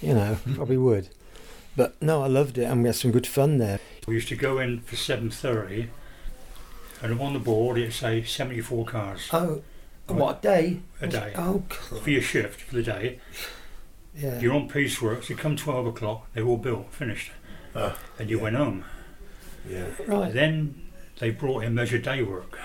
You 0.02 0.14
know, 0.14 0.38
probably 0.56 0.78
would. 0.78 1.10
But 1.76 2.02
no, 2.02 2.24
I 2.24 2.28
loved 2.28 2.58
it, 2.58 2.64
and 2.64 2.84
we 2.84 2.88
had 2.90 2.96
some 2.96 3.12
good 3.12 3.28
fun 3.28 3.58
there. 3.58 3.80
We 4.08 4.14
used 4.16 4.30
to 4.30 4.36
go 4.36 4.60
in 4.60 4.80
for 4.82 4.96
seven 4.96 5.30
thirty, 5.30 5.90
and 7.02 7.20
on 7.20 7.34
the 7.34 7.40
board 7.40 7.78
it'd 7.78 7.94
say 7.94 8.24
74 8.24 8.86
cars 8.86 9.30
Oh, 9.32 9.62
what 10.18 10.40
a 10.40 10.42
day? 10.42 10.80
a 11.02 11.08
day 11.08 11.34
Oh, 11.36 11.64
for 12.02 12.10
your 12.10 12.22
shift 12.22 12.62
for 12.62 12.76
the 12.76 12.84
day. 12.84 13.20
yeah. 14.16 14.40
You're 14.40 14.54
on 14.54 14.68
piecework, 14.70 15.24
so 15.24 15.30
you 15.30 15.36
come 15.36 15.56
12 15.56 15.88
o'clock, 15.88 16.28
they're 16.34 16.46
all 16.46 16.58
built, 16.58 16.92
finished, 16.94 17.32
Ah, 17.76 17.98
and 18.18 18.30
you 18.30 18.38
yeah. 18.38 18.44
went 18.44 18.56
home. 18.56 18.86
Yeah. 19.70 19.86
Right. 20.08 20.34
Then 20.34 20.82
they 21.20 21.30
brought 21.32 21.64
in 21.64 21.74
measured 21.76 22.04
day 22.04 22.24
work, 22.24 22.58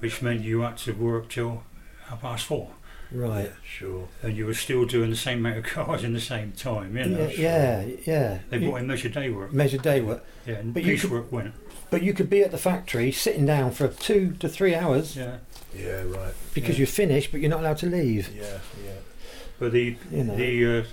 which 0.00 0.22
meant 0.22 0.40
you 0.42 0.60
had 0.60 0.76
to 0.78 0.92
work 0.92 1.28
till 1.28 1.62
half 2.06 2.20
past 2.22 2.46
four, 2.46 2.70
Right. 3.12 3.52
Sure. 3.64 4.08
and 4.22 4.36
you 4.36 4.46
were 4.46 4.54
still 4.54 4.84
doing 4.84 5.10
the 5.10 5.16
same 5.16 5.38
amount 5.38 5.58
of 5.58 5.64
cars 5.72 6.04
in 6.04 6.12
the 6.14 6.20
same 6.20 6.52
time. 6.52 6.96
You 6.96 7.04
know, 7.06 7.26
Yeah, 7.28 7.82
yeah, 7.82 7.96
yeah. 8.04 8.38
they 8.50 8.58
You- 8.58 8.68
brought 8.68 8.80
in 8.80 8.86
measured 8.86 9.12
day 9.12 9.30
work. 9.30 9.52
measured 9.52 9.82
day 9.82 10.00
work. 10.00 10.24
Yeah, 10.46 10.54
and 10.54 10.74
But 10.74 10.82
you 10.84 10.92
could- 10.94 11.00
piecework 11.02 11.32
went. 11.32 11.54
But 11.90 12.02
you 12.02 12.12
could 12.12 12.28
be 12.28 12.42
at 12.42 12.50
the 12.50 12.58
factory 12.58 13.12
sitting 13.12 13.46
down 13.46 13.70
for 13.70 13.86
two 13.86 14.32
to 14.40 14.48
three 14.48 14.74
hours 14.74 15.16
Yeah, 15.16 15.36
Yeah. 15.76 16.02
Right. 16.04 16.34
because 16.54 16.70
Yeah. 16.76 16.78
you're 16.78 16.86
finished, 16.86 17.30
but 17.32 17.40
you're 17.40 17.50
not 17.50 17.60
allowed 17.60 17.78
to 17.78 17.86
leave. 17.86 18.28
Yeah. 18.34 18.58
Yeah. 18.84 18.92
but 19.58 19.72
the 19.72 19.96
You 20.10 20.24
know. 20.24 20.36
the 20.36 20.78
uh, 20.80 20.84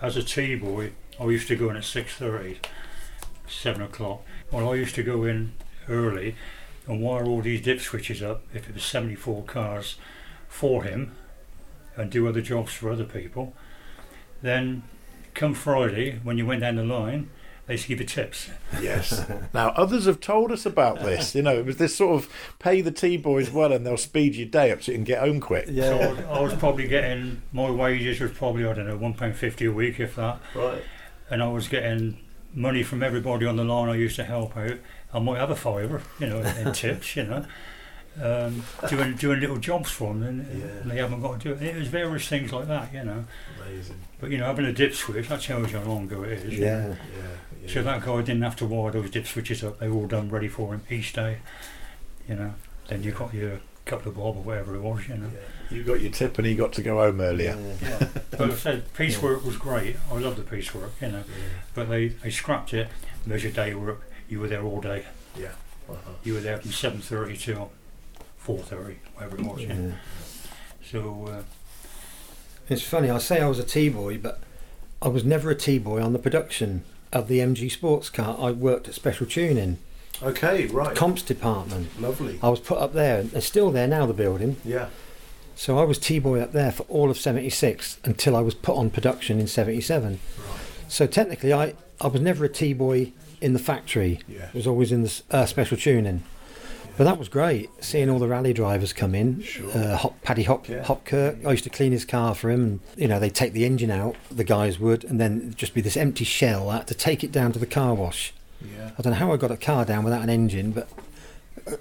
as 0.00 0.16
a 0.16 0.22
tea 0.22 0.54
boy, 0.56 0.92
I 1.20 1.24
used 1.26 1.48
to 1.48 1.56
go 1.56 1.70
in 1.70 1.76
at 1.76 1.84
six 1.84 2.14
thirty, 2.14 2.58
seven 3.48 3.82
o'clock. 3.82 4.22
Well, 4.50 4.70
I 4.72 4.74
used 4.76 4.94
to 4.96 5.02
go 5.02 5.24
in 5.24 5.52
early 5.88 6.34
and 6.86 7.00
wire 7.00 7.24
all 7.24 7.40
these 7.42 7.60
dip 7.62 7.80
switches 7.80 8.22
up 8.22 8.42
if 8.54 8.68
it 8.68 8.74
was 8.74 8.84
seventy 8.84 9.14
four 9.14 9.42
cars 9.44 9.96
for 10.48 10.84
him, 10.84 11.12
and 11.96 12.10
do 12.10 12.26
other 12.28 12.40
jobs 12.42 12.72
for 12.72 12.90
other 12.90 13.04
people. 13.04 13.54
Then, 14.42 14.82
come 15.34 15.54
Friday 15.54 16.18
when 16.22 16.36
you 16.38 16.44
went 16.46 16.60
down 16.62 16.76
the 16.76 16.84
line, 16.84 17.30
they 17.66 17.74
used 17.74 17.84
to 17.84 17.88
give 17.90 18.00
you 18.00 18.06
tips. 18.06 18.50
Yes. 18.80 19.24
now, 19.54 19.68
others 19.70 20.06
have 20.06 20.20
told 20.20 20.50
us 20.50 20.66
about 20.66 21.00
this. 21.00 21.34
You 21.34 21.42
know, 21.42 21.54
it 21.56 21.64
was 21.64 21.76
this 21.76 21.96
sort 21.96 22.14
of 22.22 22.28
pay 22.58 22.80
the 22.80 22.90
T 22.90 23.16
boys 23.16 23.50
well 23.50 23.72
and 23.72 23.86
they'll 23.86 23.96
speed 23.96 24.34
your 24.34 24.48
day 24.48 24.72
up 24.72 24.82
so 24.82 24.92
you 24.92 24.98
can 24.98 25.04
get 25.04 25.20
home 25.20 25.40
quick. 25.40 25.66
Yeah. 25.68 25.84
So 25.84 25.98
I 26.00 26.08
was, 26.08 26.18
I 26.18 26.40
was 26.40 26.54
probably 26.54 26.88
getting 26.88 27.42
my 27.52 27.70
wages 27.70 28.20
was 28.20 28.32
probably 28.32 28.66
I 28.66 28.72
don't 28.72 28.86
know 28.88 28.96
one 28.96 29.14
pound 29.14 29.36
fifty 29.36 29.66
a 29.66 29.72
week 29.72 30.00
if 30.00 30.16
that, 30.16 30.40
Right. 30.54 30.82
and 31.30 31.42
I 31.42 31.48
was 31.48 31.68
getting 31.68 32.18
money 32.54 32.82
from 32.82 33.02
everybody 33.02 33.46
on 33.46 33.56
the 33.56 33.64
line 33.64 33.88
I 33.88 33.94
used 33.94 34.16
to 34.16 34.24
help 34.24 34.56
out. 34.56 34.78
I 35.14 35.18
might 35.18 35.38
have 35.38 35.50
a 35.50 35.56
fiver, 35.56 36.02
you 36.18 36.26
know, 36.26 36.40
in 36.40 36.72
tips, 36.72 37.16
you 37.16 37.24
know, 37.24 37.44
um, 38.20 38.62
doing 38.88 39.14
doing 39.16 39.40
little 39.40 39.56
jobs 39.58 39.90
for 39.90 40.12
them, 40.12 40.22
and, 40.22 40.60
Yeah. 40.60 40.66
they 40.84 40.96
haven't 40.98 41.20
got 41.22 41.40
to 41.40 41.48
do 41.48 41.54
it. 41.54 41.62
It 41.62 41.76
was 41.78 41.88
various 41.88 42.28
things 42.28 42.52
like 42.52 42.68
that, 42.68 42.92
you 42.92 43.04
know. 43.04 43.24
Amazing. 43.66 43.96
But 44.20 44.30
you 44.30 44.38
know, 44.38 44.46
having 44.46 44.66
a 44.66 44.72
dip 44.72 44.94
switch 44.94 45.28
that 45.28 45.40
tells 45.40 45.72
you 45.72 45.78
how 45.78 45.84
long 45.84 46.04
ago 46.04 46.22
it 46.24 46.32
is. 46.32 46.54
you 46.54 46.60
know. 46.60 46.66
Yeah. 46.66 46.86
Yeah. 46.88 46.94
yeah. 47.62 47.72
So 47.72 47.82
that 47.82 48.04
guy 48.04 48.16
didn't 48.22 48.42
have 48.42 48.56
to 48.56 48.66
wire 48.66 48.90
those 48.92 49.10
dip 49.10 49.26
switches 49.26 49.64
up; 49.64 49.78
they 49.78 49.88
were 49.88 49.96
all 50.02 50.06
done 50.06 50.28
ready 50.28 50.48
for 50.48 50.74
him 50.74 50.82
each 50.90 51.12
day. 51.12 51.38
You 52.28 52.34
know. 52.36 52.54
Then 52.88 53.02
you 53.02 53.12
got 53.12 53.32
your 53.32 53.60
couple 53.84 54.10
of 54.10 54.16
bob 54.16 54.36
or 54.36 54.42
whatever 54.42 54.74
it 54.76 54.80
was, 54.80 55.08
you 55.08 55.16
know. 55.16 55.30
Yeah. 55.32 55.76
You 55.76 55.82
got 55.82 56.00
your 56.00 56.12
tip 56.12 56.38
and 56.38 56.46
he 56.46 56.54
got 56.54 56.72
to 56.74 56.82
go 56.82 56.98
home 56.98 57.20
earlier. 57.20 57.56
Yeah. 57.82 58.08
But 58.30 58.50
I 58.50 58.54
said 58.54 58.92
piecework 58.94 59.44
was 59.44 59.56
great. 59.56 59.96
I 60.10 60.18
love 60.18 60.36
the 60.36 60.42
piecework, 60.42 60.92
you 61.00 61.08
know. 61.08 61.24
But 61.74 61.88
they, 61.88 62.08
they 62.08 62.30
scrapped 62.30 62.74
it. 62.74 62.88
Measured 63.26 63.54
day 63.54 63.74
work. 63.74 64.02
You 64.28 64.40
were 64.40 64.48
there 64.48 64.62
all 64.62 64.80
day. 64.80 65.06
Yeah. 65.38 65.52
Uh-huh. 65.88 66.10
You 66.24 66.34
were 66.34 66.40
there 66.40 66.58
from 66.58 66.70
seven 66.72 67.00
thirty 67.00 67.36
till 67.36 67.72
four 68.42 68.58
thirty, 68.58 68.98
whatever 69.14 69.36
it 69.38 69.44
was. 69.44 69.60
Yeah. 69.62 69.74
Yeah. 69.74 69.90
So 70.84 71.26
uh, 71.28 71.42
It's 72.68 72.82
funny, 72.82 73.10
I 73.10 73.18
say 73.18 73.40
I 73.40 73.48
was 73.48 73.58
a 73.58 73.64
T 73.64 73.88
boy, 73.88 74.18
but 74.18 74.40
I 75.00 75.08
was 75.08 75.24
never 75.24 75.50
a 75.50 75.54
T 75.54 75.78
boy 75.78 76.02
on 76.02 76.12
the 76.12 76.18
production 76.18 76.84
of 77.12 77.28
the 77.28 77.38
MG 77.38 77.70
sports 77.70 78.08
car. 78.10 78.36
I 78.38 78.50
worked 78.52 78.88
at 78.88 78.94
Special 78.94 79.26
Tuning, 79.26 79.78
Okay. 80.22 80.66
Right. 80.66 80.94
comps 80.96 81.22
department. 81.22 82.00
Lovely. 82.00 82.38
I 82.42 82.48
was 82.48 82.60
put 82.60 82.78
up 82.78 82.92
there. 82.94 83.22
They're 83.22 83.40
still 83.40 83.70
there 83.70 83.88
now, 83.88 84.06
the 84.06 84.12
building. 84.14 84.56
Yeah. 84.64 84.88
So 85.54 85.78
I 85.78 85.84
was 85.84 85.98
T 85.98 86.18
boy 86.18 86.40
up 86.40 86.52
there 86.52 86.72
for 86.72 86.84
all 86.84 87.10
of 87.10 87.18
76 87.18 87.98
until 88.04 88.34
I 88.36 88.40
was 88.40 88.54
put 88.54 88.76
on 88.76 88.90
production 88.90 89.38
in 89.40 89.46
77. 89.46 90.12
Right. 90.12 90.58
So 90.88 91.06
technically, 91.06 91.52
I, 91.52 91.74
I 92.00 92.06
was 92.08 92.20
never 92.20 92.44
a 92.44 92.48
T 92.48 92.72
boy 92.72 93.12
in 93.40 93.52
the 93.52 93.58
factory. 93.58 94.20
Yeah. 94.28 94.46
It 94.48 94.54
was 94.54 94.66
always 94.66 94.92
in 94.92 95.02
the 95.02 95.22
uh, 95.30 95.46
special 95.46 95.76
tuning. 95.76 96.22
But 96.96 97.04
that 97.04 97.18
was 97.18 97.28
great, 97.28 97.70
seeing 97.82 98.10
all 98.10 98.18
the 98.18 98.28
rally 98.28 98.52
drivers 98.52 98.92
come 98.92 99.14
in. 99.14 99.42
Sure. 99.42 99.70
Uh, 99.70 99.96
Hop, 99.96 100.20
Paddy 100.22 100.42
Hop, 100.42 100.68
Yeah. 100.68 100.84
Hopkirk. 100.84 101.44
I 101.46 101.50
used 101.52 101.64
to 101.64 101.70
clean 101.70 101.92
his 101.92 102.04
car 102.04 102.34
for 102.34 102.50
him. 102.50 102.62
And, 102.64 102.80
you 102.96 103.08
know, 103.08 103.18
they'd 103.18 103.34
take 103.34 103.52
the 103.54 103.64
engine 103.64 103.90
out, 103.90 104.16
the 104.30 104.44
guys 104.44 104.78
would, 104.78 105.04
and 105.04 105.20
then 105.20 105.54
just 105.56 105.74
be 105.74 105.80
this 105.80 105.96
empty 105.96 106.24
shell. 106.24 106.68
I 106.70 106.78
had 106.78 106.86
to 106.88 106.94
take 106.94 107.24
it 107.24 107.32
down 107.32 107.52
to 107.52 107.58
the 107.58 107.66
car 107.66 107.94
wash. 107.94 108.32
Yeah. 108.60 108.90
I 108.98 109.02
don't 109.02 109.12
know 109.12 109.18
how 109.18 109.32
I 109.32 109.36
got 109.36 109.50
a 109.50 109.56
car 109.56 109.84
down 109.84 110.04
without 110.04 110.22
an 110.22 110.30
engine, 110.30 110.72
but 110.72 110.88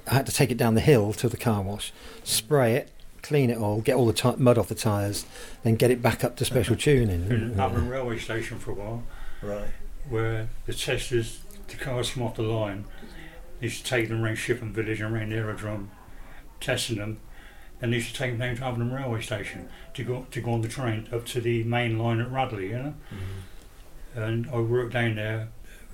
I 0.07 0.14
had 0.16 0.26
to 0.28 0.32
take 0.32 0.49
it 0.51 0.57
down 0.57 0.76
the 0.76 0.82
hill 0.82 1.14
to 1.14 1.28
the 1.30 1.38
car 1.38 1.62
wash, 1.62 1.91
spray 2.24 2.76
it, 2.76 2.89
clean 3.22 3.49
it 3.49 3.57
all, 3.57 3.82
get 3.82 3.95
all 3.95 4.05
the 4.07 4.14
ti 4.14 4.32
mud 4.38 4.57
off 4.57 4.68
the 4.70 4.76
tyres, 4.76 5.26
then 5.64 5.76
get 5.76 5.91
it 5.91 6.01
back 6.01 6.24
up 6.24 6.36
to 6.38 6.45
special 6.45 6.76
tuning. 6.78 7.26
in 7.30 7.59
Abingdon 7.59 7.89
railway 7.89 8.18
station 8.18 8.57
for 8.57 8.72
a 8.72 8.74
while, 8.76 9.03
Right. 9.43 9.68
where 10.09 10.47
the 10.66 10.74
testers, 10.74 11.41
the 11.68 11.76
cars 11.76 12.12
come 12.12 12.24
off 12.24 12.36
the 12.36 12.41
line, 12.43 12.86
they 13.62 13.68
used 13.68 13.86
to 13.86 13.89
take 13.89 14.09
them 14.09 14.24
around 14.24 14.38
Shippon 14.38 14.72
Village 14.72 14.99
and 14.99 15.16
around 15.16 15.30
the 15.30 15.36
aerodrome, 15.36 15.91
testing 16.59 16.97
them. 16.97 17.20
Then 17.80 17.91
they 17.91 17.97
used 17.97 18.09
to 18.09 18.16
take 18.16 18.32
them 18.32 18.39
down 18.39 18.55
to 18.55 18.64
Abingdon 18.64 18.91
railway 18.91 19.22
station 19.22 19.70
to 19.93 20.03
go 20.03 20.26
to 20.32 20.41
go 20.41 20.53
on 20.53 20.62
the 20.62 20.68
train 20.68 21.07
up 21.14 21.28
to 21.28 21.41
the 21.41 21.64
main 21.64 21.99
line 21.99 22.20
at 22.20 22.32
Radley, 22.32 22.70
you 22.70 22.78
know. 22.78 22.95
Mm-hmm. 23.14 24.20
and 24.20 24.49
I 24.49 24.59
worked 24.59 24.93
down 24.93 25.16
there. 25.16 25.49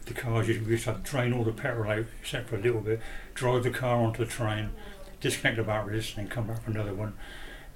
The 0.06 0.14
cars 0.14 0.48
used 0.48 0.66
we 0.66 0.72
used 0.72 0.86
to 0.86 0.94
have 0.94 1.04
to 1.04 1.12
drain 1.12 1.34
all 1.34 1.44
the 1.44 1.52
petrol 1.52 1.92
out, 1.92 2.06
except 2.22 2.50
for 2.50 2.56
a 2.56 2.62
little 2.62 2.80
bit. 2.80 3.02
Drive 3.34 3.64
the 3.64 3.70
car 3.70 3.98
onto 3.98 4.24
the 4.24 4.32
train, 4.32 4.70
disconnect 5.20 5.58
the 5.58 5.64
batteries, 5.64 6.14
and 6.16 6.32
come 6.32 6.48
back 6.48 6.64
for 6.64 6.72
another 6.72 6.94
one. 6.94 7.16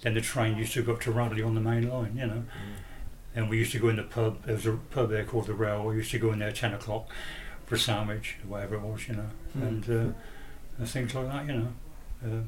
Then 0.02 0.14
the 0.14 0.22
train 0.22 0.58
used 0.58 0.72
to 0.74 0.84
go 0.84 0.94
up 0.94 1.02
to 1.02 1.12
Radley 1.12 1.44
on 1.44 1.54
the 1.54 1.62
main 1.62 1.90
line, 1.90 2.16
you 2.16 2.28
know. 2.28 2.44
Mm. 2.44 2.46
And 3.36 3.50
we 3.50 3.58
used 3.58 3.74
to 3.74 3.80
go 3.80 3.90
in 3.90 3.98
the 3.98 4.04
pub. 4.04 4.46
There 4.46 4.56
was 4.56 4.66
a 4.66 4.72
pub 4.90 5.10
there 5.10 5.26
called 5.26 5.48
the 5.48 5.54
Rail. 5.54 5.84
We 5.84 5.98
used 5.98 6.12
to 6.12 6.20
go 6.20 6.32
in 6.32 6.40
there 6.40 6.50
at 6.50 6.56
ten 6.56 6.74
o'clock 6.74 7.10
for 7.72 7.76
a 7.76 7.80
sandwich, 7.80 8.36
whatever 8.46 8.76
it 8.76 8.82
was, 8.82 9.08
you 9.08 9.16
know, 9.16 9.30
and, 9.56 9.90
uh, 9.90 10.14
and 10.78 10.90
things 10.90 11.16
like 11.16 11.26
that, 11.32 11.46
you 11.46 11.54
know. 11.54 11.68
Uh, 12.22 12.42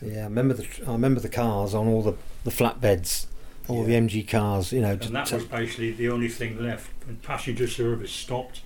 Yeah, 0.00 0.20
I 0.20 0.24
remember 0.24 0.54
the 0.54 0.66
I 0.88 0.92
remember 0.92 1.20
the 1.20 1.28
cars 1.28 1.74
on 1.74 1.86
all 1.88 2.00
the, 2.02 2.14
the 2.44 2.50
flatbeds, 2.50 3.26
all 3.68 3.86
Yeah. 3.86 4.00
the 4.00 4.06
MG 4.08 4.26
cars. 4.26 4.72
You 4.72 4.80
know, 4.80 4.92
and 4.92 5.14
that 5.14 5.30
was 5.30 5.44
basically 5.44 5.92
the 5.92 6.08
only 6.08 6.28
thing 6.28 6.58
left. 6.58 6.90
When 7.06 7.16
passenger 7.16 7.68
service 7.68 8.10
stopped, 8.12 8.62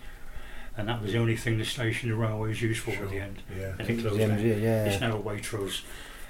and 0.77 0.89
that 0.89 1.03
was 1.03 1.11
the 1.11 1.19
only 1.19 1.37
thing 1.37 1.59
the 1.59 1.65
station, 1.65 2.09
the 2.11 2.15
railway, 2.15 2.51
was 2.51 2.63
used 2.63 2.83
for 2.83 2.93
Sure. 2.93 3.05
at 3.07 3.11
the 3.11 3.19
end. 3.19 3.43
Yeah. 3.59 3.75
And 3.81 3.89
the 3.89 3.93
it 3.95 4.01
closed 4.01 4.19
down. 4.21 4.31
MG, 4.39 4.45
It's 4.87 5.01
now 5.01 5.17
a 5.17 5.21
Waitrose 5.21 5.83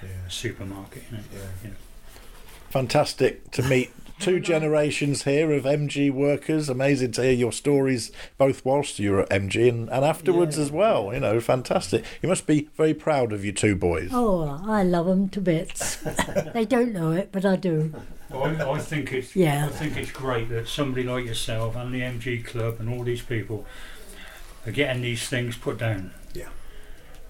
Yeah. 0.02 0.08
supermarket. 0.28 1.02
You 1.10 1.18
know? 1.18 1.22
Yeah. 1.34 1.40
You 1.64 1.68
know. 1.70 1.76
Fantastic 2.70 3.50
to 3.52 3.62
meet 3.62 3.90
two 4.18 4.40
generations 4.40 5.24
here 5.24 5.52
of 5.52 5.64
MG 5.64 6.10
workers. 6.10 6.68
Amazing 6.68 7.12
to 7.12 7.22
hear 7.22 7.32
your 7.32 7.52
stories, 7.52 8.10
both 8.38 8.64
whilst 8.64 8.98
you 8.98 9.12
were 9.12 9.20
at 9.22 9.30
MG 9.30 9.68
and, 9.68 9.88
and 9.90 10.04
afterwards 10.04 10.56
Yeah. 10.56 10.62
as 10.64 10.70
well. 10.70 11.12
You 11.12 11.20
know, 11.20 11.40
fantastic. 11.40 12.04
You 12.22 12.28
must 12.28 12.46
be 12.46 12.68
very 12.76 12.94
proud 12.94 13.32
of 13.32 13.44
you 13.44 13.52
two 13.52 13.76
boys. 13.76 14.10
Oh, 14.12 14.60
I 14.66 14.82
love 14.82 15.06
them 15.06 15.28
to 15.30 15.40
bits. 15.40 15.96
they 16.54 16.64
don't 16.64 16.92
know 16.92 17.12
it, 17.12 17.30
but 17.32 17.44
I 17.44 17.56
do. 17.56 17.92
I, 18.32 18.70
I 18.72 18.78
think 18.78 19.12
it's 19.12 19.36
Yeah. 19.36 19.66
I 19.66 19.68
think 19.68 19.96
it's 19.96 20.10
great 20.12 20.48
that 20.48 20.66
somebody 20.68 21.04
like 21.06 21.26
yourself 21.26 21.76
and 21.76 21.94
the 21.94 22.00
MG 22.00 22.44
Club 22.44 22.76
and 22.80 22.88
all 22.88 23.04
these 23.04 23.22
people 23.22 23.64
are 24.66 24.72
getting 24.72 25.02
these 25.02 25.28
things 25.28 25.56
put 25.56 25.78
down. 25.78 26.10
Yeah. 26.34 26.48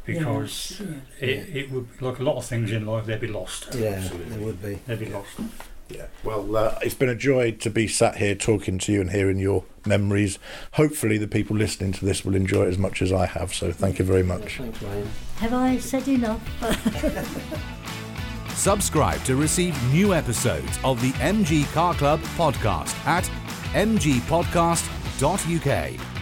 Because 0.07 0.81
Yeah. 0.81 1.27
it, 1.29 1.57
it 1.57 1.71
would 1.71 1.89
like 2.01 2.19
a 2.21 2.23
lot 2.23 2.37
of 2.37 2.45
things 2.47 2.71
in 2.73 2.87
life 2.87 3.05
they'd 3.07 3.21
be 3.21 3.27
lost. 3.27 3.69
Yeah, 3.75 3.89
Absolutely. 3.91 4.37
they 4.37 4.45
would 4.45 4.63
be. 4.63 4.79
They'd 4.87 4.99
be 5.01 5.07
lost. 5.07 5.29
Yeah. 5.89 6.07
Well, 6.25 6.57
uh, 6.57 6.79
it's 6.83 6.97
been 6.97 7.09
a 7.09 7.15
joy 7.15 7.53
to 7.53 7.71
be 7.71 7.87
sat 7.87 8.17
here 8.17 8.35
talking 8.35 8.77
to 8.79 8.93
you 8.93 9.01
and 9.01 9.11
hearing 9.11 9.39
your 9.39 9.63
memories. 9.87 10.41
Hopefully, 10.73 11.17
the 11.17 11.29
people 11.29 11.55
listening 11.57 11.93
to 11.93 12.05
this 12.05 12.25
will 12.25 12.35
enjoy 12.35 12.65
it 12.65 12.69
as 12.71 12.79
much 12.79 13.01
as 13.03 13.13
I 13.13 13.27
have. 13.27 13.55
So, 13.55 13.71
thank 13.71 14.01
you 14.01 14.05
very 14.05 14.25
much. 14.25 14.57
Thanks, 14.59 14.83
Wayne. 14.83 15.09
Have 15.37 15.53
I 15.53 15.79
said 15.79 16.09
enough? 16.09 16.43
Subscribe 18.57 19.23
to 19.25 19.37
receive 19.37 19.77
new 19.93 20.13
episodes 20.15 20.77
of 20.83 21.01
the 21.03 21.13
MG 21.21 21.71
Car 21.73 21.95
Club 21.95 22.19
podcast 22.37 22.93
at 23.07 23.23
mgpodcast.uk. 23.75 26.16